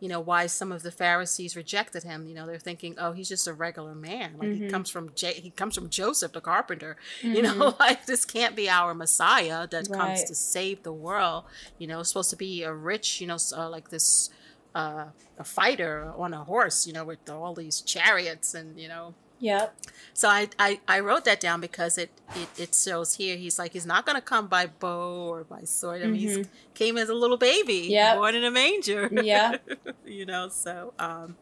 [0.00, 2.26] you know why some of the Pharisees rejected him.
[2.26, 4.34] You know, they're thinking, "Oh, he's just a regular man.
[4.38, 6.96] Like he comes from J- he comes from Joseph the carpenter.
[7.22, 11.44] You know, like this can't be our Messiah that comes to save the world.
[11.78, 14.30] You know, it's supposed to be a rich, you know, uh, like this
[14.74, 15.06] uh,
[15.38, 16.86] a fighter on a horse.
[16.86, 19.76] You know, with all these chariots and you know Yep.
[20.14, 23.72] So I, I, I wrote that down because it, it, it shows here he's like
[23.72, 26.02] he's not gonna come by bow or by sword.
[26.02, 26.36] I mean Mhm.
[26.38, 28.16] he came as a little baby, Yep.
[28.16, 29.08] born in a manger.
[29.12, 29.56] Yeah.
[30.04, 31.36] you know, so um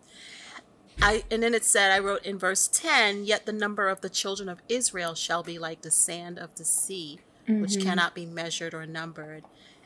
[1.02, 4.10] I and then it said I wrote in verse ten, yet the number of the
[4.10, 7.82] children of Israel shall be like the sand of the sea, which Mhm.
[7.82, 9.44] cannot be measured or numbered.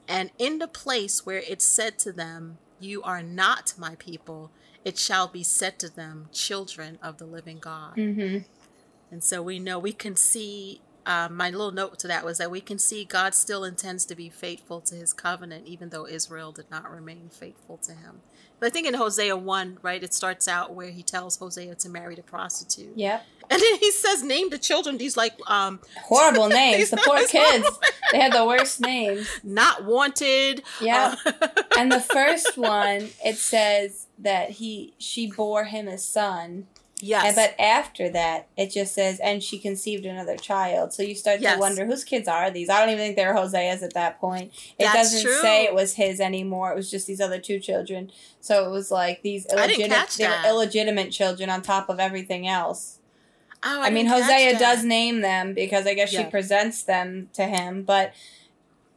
[0.09, 4.51] And in the place where it said to them, You are not my people,
[4.85, 7.97] it shall be said to them, Children of the living God.
[7.97, 8.45] Mhm.
[9.11, 10.83] And so we know we can see.
[11.07, 14.15] Um, my little note to that was that we can see God still intends to
[14.15, 18.21] be faithful to His covenant, even though Israel did not remain faithful to Him.
[18.61, 21.89] But I think in Hosea one, right, it starts out where He tells Hosea to
[21.89, 23.25] marry the prostitute, Yep.
[23.51, 26.91] and then He says, "Name the children." These like um, Horrible names.
[26.91, 27.67] The poor kids.
[28.13, 29.27] they had the worst names.
[29.43, 30.63] not wanted.
[30.83, 31.17] Yeah.
[31.25, 31.49] uh,
[31.79, 36.67] and the first one, it says that he she bore him a son.
[37.01, 40.93] yes, And, but after that, it just says, and she conceived another child.
[40.93, 41.55] So you start Yes.
[41.55, 42.69] to wonder whose kids are these?
[42.69, 44.53] I don't even think they were Hosea's at that point.
[44.79, 45.41] It That's doesn't true.
[45.41, 46.71] say it was his anymore.
[46.73, 48.11] It was just these other two children.
[48.43, 52.99] So it was like these illegitimate, they were illegitimate children on top of everything else.
[53.63, 56.25] Oh, I, mean, didn't catch Hosea does name them because I guess Yeah.
[56.25, 58.13] she presents them to him, but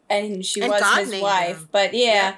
[0.09, 1.65] and she And was God his wife.
[1.71, 2.35] But yeah, Yeah.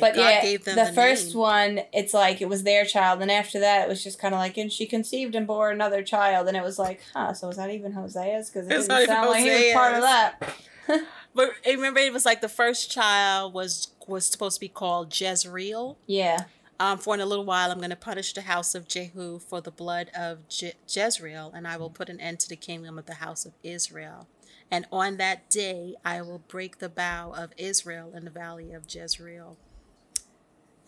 [0.00, 1.38] But God yeah, them the, first name.
[1.38, 4.38] one, it's like it was their child, and after that, it was just kind of
[4.38, 7.32] like, and she conceived and bore another child, and it was like, huh?
[7.32, 8.50] So was that even Hosea's?
[8.50, 10.54] Because it It's didn't sound like he was part of that.
[11.34, 15.18] But I remember, it was like the first child was was supposed to be called
[15.18, 15.98] Jezreel.
[16.06, 16.44] Yeah,
[16.80, 19.60] Um, for in a little while, I'm going to punish the house of Jehu for
[19.60, 23.06] the blood of Je- Jezreel, and I will put an end to the kingdom of
[23.06, 24.26] the house of Israel.
[24.70, 28.84] And on that day, I will break the bow of Israel in the valley of
[28.88, 29.56] Jezreel.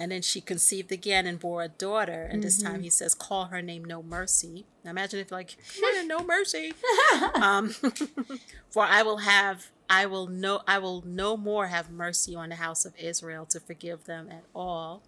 [0.01, 2.22] And then she conceived again and bore a daughter.
[2.22, 4.64] And this time he says, call her name No Mercy.
[4.82, 6.72] Now imagine if like, "Eh, No Mercy.
[7.35, 7.68] um,
[8.70, 12.56] for I will have, I will no, I will no more have mercy on the
[12.56, 15.02] house of Israel to forgive them at all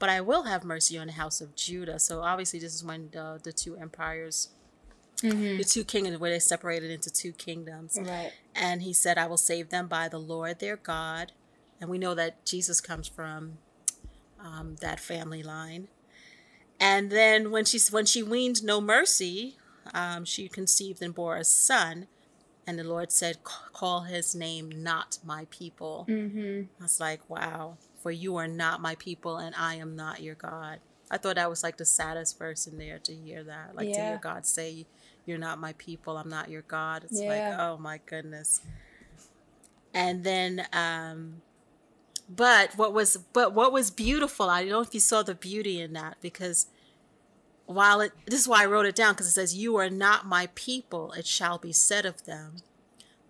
[0.00, 1.98] but I will have mercy on the house of Judah.
[2.00, 4.48] So obviously, this is when the, the two empires,
[5.20, 7.98] hmm the two kingdoms, where they separated into two kingdoms.
[8.00, 8.32] right.
[8.54, 11.32] And he said, I will save them by the Lord their God.
[11.80, 13.58] And we know that Jesus comes from
[14.44, 15.88] um, that family line.
[16.78, 19.56] And then when she when she weaned no mercy,
[19.92, 22.06] um, she conceived and bore a son.
[22.66, 27.76] And the Lord said, "Call his name not my people." hmm I was like, wow,
[28.02, 30.80] for you are not my people and I am not your God.
[31.10, 33.74] I thought that was like the saddest verse in there to hear that.
[33.74, 34.86] Like to hear God say,
[35.26, 37.04] You're not my people, I'm not your God.
[37.04, 37.28] It's Yeah.
[37.28, 38.60] like, oh my goodness.
[39.92, 41.42] And then um
[42.34, 45.80] but what was but what was beautiful, I don't know if you saw the beauty
[45.80, 46.66] in that because
[47.66, 50.26] while it this is why I wrote it down because it says, You are not
[50.26, 52.58] my people, it shall be said of them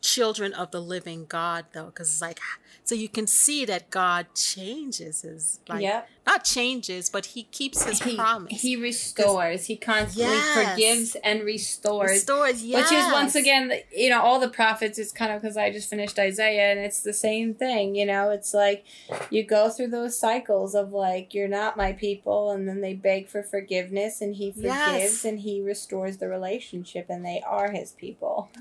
[0.00, 2.40] children of the living God, though, because it's like,
[2.84, 6.08] so you can see that God changes his, like, Yep.
[6.26, 8.62] not changes, but he keeps his He, promise.
[8.62, 9.66] he restores.
[9.66, 10.70] He constantly Yes.
[10.70, 12.10] forgives and restores.
[12.10, 12.90] Restores, yes.
[12.90, 14.98] Which is once again, you know, all the prophets.
[14.98, 17.94] It's kind of because I just finished Isaiah, and it's the same thing.
[17.94, 18.84] You know, it's like
[19.30, 23.28] you go through those cycles of like you're not my people, and then they beg
[23.28, 25.24] for forgiveness, and he forgives, Yes.
[25.24, 28.48] and he restores the relationship, and they are his people.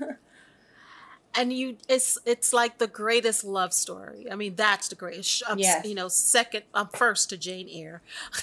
[1.34, 4.26] and you, it's it's like the greatest love story.
[4.30, 5.42] I mean, that's the greatest.
[5.46, 5.86] Um, Yes.
[5.86, 8.02] You know, second, i'm first to Jane Eyre.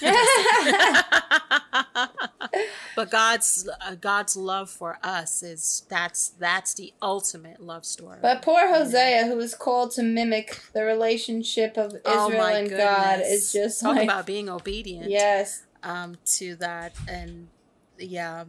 [2.96, 8.18] but God's uh, God's love for us is that's that's the ultimate love story.
[8.22, 13.20] But poor Hosea, who is called to mimic the relationship of Israel Oh and God,
[13.24, 15.10] is just talk like about being obedient.
[15.10, 17.48] yes, um to that and
[17.98, 18.44] yeah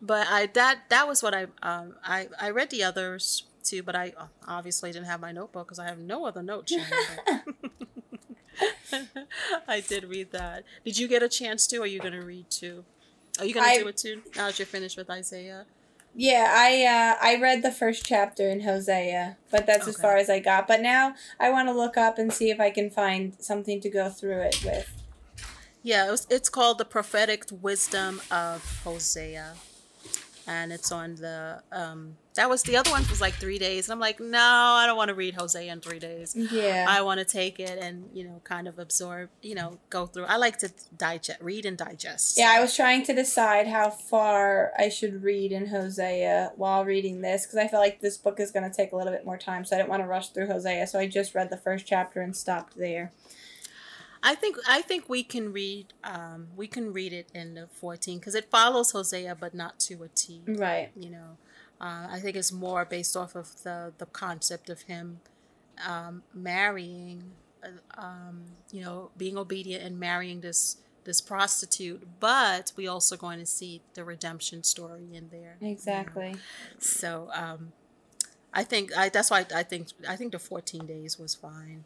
[0.00, 3.94] but i that that was what i um i i read the others too but
[3.96, 4.12] i
[4.46, 6.72] obviously didn't have my notebook because i have no other notes
[9.68, 12.48] i did read that did you get a chance to or are you gonna read
[12.50, 12.84] too
[13.38, 15.66] are you gonna I- do it too now that you're finished with isaiah
[16.14, 16.48] yeah.
[16.50, 20.40] I uh, I read the first chapter in Hosea, but that's as far as I
[20.40, 20.66] got.
[20.66, 23.90] But now I want to look up and see if I can find something to
[23.90, 24.90] go through it with.
[25.82, 29.54] yeah it was, it's called the prophetic wisdom of hosea
[30.48, 33.92] and it's on the um that was the other one was like three days and
[33.92, 34.38] i'm like no
[34.80, 36.86] i don't want to read hosea in three days Yeah.
[36.88, 40.24] I want to take it and you know kind of absorb, you know, go through.
[40.24, 42.38] I like to digest, read and digest.
[42.38, 47.20] yeah, I was trying to decide how far I should read in Hosea while reading
[47.20, 49.36] this because I felt like this book is going to take a little bit more
[49.36, 50.86] time, so I didn't want to rush through Hosea.
[50.86, 53.12] So I just read the first chapter and stopped there.
[54.22, 58.18] I think I think we can read um, we can read it in the 14
[58.18, 60.42] because it follows Hosea but not to a T.
[60.46, 60.90] Right.
[60.96, 61.36] You know,
[61.80, 65.20] uh, I think it's more based off of the the concept of him
[65.86, 67.32] um, marrying,
[67.62, 68.42] uh, um,
[68.72, 72.06] you know, being obedient and marrying this this prostitute.
[72.20, 75.56] But we also going to see the redemption story in there.
[75.60, 75.72] you know.
[75.72, 76.36] Exactly.
[76.78, 77.72] So um,
[78.52, 81.84] I think I, that's why I think I think the 14 days was fine.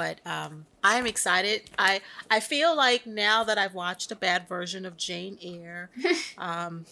[0.00, 1.62] But um, I'm excited.
[1.78, 2.00] I
[2.30, 5.90] I feel like now that I've watched a bad version of Jane Eyre,
[6.38, 6.86] um,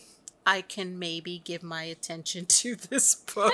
[0.46, 3.52] I can maybe give my attention to this book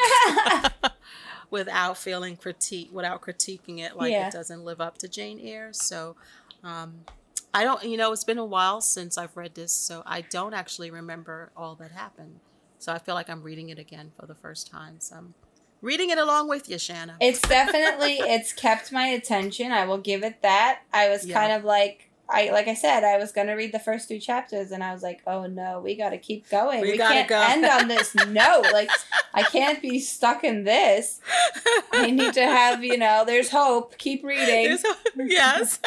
[1.51, 4.27] without feeling critique without critiquing it like Yeah.
[4.27, 5.73] it doesn't live up to Jane Eyre.
[5.73, 6.17] So
[6.65, 7.05] um,
[7.53, 10.55] I don't, you know, it's been a while since I've read this, so I don't
[10.55, 12.41] actually remember all that happened.
[12.81, 14.97] So I feel like I'm reading it again for the first time.
[14.99, 15.35] So I'm
[15.85, 17.17] reading it along with you, Shanna.
[17.21, 19.71] It's definitely it's kept my attention.
[19.73, 20.81] I will give it that.
[20.93, 21.35] I was Yeah.
[21.39, 24.71] kind of like I like I said, I was gonna read the first two chapters
[24.73, 26.81] and I was like, oh no, we gotta keep going.
[26.81, 28.65] We We, can't go." end on this note.
[28.73, 28.89] Like
[29.35, 31.21] I can't be stuck in this.
[31.93, 33.99] I need to have, you know, there's hope.
[33.99, 34.79] Keep reading.
[35.17, 35.81] yes.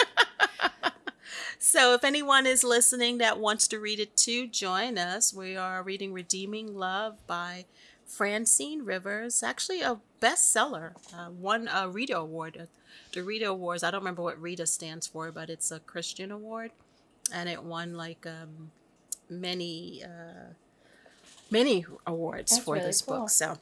[1.59, 5.33] so if anyone is listening that wants to read it too, join us.
[5.33, 7.65] We are reading Redeeming Love by
[8.07, 9.43] Francine Rivers.
[9.43, 10.91] Actually, a bestseller.
[11.13, 12.57] Uh, won a Rita Award.
[12.59, 12.65] Uh,
[13.13, 16.71] The Rita Awards, I don't remember what Rita stands for, but it's a Christian award.
[17.33, 18.71] And it won like um,
[19.29, 20.53] many, uh,
[21.51, 23.19] many awards That's for really this cool.
[23.21, 23.29] book.
[23.29, 23.57] So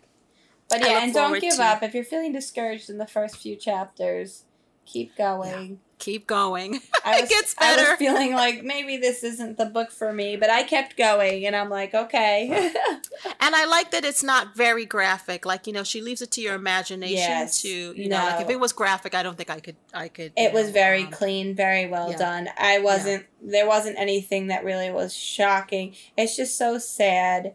[0.70, 1.84] But yeah, and don't give to- up.
[1.84, 4.44] If you're feeling discouraged in the first few chapters,
[4.86, 5.80] keep going.
[6.00, 6.80] keep going.
[7.06, 7.90] I It was, gets I better.
[7.92, 11.56] was feeling like maybe this isn't the book for me, but I kept going and
[11.56, 12.74] I'm like, okay.
[13.40, 15.46] And I like that it's not very graphic.
[15.46, 17.16] Like you know, she leaves it to your imagination.
[17.16, 17.62] Yes.
[17.62, 19.76] To you know, like if it was graphic, I don't think I could.
[19.94, 20.34] I could.
[20.36, 22.18] it was know, very um, clean, very well yeah.
[22.18, 22.50] done.
[22.58, 25.96] I wasn't there wasn't anything that really was shocking.
[26.18, 27.54] It's just so sad.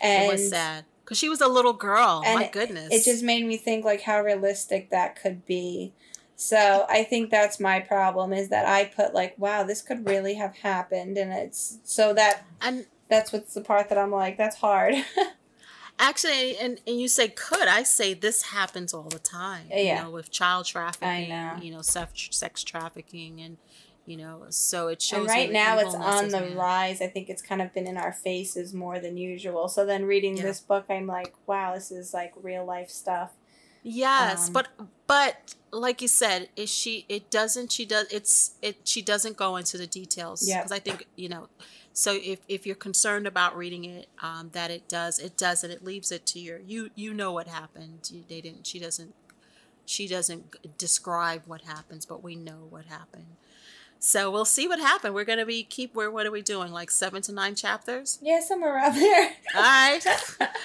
[0.00, 2.22] And It was sad because she was a little girl.
[2.24, 2.92] My goodness.
[2.92, 5.92] it just made me think like how realistic that could be.
[6.38, 10.34] So I think that's my problem is that I put like, wow, this could really
[10.34, 14.56] have happened, and it's so that and that's what's the part that I'm like, that's
[14.56, 14.94] hard.
[15.98, 19.66] actually, and, and you say could I say this happens all the time?
[19.70, 19.98] Yeah.
[19.98, 21.30] You know, with child trafficking.
[21.30, 21.54] know.
[21.60, 23.56] You know, sex sex trafficking, and
[24.04, 25.20] you know, so it shows.
[25.20, 26.56] and right now it's on the man.
[26.56, 27.00] rise.
[27.00, 29.68] I think it's kind of been in our faces more than usual.
[29.68, 30.44] So then reading Yeah.
[30.44, 33.32] this book, I'm like, wow, this is like real life stuff.
[33.88, 34.68] Yes, Um, but
[35.06, 37.04] but like you said, is she?
[37.08, 37.70] It doesn't.
[37.70, 38.08] She does.
[38.10, 38.78] It's it.
[38.84, 40.46] She doesn't go into the details.
[40.46, 40.58] Yep.
[40.64, 41.48] Because I think you know.
[41.92, 45.72] So if if you're concerned about reading it, um, that it does, it does, and
[45.72, 48.10] it leaves it to your you you know what happened.
[48.12, 48.66] You, they didn't.
[48.66, 49.14] She doesn't.
[49.84, 53.36] She doesn't describe what happens, but we know what happened.
[54.06, 55.16] So we'll see what happened.
[55.16, 55.96] We're gonna be keep.
[55.96, 56.70] Where what are we doing?
[56.70, 58.20] Like seven to nine chapters.
[58.22, 59.32] Yeah, somewhere around there.
[59.56, 60.06] All right.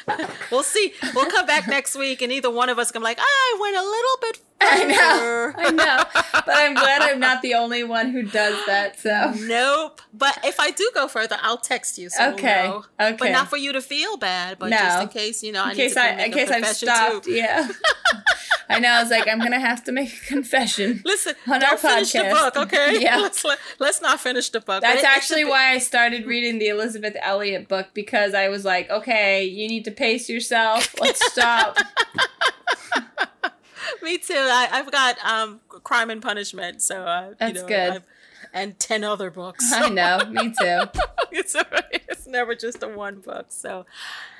[0.51, 0.93] we'll see.
[1.15, 3.57] We'll come back next week, and either one of us can be like, ah, I
[3.59, 5.53] went a little bit I know.
[5.57, 6.03] I know.
[6.45, 8.99] But I'm glad I'm not the only one who does that.
[8.99, 10.01] So Nope.
[10.13, 12.09] But if I do go further, I'll text you.
[12.09, 13.17] So Okay, We'll know.
[13.17, 14.77] But not for you to feel bad, but No.
[14.77, 17.31] just in case, you know, I in need case I, in case I've stopped, too.
[17.33, 17.67] yeah.
[18.69, 18.89] I know.
[18.89, 21.01] I was like, I'm gonna have to make a confession.
[21.05, 22.97] Listen, On don't our finish the book, okay?
[23.01, 23.17] Yeah.
[23.17, 24.81] Let's, let, let's not finish the book.
[24.81, 28.47] That's it- it actually be- why I started reading the Elisabeth Elliot book because I
[28.49, 30.95] was like, okay, you need to pace yourself.
[31.01, 31.77] Let's stop.
[34.03, 34.33] Me too.
[34.35, 37.91] I, I've got um, Crime and Punishment, so uh, That's you know, good.
[37.93, 38.05] I've-
[38.53, 39.71] and ten other books.
[39.71, 40.19] I know.
[40.29, 40.81] Me too.
[41.31, 41.55] it's.
[42.09, 43.45] It's never just a one book.
[43.49, 43.85] So,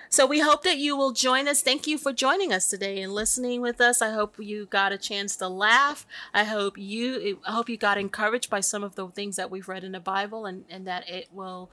[0.09, 1.61] so we hope that you will join us.
[1.61, 4.01] Thank you for joining us today and listening with us.
[4.01, 6.05] I hope you got a chance to laugh.
[6.33, 7.39] I hope you.
[7.47, 9.99] I hope you got encouraged by some of the things that we've read in the
[10.01, 11.69] Bible, and and that it will.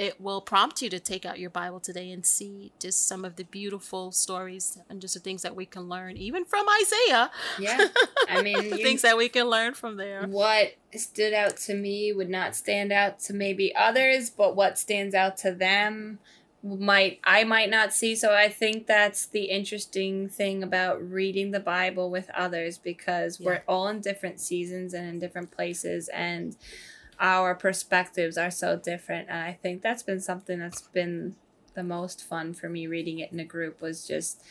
[0.00, 3.36] It will prompt you to take out your Bible today and see just some of
[3.36, 7.30] the beautiful stories and just the things that we can learn, even from Isaiah.
[7.58, 7.86] Yeah.
[8.26, 10.26] I mean, the you- things that we can learn from there.
[10.26, 15.14] what stood out to me would not stand out to maybe others, but what stands
[15.14, 16.18] out to them
[16.62, 18.14] might I might not see.
[18.16, 23.46] So I think that's the interesting thing about reading the Bible with others because Yeah.
[23.46, 26.56] we're all in different seasons and in different places and
[27.20, 29.28] our perspectives are so different.
[29.28, 31.36] And I think that's been something that's been
[31.74, 34.42] the most fun for me reading it in a group was just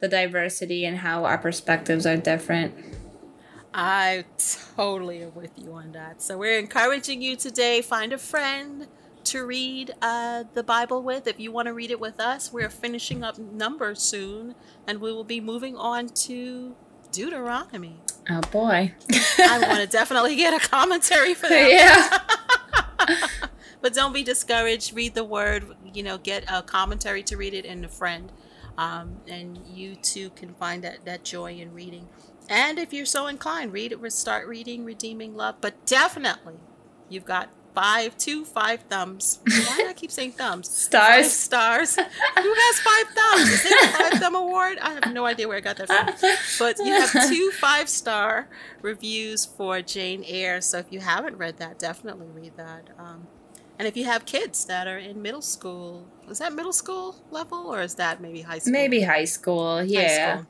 [0.00, 2.74] the diversity and how our perspectives are different.
[3.72, 4.24] I
[4.76, 6.20] totally am with you on that.
[6.22, 7.80] So we're encouraging you today.
[7.82, 8.88] Find a friend
[9.24, 11.26] to read uh, the Bible with.
[11.26, 14.54] If you want to read it with us, we're finishing up Numbers soon,
[14.86, 16.74] and we will be moving on to
[17.12, 18.00] Deuteronomy.
[18.28, 18.92] Oh boy.
[19.38, 22.28] I want to definitely get a commentary for that.
[23.08, 23.18] yeah.
[23.80, 24.94] but don't be discouraged.
[24.94, 25.76] Read the word.
[25.92, 28.32] You know, get a commentary to read it and a friend,
[28.76, 32.08] um, and you too can find that that joy in reading.
[32.48, 34.12] And if you're so inclined, read it.
[34.12, 35.56] Start reading Redeeming Love.
[35.60, 36.54] But definitely,
[37.08, 39.40] you've got five, two, five thumbs.
[39.44, 40.68] Why do I keep saying thumbs?
[40.68, 41.06] Stars.
[41.06, 41.96] Five stars.
[41.96, 42.02] Who
[42.64, 43.50] has five thumbs?
[43.50, 44.78] Is there a five thumb award?
[44.80, 46.32] I have no idea where I got that from.
[46.58, 48.48] But you have two five star
[48.80, 50.62] reviews for Jane Eyre.
[50.62, 52.88] So if you haven't read that, definitely read that.
[52.98, 53.26] Um,
[53.78, 57.66] and if you have kids that are in middle school, is that middle school level
[57.66, 58.72] or is that maybe high school?
[58.72, 59.84] Maybe high school.
[59.84, 60.00] Yeah.
[60.00, 60.46] High school.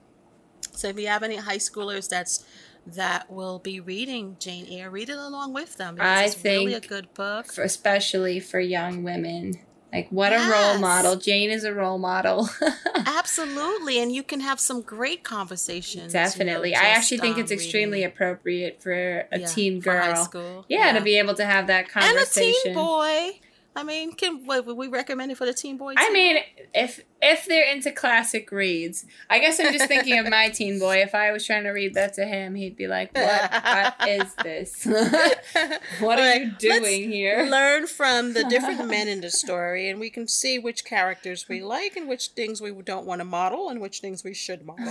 [0.77, 2.45] So if you have any high schoolers that's
[2.87, 5.97] that will be reading Jane Eyre, read it along with them.
[6.01, 9.55] I it's think really a good book, for, especially for young women.
[9.93, 10.47] Like what yes.
[10.47, 11.17] a role model!
[11.17, 12.49] Jane is a role model.
[13.07, 16.13] Absolutely, and you can have some great conversations.
[16.13, 18.13] Definitely, you know, just, I actually think um, it's extremely reading.
[18.13, 20.29] appropriate for a yeah, teen girl.
[20.69, 22.43] Yeah, yeah, to be able to have that conversation.
[22.43, 23.41] And a teen boy.
[23.77, 25.97] I mean, can what would we recommend it for the teen boys?
[25.99, 26.39] I mean,
[26.75, 31.03] if if they're into classic reads, I guess I'm just thinking of my teen boy.
[31.03, 34.87] If I was trying to read that to him, he'd be like, "What, is this?
[36.01, 40.09] what are you doing here?" Learn from the different men in the story, and we
[40.09, 43.83] can see which characters we like and which things we don't want to model and
[43.83, 44.87] which things we should model.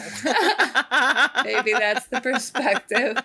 [1.44, 3.18] Maybe that's the perspective.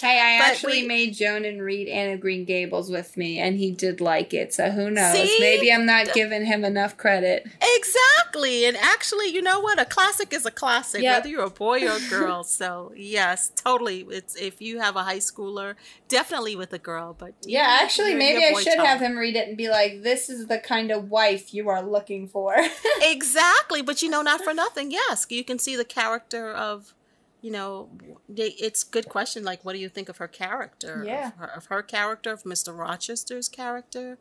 [0.00, 3.58] Hey, I but actually we, made Jonan read Anne of Green Gables with me, and
[3.58, 4.54] he did like it.
[4.54, 5.12] So who knows?
[5.12, 5.36] See?
[5.40, 7.46] Maybe I'm not giving him enough credit.
[7.60, 8.64] Exactly.
[8.64, 9.80] And actually, you know what?
[9.80, 11.18] A classic is a classic, yep.
[11.18, 12.44] whether you're a boy or a girl.
[12.44, 14.06] so yes, totally.
[14.08, 15.74] It's if you have a high schooler,
[16.08, 17.14] definitely with a girl.
[17.18, 20.46] But yeah, actually, maybe I should have him read it and be like, "This is
[20.46, 22.56] the kind of wife you are looking for."
[23.02, 23.82] exactly.
[23.82, 24.90] But you know, not for nothing.
[24.90, 26.94] Yes, you can see the character of
[27.42, 27.88] you know,
[28.28, 29.44] they, it's good question.
[29.44, 31.02] Like, what do you think of her character?
[31.06, 31.28] Yeah.
[31.28, 32.76] Of her, of her character, of Mr.
[32.76, 34.18] Rochester's character,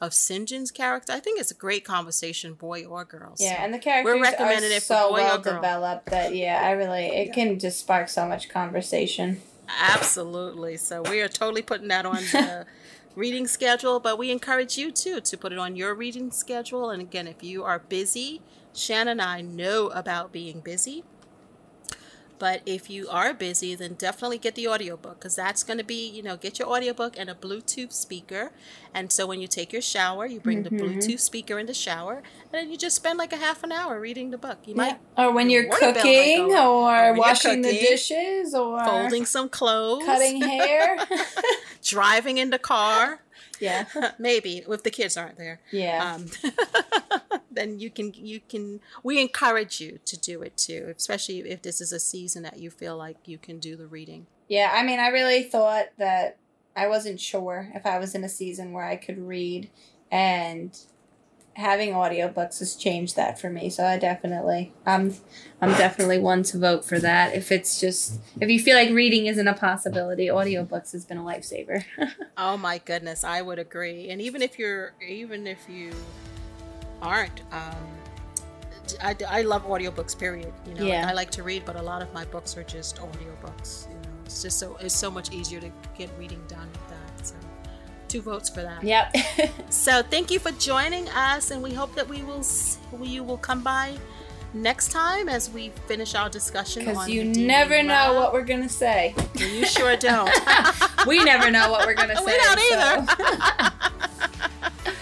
[0.00, 0.48] of St.
[0.48, 1.12] John's character.
[1.12, 3.34] I think it's a great conversation, boy or girl.
[3.38, 5.54] Yeah, so and the characters we're recommending it for so boy well or girl.
[5.56, 7.34] developed that yeah, I really it yeah.
[7.34, 9.42] can just spark so much conversation.
[9.78, 10.76] Absolutely.
[10.76, 12.66] So we are totally putting that on the
[13.14, 16.90] reading schedule, but we encourage you too to put it on your reading schedule.
[16.90, 18.40] And again, if you are busy,
[18.74, 21.04] Shanna and I know about being busy.
[22.40, 26.08] But if you are busy, then definitely get the audiobook because that's going to be,
[26.08, 28.50] you know, get your audiobook and a Bluetooth speaker.
[28.94, 30.74] And so when you take your shower, you bring mm-hmm.
[30.74, 32.22] the Bluetooth speaker in the shower
[32.52, 34.56] and then you just spend like a half an hour reading the book.
[34.64, 34.82] You yeah.
[34.82, 40.06] might Or when you're cooking or, or washing cooking, the dishes or folding some clothes,
[40.06, 40.96] cutting hair,
[41.84, 43.20] driving in the car.
[43.60, 43.84] Yeah.
[44.18, 45.60] Maybe if the kids aren't there.
[45.70, 46.14] Yeah.
[46.14, 46.26] Um,
[47.50, 51.80] then you can you can we encourage you to do it too, especially if this
[51.80, 54.26] is a season that you feel like you can do the reading.
[54.48, 56.36] Yeah, I mean, I really thought that
[56.74, 59.70] I wasn't sure if I was in a season where I could read
[60.10, 60.76] and
[61.54, 63.68] having audiobooks has changed that for me.
[63.70, 65.14] So I definitely I'm
[65.60, 67.34] I'm definitely one to vote for that.
[67.34, 71.22] If it's just if you feel like reading isn't a possibility, audiobooks has been a
[71.22, 71.84] lifesaver.
[72.36, 74.10] oh my goodness, I would agree.
[74.10, 75.92] And even if you're even if you
[77.02, 77.86] aren't um
[79.02, 81.08] I, I love audiobooks period you know yeah.
[81.08, 84.10] i like to read but a lot of my books are just audiobooks you know
[84.24, 86.89] it's just so it's so much easier to get reading done with that so
[88.10, 89.14] two votes for that yep
[89.70, 92.44] so thank you for joining us and we hope that we will
[93.02, 93.96] you will come by
[94.52, 99.14] next time as we finish our discussion because you never know what we're gonna say
[99.36, 100.30] you sure don't
[101.06, 104.92] we never know what we're gonna say we don't either so.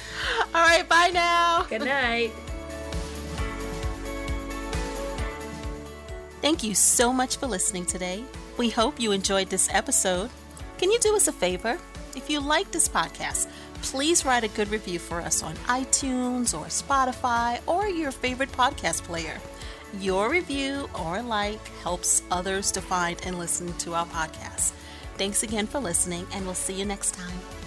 [0.55, 2.31] all right bye now good night
[6.41, 8.25] Thank you so much for listening today.
[8.59, 10.31] We hope you enjoyed this episode.
[10.79, 11.79] Can you do us a favor?
[12.19, 13.47] If you like this podcast,
[13.81, 19.05] please write a good review for us on iTunes or Spotify or your favorite podcast
[19.05, 19.39] player.
[20.01, 24.73] Your review or like helps others to find and listen to our podcast.
[25.17, 27.58] Thanks again for listening, and we'll see you next time.